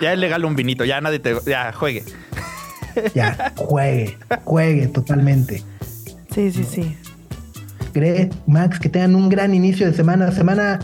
Ya 0.00 0.12
es 0.12 0.18
legal 0.20 0.44
un 0.44 0.54
vinito, 0.54 0.84
ya 0.84 1.00
nadie 1.00 1.18
te. 1.18 1.34
Ya, 1.44 1.72
juegue. 1.72 2.04
Ya, 3.14 3.52
juegue, 3.56 4.16
juegue 4.44 4.86
totalmente. 4.88 5.62
Sí, 6.34 6.50
sí, 6.52 6.64
sí. 6.64 6.96
Gre, 7.96 8.28
Max, 8.46 8.78
que 8.78 8.90
tengan 8.90 9.14
un 9.14 9.30
gran 9.30 9.54
inicio 9.54 9.86
de 9.86 9.94
semana. 9.94 10.30
Semana 10.30 10.80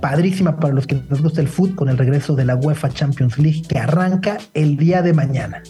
padrísima 0.00 0.56
para 0.56 0.72
los 0.72 0.86
que 0.86 0.94
les 1.10 1.20
gusta 1.20 1.42
el 1.42 1.48
fútbol 1.48 1.76
con 1.76 1.88
el 1.90 1.98
regreso 1.98 2.34
de 2.34 2.46
la 2.46 2.56
UEFA 2.56 2.88
Champions 2.88 3.36
League 3.38 3.62
que 3.68 3.78
arranca 3.78 4.38
el 4.54 4.78
día 4.78 5.02
de 5.02 5.12
mañana. 5.12 5.62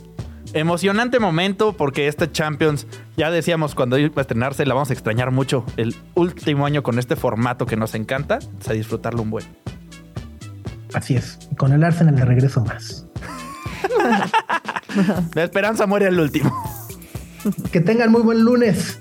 Emocionante 0.52 1.18
momento 1.18 1.76
porque 1.76 2.06
este 2.06 2.30
Champions, 2.30 2.86
ya 3.16 3.32
decíamos 3.32 3.74
cuando 3.74 3.98
iba 3.98 4.12
a 4.16 4.20
estrenarse, 4.20 4.64
la 4.64 4.74
vamos 4.74 4.90
a 4.90 4.92
extrañar 4.92 5.32
mucho. 5.32 5.66
El 5.76 5.96
último 6.14 6.64
año 6.66 6.84
con 6.84 7.00
este 7.00 7.16
formato 7.16 7.66
que 7.66 7.76
nos 7.76 7.96
encanta, 7.96 8.38
es 8.60 8.68
a 8.68 8.72
disfrutarlo 8.72 9.22
un 9.22 9.30
buen. 9.30 9.44
Así 10.94 11.16
es. 11.16 11.36
Con 11.58 11.72
el 11.72 11.82
Arsenal 11.82 12.14
de 12.14 12.24
regreso 12.24 12.64
más. 12.64 13.06
La 15.34 15.42
esperanza 15.42 15.88
muere 15.88 16.06
al 16.06 16.20
último. 16.20 16.52
Que 17.72 17.80
tengan 17.80 18.12
muy 18.12 18.22
buen 18.22 18.40
lunes. 18.42 19.00